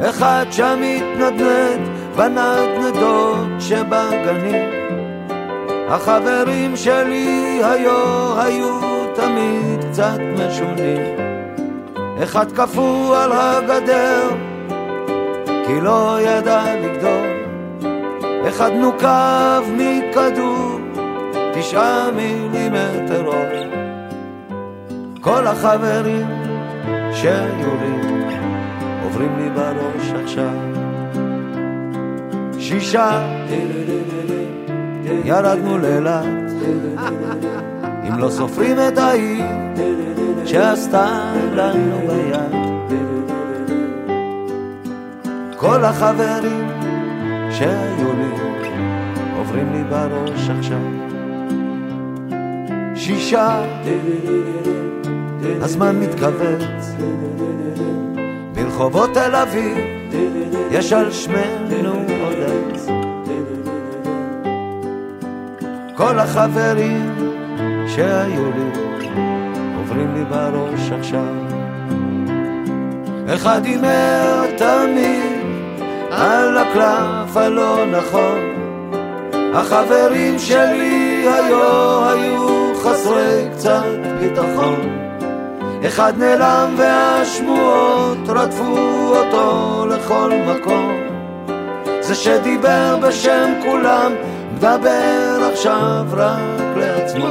[0.00, 4.70] אחד שם מתנדנד בנדנדות שבגנים.
[5.88, 8.80] החברים שלי היו, היו
[9.14, 11.16] תמיד קצת משונים.
[12.22, 14.28] אחד קפוא על הגדר,
[15.66, 17.30] כי לא ידע לגדול.
[18.48, 20.80] אחד נוקב מכדור,
[21.54, 23.70] תשעה מילימטר אור.
[25.20, 26.26] כל החברים
[27.12, 28.10] שהיו לי
[29.04, 30.69] עוברים לי בראש עכשיו.
[32.70, 33.36] שישה
[35.24, 36.24] ירדנו לאילת,
[38.08, 39.44] אם לא סופרים את ההיא
[40.44, 42.60] שעשתה לנו ביד.
[45.56, 46.68] כל החברים
[47.50, 48.30] שהיו לי
[49.36, 50.80] עוברים לי בראש עכשיו.
[52.94, 53.62] שישה,
[55.60, 56.94] הזמן מתכווץ,
[58.54, 59.76] ברחובות תל אביב
[60.70, 61.92] יש על שמנו
[62.24, 62.39] עוד
[62.74, 62.86] עץ.
[65.96, 67.14] כל החברים
[67.86, 68.80] שהיו לי
[69.76, 71.34] עוברים לי בראש עכשיו.
[73.34, 75.40] אחד הימר תמיד
[76.10, 78.38] על הקלף הלא נכון.
[79.54, 83.84] החברים שלי היו, היו חסרי קצת
[84.20, 84.80] ביטחון.
[85.86, 88.76] אחד נעלם והשמועות רדפו
[89.16, 91.09] אותו לכל מקום.
[92.10, 94.12] זה שדיבר בשם כולם,
[94.54, 97.28] מדבר עכשיו רק לעצמו.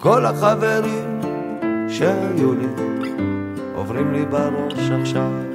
[0.00, 1.20] כל החברים
[1.88, 2.66] שהיו לי
[3.74, 5.51] עוברים לי בראש עכשיו.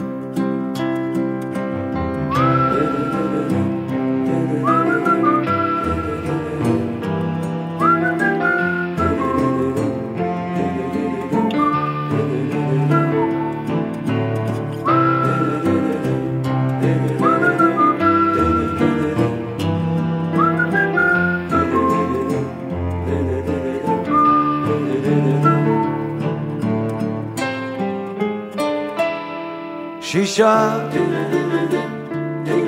[30.37, 30.89] שישה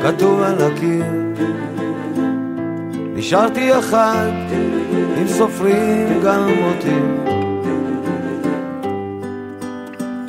[0.04, 1.06] כתוב על הקיר.
[3.16, 4.32] נשארתי אחד
[5.22, 7.00] אם סופרים גם אותי.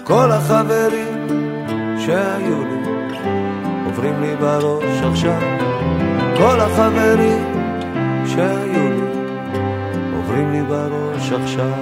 [0.05, 1.29] כל החברים
[1.99, 2.91] שהיו לי
[3.87, 5.41] עוברים לי בראש עכשיו.
[6.37, 7.45] כל החברים
[8.27, 9.03] שהיו לי
[10.17, 11.73] עוברים לי בראש עכשיו.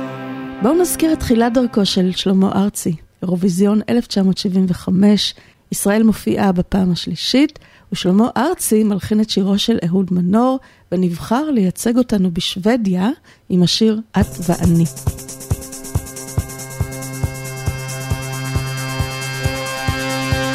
[0.62, 5.34] בואו נזכיר את תחילת דרכו של שלמה ארצי, אירוויזיון 1975,
[5.72, 7.58] ישראל מופיעה בפעם השלישית,
[7.92, 10.58] ושלמה ארצי מלחין את שירו של אהוד מנור,
[10.92, 13.08] ונבחר לייצג אותנו בשוודיה
[13.48, 14.84] עם השיר "את ואני".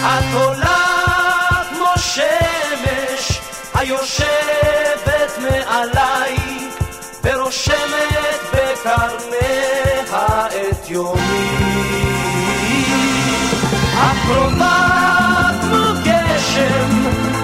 [0.04, 0.83] את עולה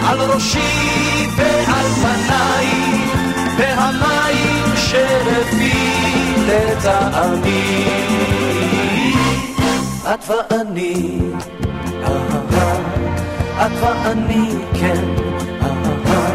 [0.10, 2.68] על ראשי ועל פניי
[3.58, 7.86] והמים שלפי לטעמי.
[10.14, 11.20] את ואני
[13.66, 15.06] את ואני, כן,
[15.62, 16.32] אהה,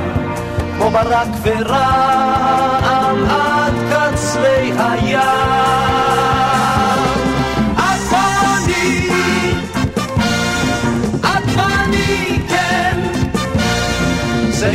[0.76, 5.63] כמו ברק ורעם עד קצרי הים.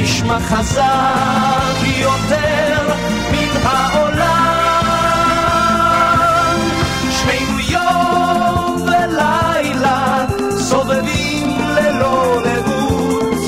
[0.10, 2.96] נשמע חזק יותר
[3.32, 4.56] מן העולם.
[7.12, 10.26] שנינו יום ולילה
[10.58, 13.40] סובבים ללא לאות,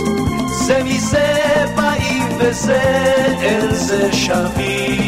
[0.51, 1.33] זה מזה
[1.75, 2.81] באים וזה
[3.41, 5.01] אל זה שבים.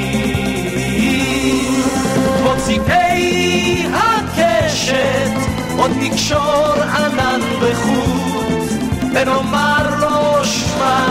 [2.38, 5.32] כמו צבעי הקשת
[5.78, 8.70] עוד נקשור ענן בחוט,
[9.14, 10.23] ונאמר לו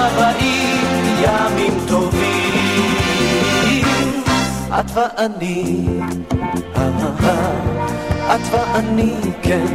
[0.02, 0.80] שמע באים
[1.22, 3.22] ימים טובים.
[4.80, 5.86] את ואני,
[8.34, 9.66] את ואני, כן,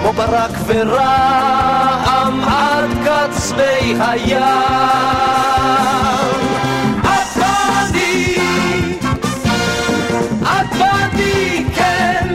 [0.00, 4.40] כמו ברק ורעם עד קצרי הים.
[11.74, 12.34] כן,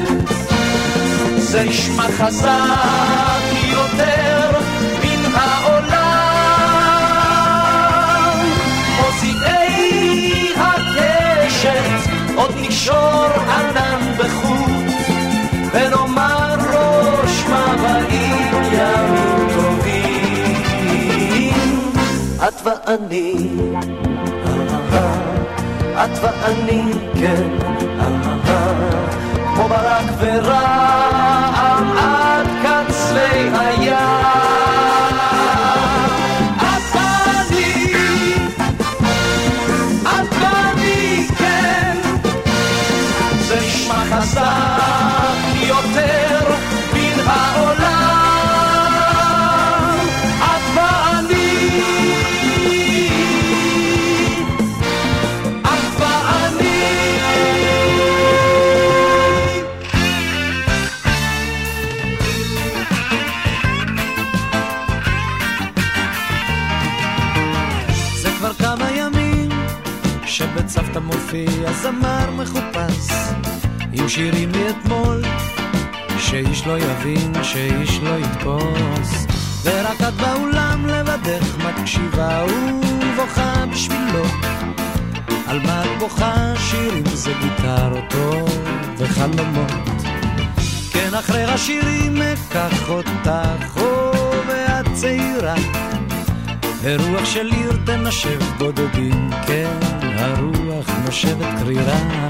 [1.37, 4.59] זה נשמע חזק יותר
[5.03, 5.64] מן העולם.
[12.85, 14.85] נקשור ענן בחוט,
[15.73, 20.61] ונאמר לו שמע באים ימים טובים.
[22.47, 23.49] את ואני,
[25.93, 26.83] את ואני,
[27.15, 27.49] כן,
[29.55, 34.24] כמו ברק ורעם עד קצרי הים.
[71.35, 73.07] שבצוותא מופיע זמר מחופש
[73.93, 75.21] עם שירים מאתמול
[76.19, 79.25] שאיש לא יבין, שאיש לא יתפוס.
[79.63, 84.25] ורק את באולם לבדך מקשיבה ובוכה בשבילו.
[85.47, 86.53] על מה את בוכה?
[86.57, 88.49] שירים זה גיטרות טוב
[88.97, 89.71] וחלומות.
[90.91, 94.11] כן אחרי השירים אקח אותך, או
[94.47, 95.55] ואת צעירה.
[96.81, 99.79] ורוח של עיר תנשב בודדים, כן,
[100.25, 102.27] הרוח נושבת קרירה.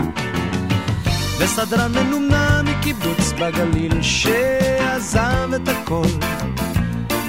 [1.38, 6.08] וסדרן מנומנם מקיבוץ בגליל שעזב את הכל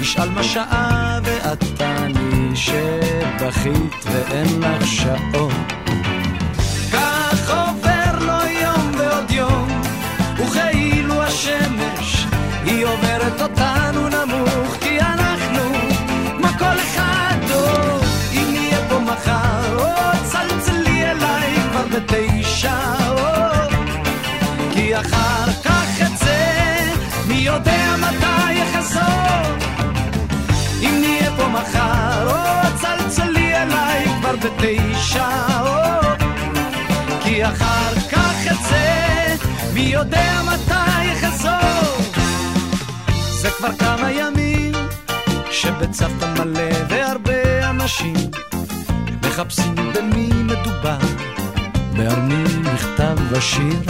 [0.01, 5.76] ישאל מה שעה ואת תעני שבכית ואין לך שעון
[27.57, 29.57] יודע מתי אחזור
[30.81, 35.27] אם נהיה פה מחר או צלצלי אליי כבר בתשע.
[35.61, 36.01] או
[37.23, 39.35] כי אחר כך אצא
[39.73, 42.03] מי יודע מתי אחזור
[43.29, 44.73] זה כבר כמה ימים
[45.51, 48.15] שבצוותא מלא והרבה אנשים
[49.23, 50.97] מחפשים במי מדובר.
[51.97, 53.81] בהר מי מכתב ושיר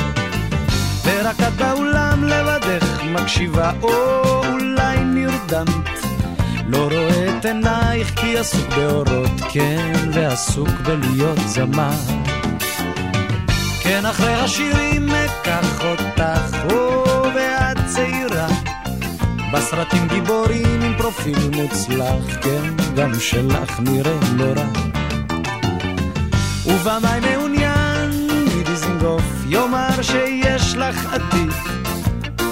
[1.05, 3.89] ורק את באולם לבדך מקשיבה או
[4.47, 5.99] אולי נרדמת.
[6.67, 11.97] לא רואה את עינייך כי עסוק באורות כן ועסוק בלהיות זמר.
[13.81, 17.03] כן אחרי השירים אקח אותך או
[17.35, 18.47] ואת צעירה.
[19.53, 24.67] בסרטים גיבורים עם פרופיל מוצלח כן גם שלך נראה לא רע.
[26.65, 28.27] ובמאי מעוניין
[28.57, 31.51] מדיזינגוף יאמר שיש לך עתיד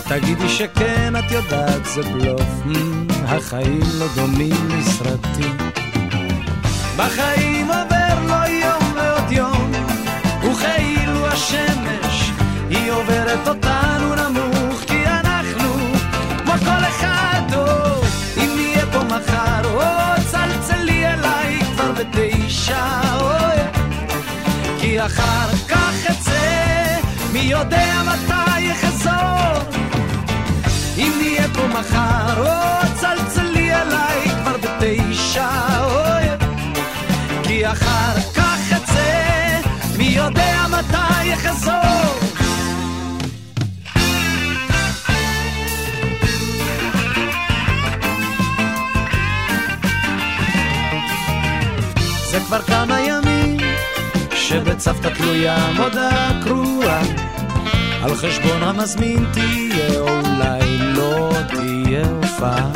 [0.07, 2.41] תגידי שכן את יודעת זה בלוף.
[2.65, 5.57] Mm, החיים לא דומים לסרטים.
[6.97, 9.71] בחיים עובר לו יום ועוד יום
[10.43, 12.31] וכאילו השמש
[12.69, 15.69] היא עוברת אותנו נמוך כי אנחנו
[16.43, 18.01] כמו כל אחד או
[18.37, 23.29] אם נהיה פה מחר או צלצלי אליי כבר בתשע או
[24.79, 26.99] כי אחר כך אצא
[27.33, 28.34] מי יודע מתי
[31.79, 32.47] מחר.
[32.47, 35.49] או צלצלי אליי כבר בתשע
[35.83, 36.23] אוי.
[37.43, 39.59] כי אחר כך אצא
[39.97, 42.15] מי יודע מתי אחזור.
[52.31, 53.57] זה כבר כמה ימים
[54.31, 57.01] שבצוותא תלויה מודעה קרואה.
[58.03, 62.69] על חשבון המזמין תהיה או אולי לא תהיה הופעה.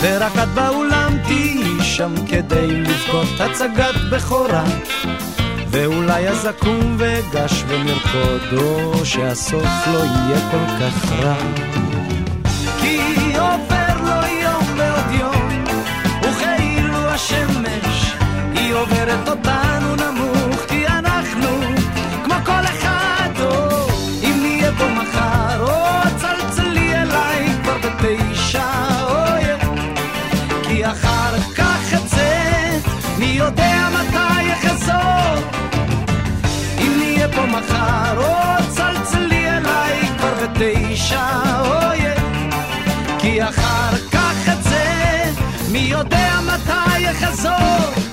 [0.00, 4.64] ורק את באולם תהיי שם כדי לבכות הצגת בכורה.
[5.70, 11.36] ואולי אז אקום ואגש ונרקוד או שהסוף לא יהיה כל כך רע
[41.06, 41.98] בתשע אוי
[43.18, 45.30] כי אחר כך אצא
[45.72, 48.04] מי יודע מתי אחזור.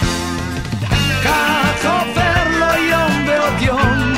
[1.24, 4.14] כך עובר לו יום ועוד יום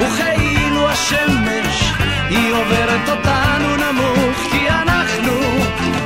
[0.00, 1.92] וכאילו השמש
[2.30, 5.32] היא עוברת אותנו נמוך כי אנחנו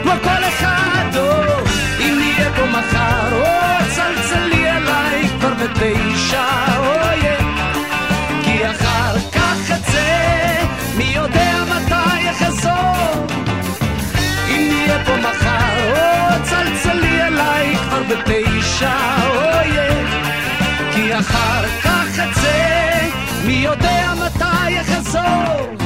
[0.03, 1.33] כמו כל אחד או
[2.01, 6.46] אם נהיה פה מחר או צלצלי אליי כבר בתשע
[18.77, 19.77] בתשע אוי
[20.93, 23.09] כי אחר כך אצא.
[23.47, 25.86] מי יודע מתי אחזור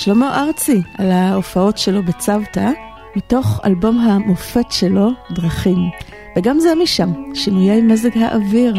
[0.00, 2.70] שלמה ארצי על ההופעות שלו בצוותא,
[3.16, 5.78] מתוך אלבום המופת שלו, דרכים.
[6.36, 8.74] וגם זה משם, שינויי מזג האוויר.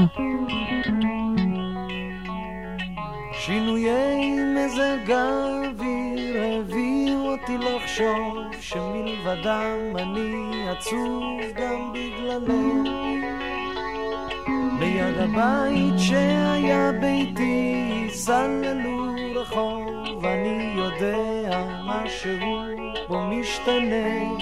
[23.62, 24.36] משתנה.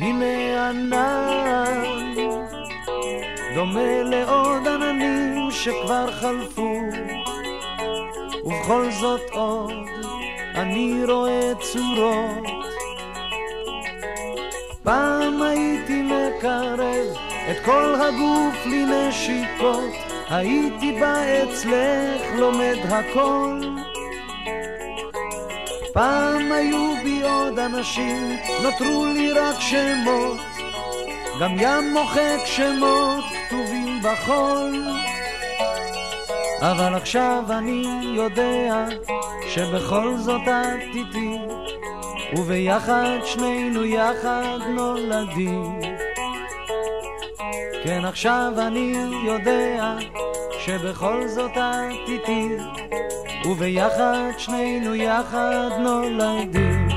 [0.00, 2.14] הנה ענן,
[3.54, 6.80] דומה לעוד עננים שכבר חלפו,
[8.44, 9.72] ובכל זאת עוד
[10.54, 12.46] אני רואה צורות.
[14.82, 17.16] פעם הייתי מקרב
[17.50, 19.94] את כל הגוף לנשיקות,
[20.30, 23.71] הייתי בא אצלך לומד הכל.
[25.92, 30.38] פעם היו בי עוד אנשים, נותרו לי רק שמות,
[31.40, 34.84] גם ים מוחק שמות כתובים בחול.
[36.60, 37.84] אבל עכשיו אני
[38.16, 38.86] יודע
[39.48, 41.38] שבכל זאת את איתי,
[42.36, 45.80] וביחד שנינו יחד נולדים.
[47.84, 48.94] כן עכשיו אני
[49.26, 49.96] יודע
[50.66, 52.48] שבכל זאת את איתי,
[53.44, 56.88] וביחד שנינו יחד נולדים.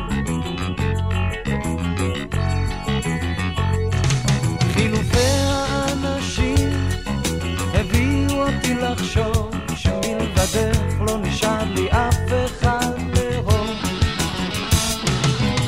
[4.74, 6.70] חילופי האנשים
[7.74, 13.70] הביאו אותי לחשוב שמלבדך לא נשאר לי אף אחד לאהוב.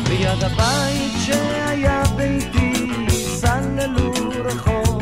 [0.09, 4.11] ליד הבית שהיה ביתי סללו
[4.45, 5.01] רחוב,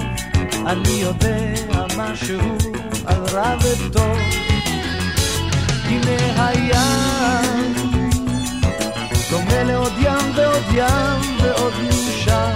[0.66, 1.35] אני יודע
[2.12, 2.40] משהו
[3.06, 4.18] על רע וטוב.
[5.86, 7.74] הנה הים,
[9.32, 12.52] דומה לעוד ים ועוד ים ועוד מאושר.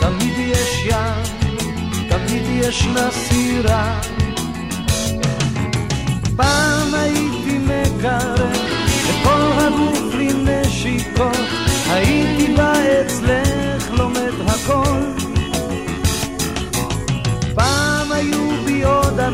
[0.00, 1.22] תמיד יש ים,
[2.08, 4.00] תמיד ישנה סירה.
[6.36, 8.50] פעם הייתי מקרב
[9.10, 11.59] את כל הגוף לנשיקות,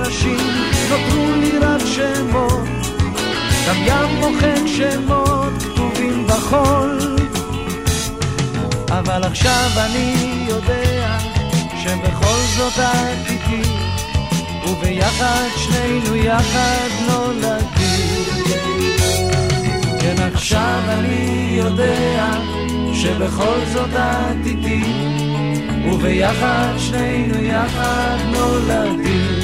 [0.07, 0.37] אנשים,
[0.91, 2.69] נותרו לי רק שמות,
[3.69, 6.99] גם ים מוחק שמות כתובים בחול.
[8.89, 10.15] אבל עכשיו אני
[10.49, 11.19] יודע
[11.83, 13.71] שבכל זאת את איתי,
[14.69, 18.25] וביחד שנינו יחד נולדים.
[20.01, 22.33] כן עכשיו אני יודע
[22.95, 24.83] שבכל זאת את איתי,
[25.93, 29.36] וביחד שנינו יחד נולדים.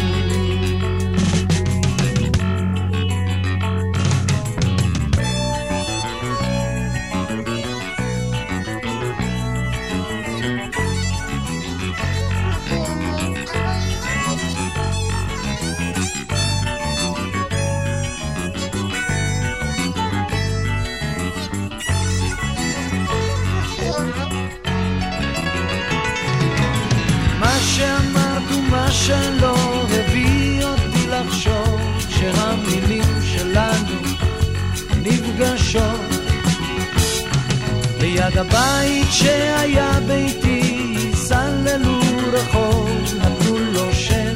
[38.32, 42.00] ליד הבית שהיה ביתי סללו
[42.32, 42.88] רחוב
[43.18, 44.34] נתנו לו שם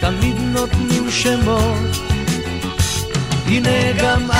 [0.00, 1.96] תמיד נותנים שמות.
[3.46, 4.36] הנה גם את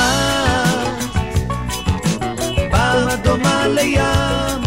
[2.70, 4.65] פעם דומה לים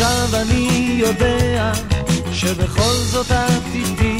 [0.00, 1.72] עכשיו אני יודע
[2.32, 4.16] שבכל זאת את איתי,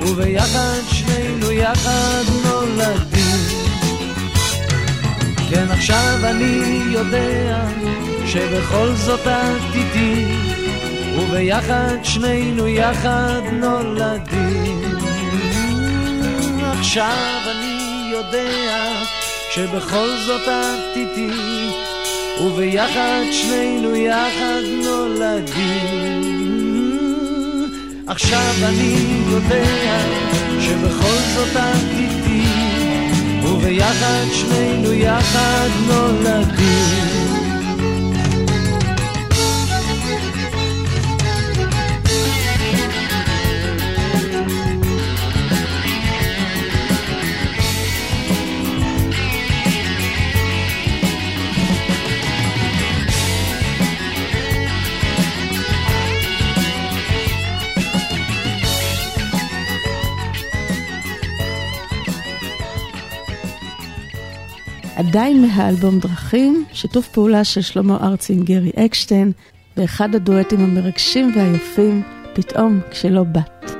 [0.00, 3.36] וביחד שנינו יחד נולדים.
[5.50, 7.64] כן עכשיו אני יודע
[8.26, 10.24] שבכל זאת את איתי,
[11.18, 14.82] וביחד שנינו יחד נולדים.
[16.78, 18.92] עכשיו אני יודע
[19.50, 21.61] שבכל זאת את איתי,
[22.42, 26.22] וביחד שנינו יחד נולדים.
[28.06, 28.96] עכשיו אני
[29.30, 30.04] יודע
[30.60, 32.46] שבכל זאת את איתי,
[33.42, 37.21] וביחד שנינו יחד נולדים.
[65.08, 69.32] עדיין מהאלבום דרכים, שיתוף פעולה של שלמה ארצי עם גרי אקשטיין,
[69.76, 72.02] באחד הדואטים המרגשים והיפים,
[72.34, 73.70] פתאום כשלא באת.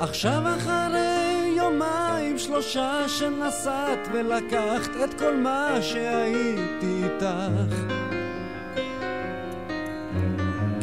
[0.00, 8.13] עכשיו אחרי יומיים שלושה שנסעת ולקחת את כל מה שהייתי איתך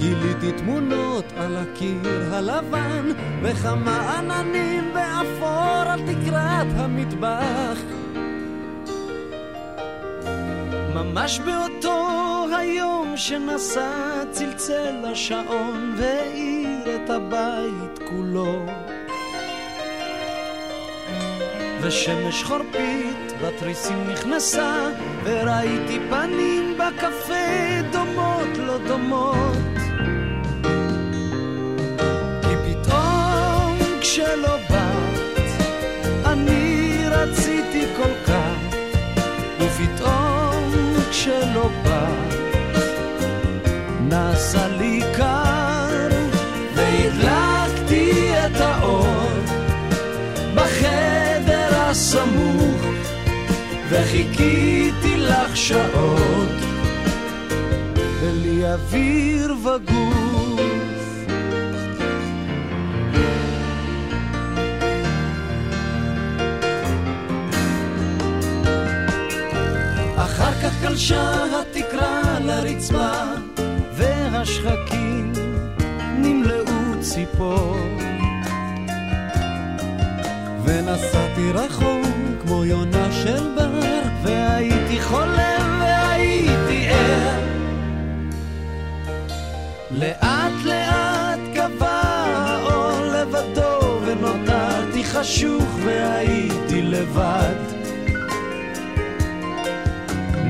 [0.02, 7.78] גיליתי תמונות על הקיר הלבן וכמה עננים באפור על תקרת המטבח.
[10.94, 18.66] ממש באותו היום שנסע צלצל השעון והאיר את הבית כולו.
[21.82, 24.90] ושמש חורפית בתריסים נכנסה
[25.24, 29.81] וראיתי פנים בקפה דומות לא דומות
[34.14, 35.40] כשלא באת
[36.26, 38.76] אני רציתי כל כך
[39.60, 40.74] ופתאום
[41.10, 42.34] כשלא באת
[44.10, 46.08] נעשה לי קר
[46.76, 49.28] והדלקתי את האור
[50.56, 52.82] בחדר הסמוך
[53.90, 56.60] וחיכיתי לך שעות
[58.22, 60.31] בלי אוויר וגוף
[70.82, 73.12] גלשה התקרה לרצפה
[73.94, 75.34] והשחקים
[76.18, 77.78] נמלאו ציפור.
[80.66, 82.06] ונסעתי רחוק
[82.42, 87.40] כמו יונה של בר והייתי חולם והייתי ער.
[89.92, 92.02] לאט לאט גבה
[92.36, 97.71] האור לבדו ונותרתי חשוך והייתי לבד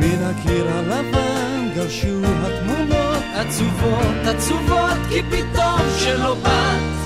[0.01, 7.01] מן הקיר הלבן גרשו התמונות עצובות עצובות כי פתאום שלא באת.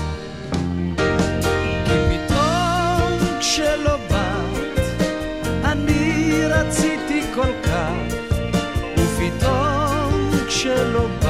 [3.40, 4.80] כשלא באת,
[5.64, 8.14] אני רציתי כל כך,
[8.98, 11.25] ופתאום כשלא באת,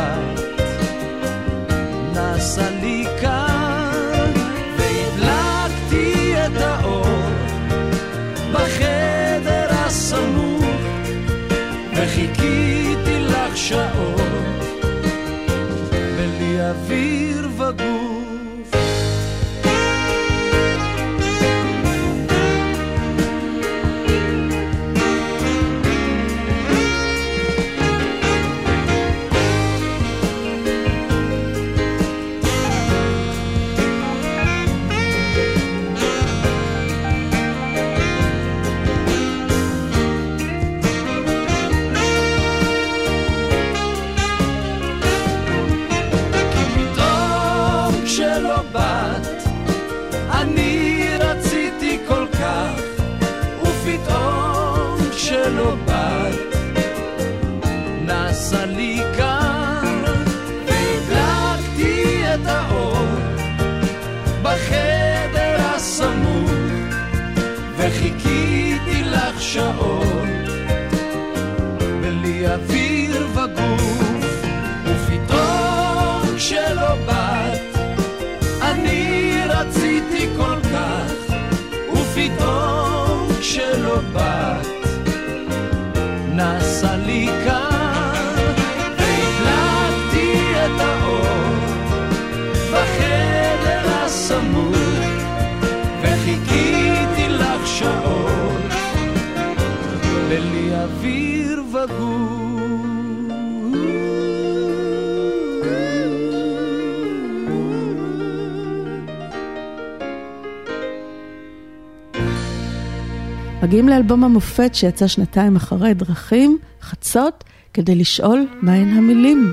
[113.66, 119.52] מגיעים לאלבום המופת שיצא שנתיים אחרי דרכים, חצות, כדי לשאול מהן המילים.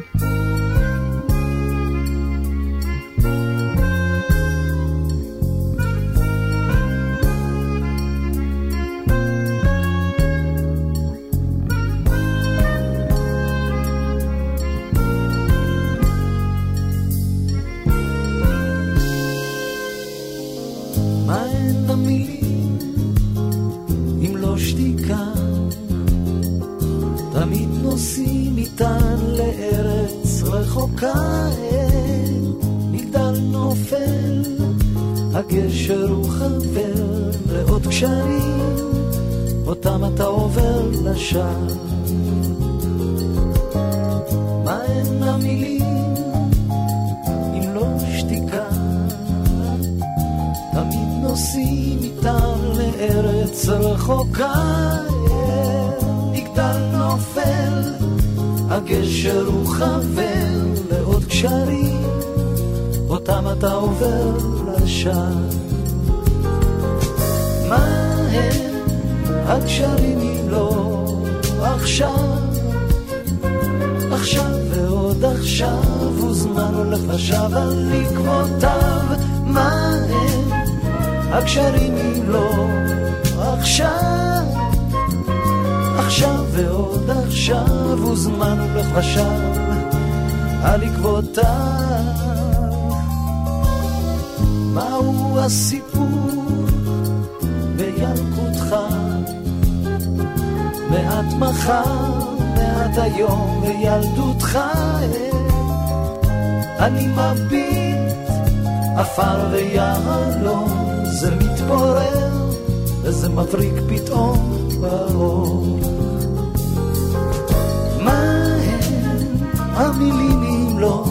[120.14, 121.06] המילים אם לא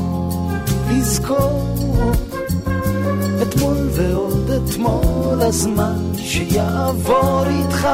[0.90, 1.76] לזכור
[3.42, 7.88] אתמול ועוד אתמול הזמן שיעבור איתך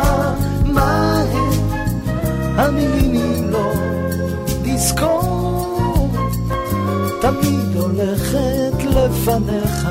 [0.65, 1.53] מה הם
[2.57, 3.73] המילים אם לא
[4.65, 6.09] לזכור
[7.21, 9.89] תמיד הולכת לפניך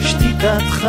[0.00, 0.88] שתיקתך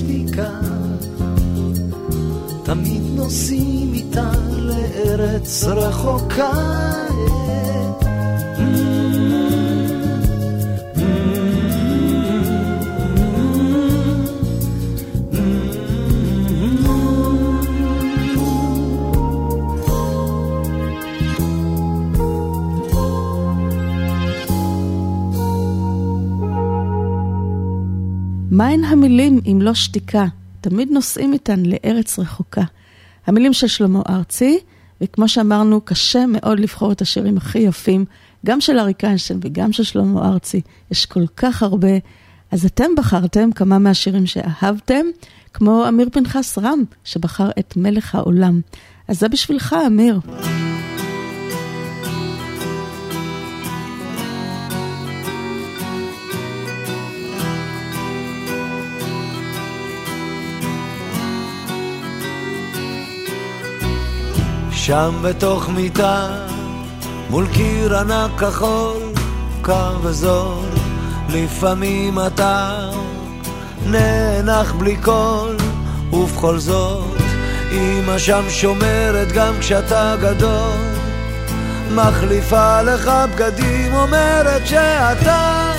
[0.00, 0.50] אם לא שתיקה
[2.64, 6.50] תמיד נוסעים איתה לארץ רחוקה
[28.60, 30.24] מהן המילים אם לא שתיקה?
[30.60, 32.62] תמיד נוסעים איתן לארץ רחוקה.
[33.26, 34.58] המילים של שלמה ארצי,
[35.00, 38.04] וכמו שאמרנו, קשה מאוד לבחור את השירים הכי יפים,
[38.46, 41.98] גם של אריק איינשטיין וגם של שלמה ארצי, יש כל כך הרבה.
[42.50, 45.06] אז אתם בחרתם כמה מהשירים שאהבתם,
[45.54, 48.60] כמו אמיר פנחס רם, שבחר את מלך העולם.
[49.08, 50.20] אז זה בשבילך, אמיר.
[64.90, 66.28] שם בתוך מיטה,
[67.30, 68.96] מול קיר ענק כחול,
[69.62, 70.64] קר וזול,
[71.28, 72.90] לפעמים אתה
[73.86, 75.56] נאנח בלי קול,
[76.12, 77.16] ובכל זאת,
[77.72, 80.78] אמא שם שומרת גם כשאתה גדול,
[81.94, 85.72] מחליפה לך בגדים, אומרת שאתה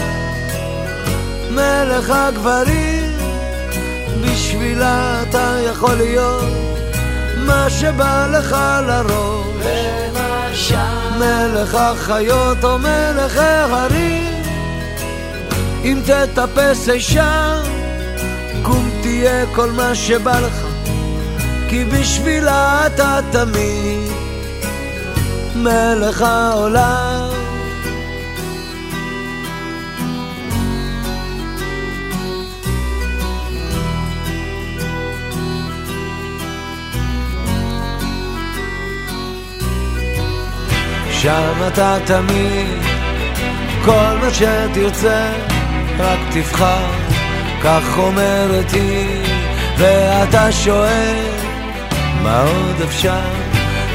[1.52, 3.12] מלך הגברים,
[4.22, 6.81] בשבילה אתה יכול להיות
[7.46, 8.56] מה שבא לך
[8.88, 9.42] לראש.
[11.20, 14.44] מלך החיות או מלך ההרים
[15.84, 17.62] אם תטפס אי שם
[18.62, 20.66] קום תהיה כל מה שבא לך
[21.70, 24.12] כי בשבילה אתה תמיד.
[25.56, 27.31] מלך העולם
[41.22, 42.82] שם אתה תמיד,
[43.86, 45.32] כל מה שתרצה,
[46.00, 46.90] רק תבחר,
[47.64, 49.24] כך אומרת היא,
[49.78, 51.26] ואתה שואל,
[52.24, 53.20] מה עוד אפשר?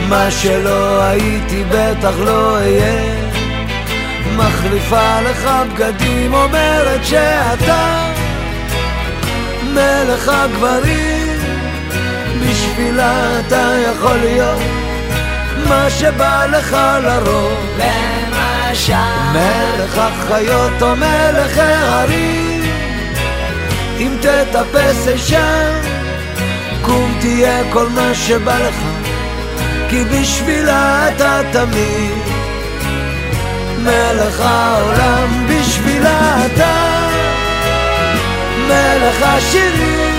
[0.09, 3.15] מה שלא הייתי בטח לא אהיה.
[4.37, 8.13] מחליפה לך בגדים, אומרת שאתה
[9.75, 11.39] מלך הגברים,
[12.43, 14.87] בשבילה אתה יכול להיות
[15.69, 17.67] מה שבא לך לראש.
[17.79, 18.95] למשל.
[19.33, 22.63] מלך החיות או מלך ההרים.
[23.99, 25.81] אם תטפס אי שם,
[26.83, 28.75] קום תהיה כל מה שבא לך.
[29.89, 32.23] כי בשבילה אתה תמיד
[33.79, 37.09] מלך העולם, בשבילה אתה
[38.69, 40.15] מלך השירים,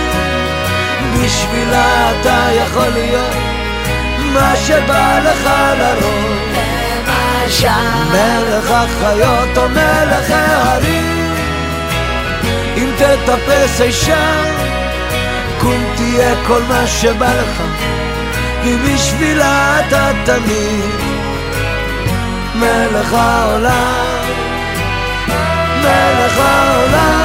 [1.14, 3.47] בשבילה אתה יכול להיות
[4.40, 5.50] מה שבא לך
[5.80, 6.38] לראש.
[8.12, 11.36] מלך החיות או מלך ההרים,
[12.78, 14.44] אם תטפס אישה,
[15.60, 17.64] קום תהיה כל מה שבא לך,
[18.64, 20.96] כי בשבילה אתה תמיד
[22.56, 24.26] מלך העולם,
[25.82, 27.17] מלך העולם.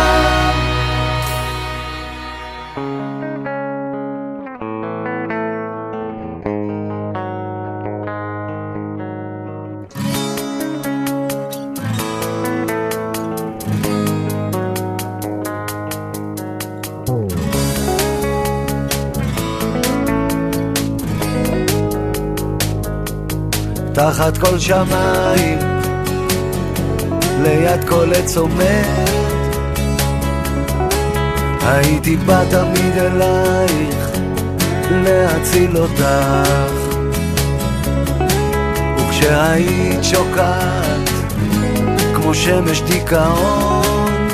[24.03, 25.59] תחת כל שמיים,
[27.43, 29.09] ליד כל עץ עומד,
[31.63, 34.09] הייתי בא תמיד אלייך,
[34.91, 36.05] להציל אותך.
[38.97, 41.09] וכשהיית שוקעת,
[42.15, 44.27] כמו שמש דיכאון,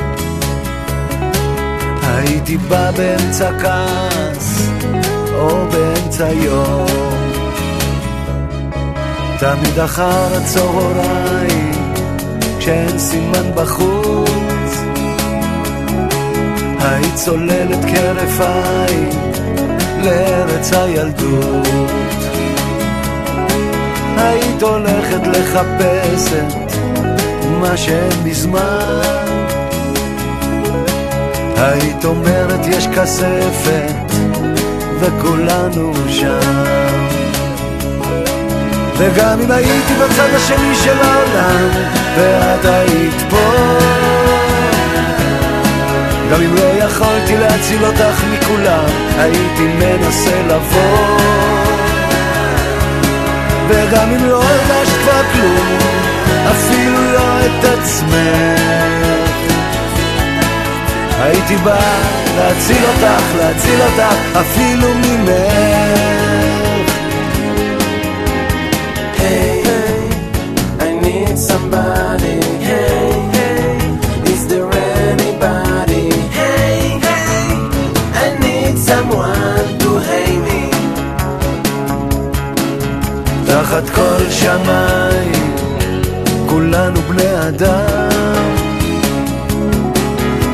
[2.03, 4.69] הייתי בא באמצע כעס,
[5.35, 7.18] או באמצע יום.
[9.39, 11.93] תמיד אחר הצהריים,
[12.59, 14.83] כשאין סימן בחוץ,
[16.81, 17.85] היית צוללת
[18.41, 19.11] עין
[20.05, 21.69] לארץ הילדות.
[24.17, 29.25] היית הולכת לחפש את מה שאין מזמן.
[31.57, 34.13] היית אומרת יש כספת
[35.01, 36.88] וכולנו שם.
[38.99, 41.69] וגם אם הייתי בצד השני של העולם,
[42.17, 43.53] ואת היית פה,
[46.33, 48.85] גם אם לא יכולתי להציל אותך מכולם,
[49.19, 51.19] הייתי מנסה לבוא.
[53.69, 55.79] וגם אם לא הרגשת כבר כלום,
[56.51, 58.61] אפילו לא את עצמך,
[61.21, 61.79] הייתי בא
[62.37, 66.28] להציל אותך, להציל אותך, אפילו ממך.
[69.21, 69.99] Hey, hey,
[70.87, 72.37] I need somebody.
[72.69, 73.79] Hey, hey,
[74.33, 74.71] is there
[75.11, 76.07] anybody?
[76.39, 77.43] Hey, hey,
[78.25, 80.63] I need someone to hate me.
[83.47, 85.57] תחת כל שמיים,
[86.47, 88.55] כולנו בני אדם,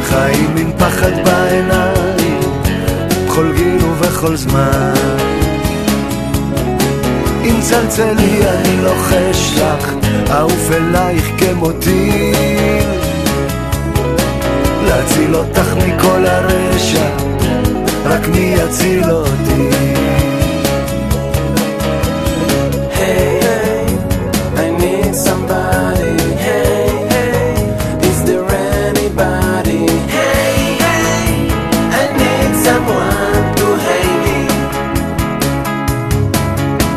[0.05, 2.41] חיים עם פחד בעיניים,
[3.27, 5.34] בכל גיל ובכל זמן.
[7.45, 9.95] אם צלצלי אני לוחש לך,
[10.31, 12.89] אעוף אלייך כמו טיל.
[14.87, 17.09] להציל אותך מכל הרשע,
[18.05, 19.84] רק מי יציל אותי?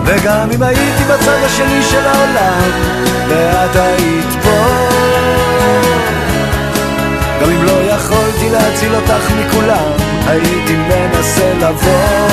[0.07, 2.71] וגם אם הייתי בצד השני של העולם,
[3.27, 4.67] ואת היית פה.
[7.41, 9.91] גם אם לא יכולתי להציל אותך מכולם,
[10.27, 12.27] הייתי מנסה לבוא.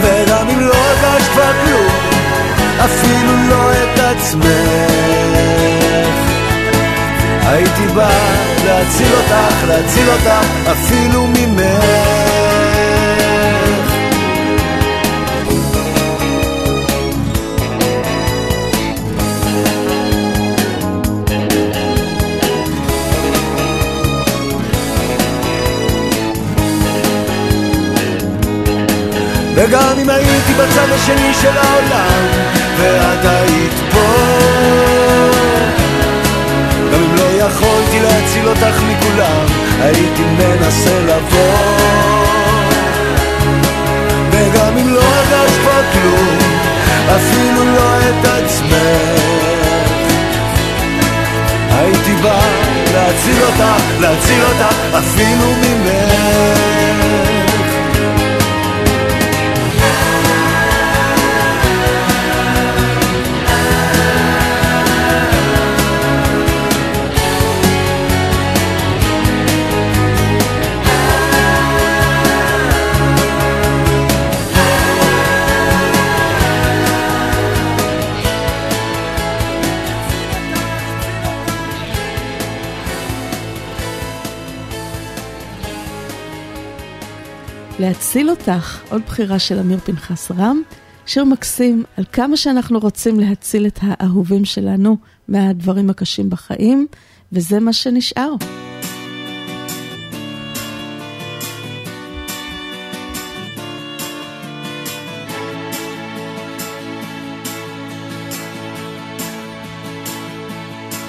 [0.00, 1.92] וגם אם לא הרגשת כבר כלום,
[2.84, 4.48] אפילו לא את עצמך.
[7.46, 8.10] הייתי בא
[8.64, 12.47] להציל אותך, להציל אותך, אפילו ממך.
[29.60, 32.26] וגם אם הייתי בצד השני של העולם,
[32.78, 33.98] ואת היית פה.
[36.92, 39.46] גם אם לא יכולתי להציל אותך מכולם,
[39.80, 41.76] הייתי מנסה לבוא.
[44.30, 46.38] וגם אם לא הרגשת כבר כלום,
[47.16, 48.72] אפילו לא את עצמך.
[51.70, 52.40] הייתי בא
[52.94, 56.97] להציל אותך, להציל אותך, אפילו ממך.
[87.78, 90.62] להציל אותך, עוד בחירה של אמיר פנחס רם,
[91.06, 94.96] שיר מקסים על כמה שאנחנו רוצים להציל את האהובים שלנו
[95.28, 96.86] מהדברים הקשים בחיים,
[97.32, 98.34] וזה מה שנשאר.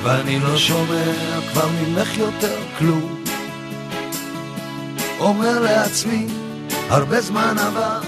[0.03, 1.03] ואני לא שומע
[1.51, 3.23] כבר ממך יותר כלום.
[5.19, 6.27] אומר לעצמי,
[6.89, 7.99] הרבה זמן עבר.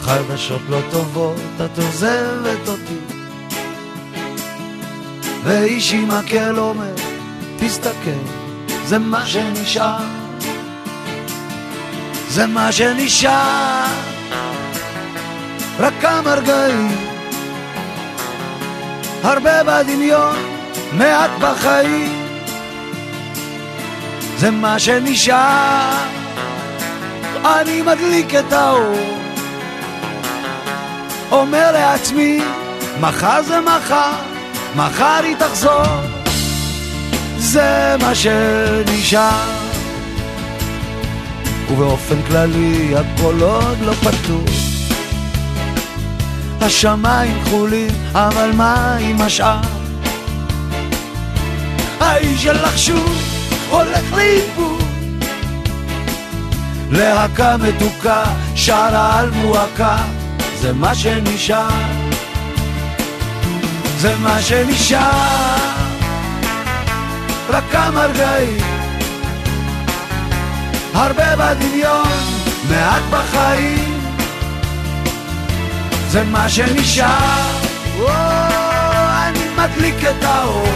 [0.00, 2.98] חדשות לא טובות, את עוזבת אותי.
[5.44, 6.94] ואיש עם מקל אומר,
[7.58, 8.20] תסתכל,
[8.84, 10.04] זה מה שנשאר.
[12.28, 13.86] זה מה שנשאר.
[15.78, 17.10] רק כמה רגעים
[19.22, 20.36] הרבה בדמיון,
[20.92, 22.26] מעט בחיים.
[24.36, 26.19] זה מה שנשאר,
[27.44, 29.20] אני מדליק את האור.
[31.30, 32.40] אומר לעצמי,
[33.00, 34.12] מחר זה מחר,
[34.76, 35.82] מחר היא תחזור.
[37.38, 39.60] זה מה שנשאר.
[41.70, 44.44] ובאופן כללי הכל עוד לא פתור.
[46.60, 49.60] השמיים כחולים, אבל מה עם השאר?
[52.00, 53.22] האיש שלך שוב
[53.70, 54.89] הולך לאיבוד.
[56.90, 59.96] להקה מתוקה, שרה על מועקה,
[60.60, 61.68] זה מה שנשאר.
[63.98, 65.70] זה מה שנשאר.
[67.48, 68.60] רק כמה רגעים,
[70.94, 72.08] הרבה בדמיון,
[72.70, 74.00] מעט בחיים.
[76.08, 77.50] זה מה שנשאר,
[78.00, 78.08] או,
[79.22, 80.68] אני מדליק את האור.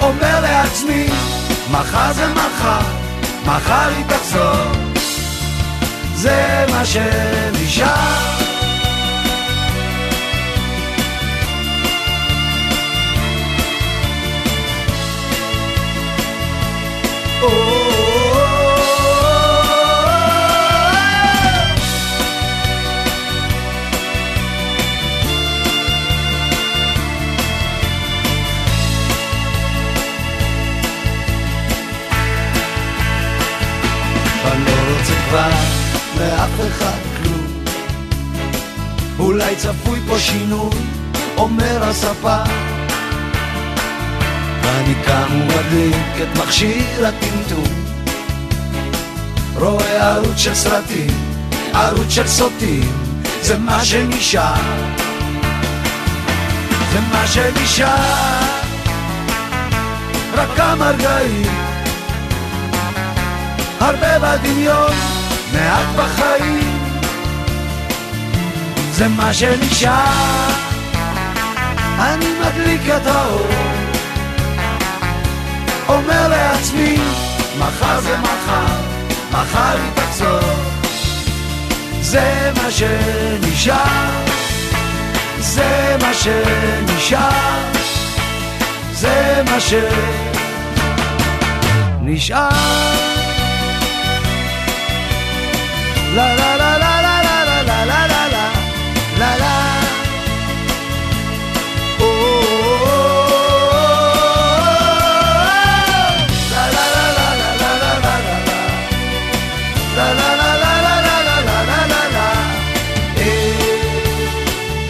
[0.00, 1.06] אומר לעצמי,
[1.70, 2.97] מחר זה מחר,
[3.48, 4.72] מחר היא תחזור.
[6.14, 8.28] זה מה שנשאר.
[17.42, 17.77] אני
[35.28, 35.50] לא כבר
[36.18, 37.64] מאף אחד כלום.
[39.18, 40.70] אולי צפוי פה שינוי,
[41.36, 42.42] אומר הספר.
[44.62, 47.74] ואני קם ומדליק את מכשיר הטמטום.
[49.54, 51.34] רואה ערוץ של סרטים,
[51.74, 52.92] ערוץ של סוטים,
[53.42, 54.54] זה מה שנשאר.
[56.92, 58.48] זה מה שנשאר.
[60.34, 61.68] רק כמה רגעים
[63.80, 65.07] הרבה בדמיון,
[65.58, 66.78] מעט בחיים.
[68.90, 70.50] זה מה שנשאר,
[71.98, 73.46] אני מדליק את האור.
[75.88, 76.98] אומר לעצמי,
[77.58, 78.66] מחר זה מחר,
[79.32, 80.40] מחר היא תחזור.
[82.00, 84.24] זה מה שנשאר,
[85.38, 87.72] זה מה שנשאר,
[88.92, 89.60] זה מה
[92.00, 93.07] שנשאר.
[96.17, 98.45] La la la la la la la la la la la
[99.21, 99.53] la la
[101.99, 102.43] Oh, oh,
[102.85, 103.83] oh, oh.
[106.53, 108.15] La la la la la la la la la
[108.47, 108.57] la
[109.97, 112.27] La la la la la la la la la la la
[113.17, 113.53] Eh,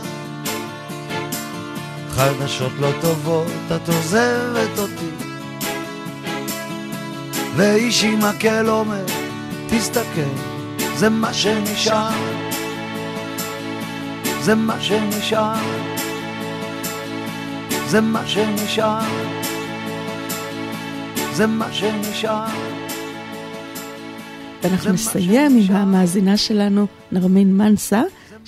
[2.11, 5.11] חדשות לא טובות, את עוזבת אותי.
[7.57, 9.05] ואיש עם מקל אומר,
[9.69, 10.31] תסתכל,
[10.97, 12.11] זה מה שנשאר.
[14.41, 15.55] זה מה שנשאר.
[17.87, 19.01] זה מה שנשאר.
[21.33, 22.47] זה מה שנשאר.
[24.63, 28.03] ואנחנו נסיים עם המאזינה שלנו, נרמין מנסה,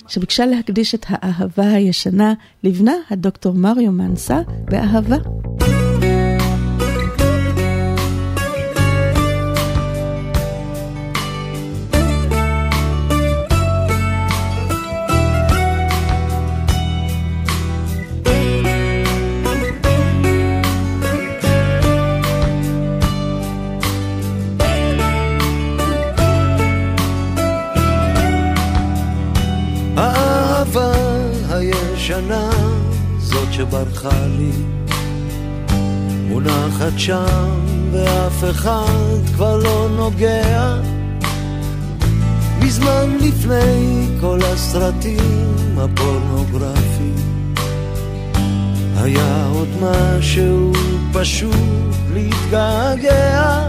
[0.07, 5.17] שביקשה להקדיש את האהבה הישנה לבנה, הדוקטור מריו מנסה, באהבה.
[33.69, 34.51] שברחה לי,
[36.27, 37.49] מונחת שם
[37.91, 40.75] ואף אחד כבר לא נוגע.
[42.61, 47.53] מזמן לפני כל הסרטים הפורנוגרפיים
[48.95, 50.71] היה עוד משהו
[51.13, 53.67] פשוט להתגעגע.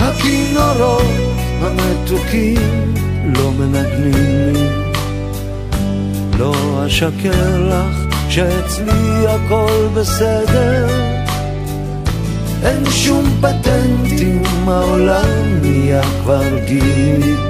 [0.00, 1.02] הכינורות
[1.60, 2.94] המתוקים
[3.36, 4.68] לא מנגנים לי.
[6.38, 10.88] לא אשקר לך שאצלי הכל בסדר.
[12.62, 17.48] אין שום פטנטים, העולם נהיה כבר גיק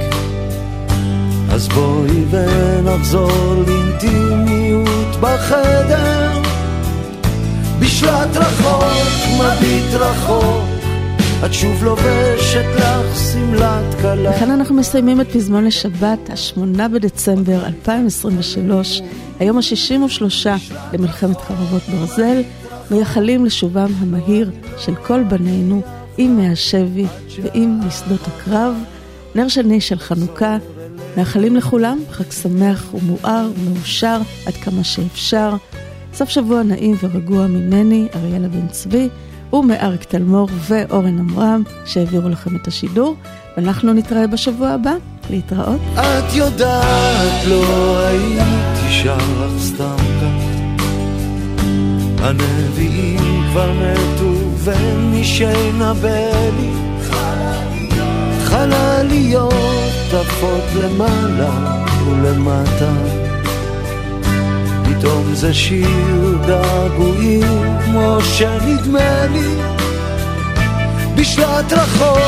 [1.51, 6.31] אז בואי ונחזור לאינטימיות בחדר.
[7.81, 8.85] בשלט רחוק,
[9.39, 10.68] מביט רחוק
[11.47, 19.01] את שוב לובשת לך שמלת כלה לכן אנחנו מסיימים את פזמון לשבת, השמונה בדצמבר 2023,
[19.39, 20.49] היום ה-63
[20.93, 22.43] למלחמת חרבות ברזל,
[22.91, 25.83] מייחלים לשובם המהיר של כל בנינו
[26.17, 27.07] עם מהשבי
[27.43, 28.75] ועם משדות הקרב.
[29.35, 30.57] נר שני של חנוכה,
[31.17, 35.57] מאחלים לכולם חג שמח ומואר ומאושר עד כמה שאפשר.
[36.15, 39.09] סוף שבוע נעים ורגוע ממני, אריאלה בן צבי,
[39.53, 43.17] ומאריק תלמור ואורן עמרם שהעבירו לכם את השידור,
[43.57, 44.93] ואנחנו נתראה בשבוע הבא.
[45.31, 45.81] להתראות.
[45.95, 50.59] את יודעת, לא הייתי שר לך סתם כך.
[52.23, 56.73] הנביאים כבר מתו ומי שינבא לי
[58.45, 59.55] חלליות
[60.13, 63.18] עפות למעלה ולמטה
[64.99, 69.55] פתאום זה שיר געגועים כמו שנדמה לי.
[71.15, 72.19] בשלט רחוק,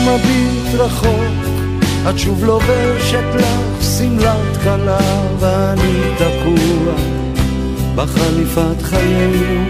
[0.00, 1.46] מביט רחוק
[2.10, 6.94] את שוב לובשת לך שמלת כלה ואני תקוע
[7.94, 9.64] בחליפת חיינו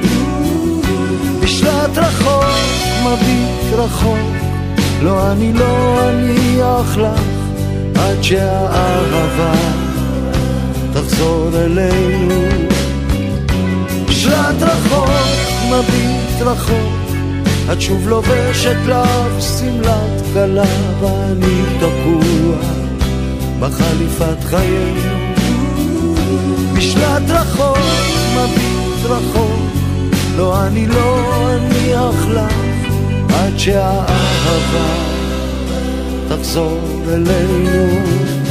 [1.43, 2.44] בשלט רחוק,
[3.02, 4.36] מביט רחוק
[5.02, 7.20] לא אני לא אניח לך
[7.94, 9.85] עד שהאהבה
[10.97, 12.41] תחזור אלינו.
[14.08, 15.10] בשלט רחוק,
[15.70, 17.16] מביט רחוק
[17.73, 20.65] את שוב לובשת לך שמלת כלה
[21.00, 22.57] ואני תקוע
[23.60, 25.34] בחליפת חיינו.
[26.76, 27.78] בשלט רחוק,
[28.34, 29.60] מביט רחוק
[30.36, 32.55] לא אני לא אניח לך
[33.34, 34.89] עד שהאהבה
[36.28, 38.45] תחזור אלינו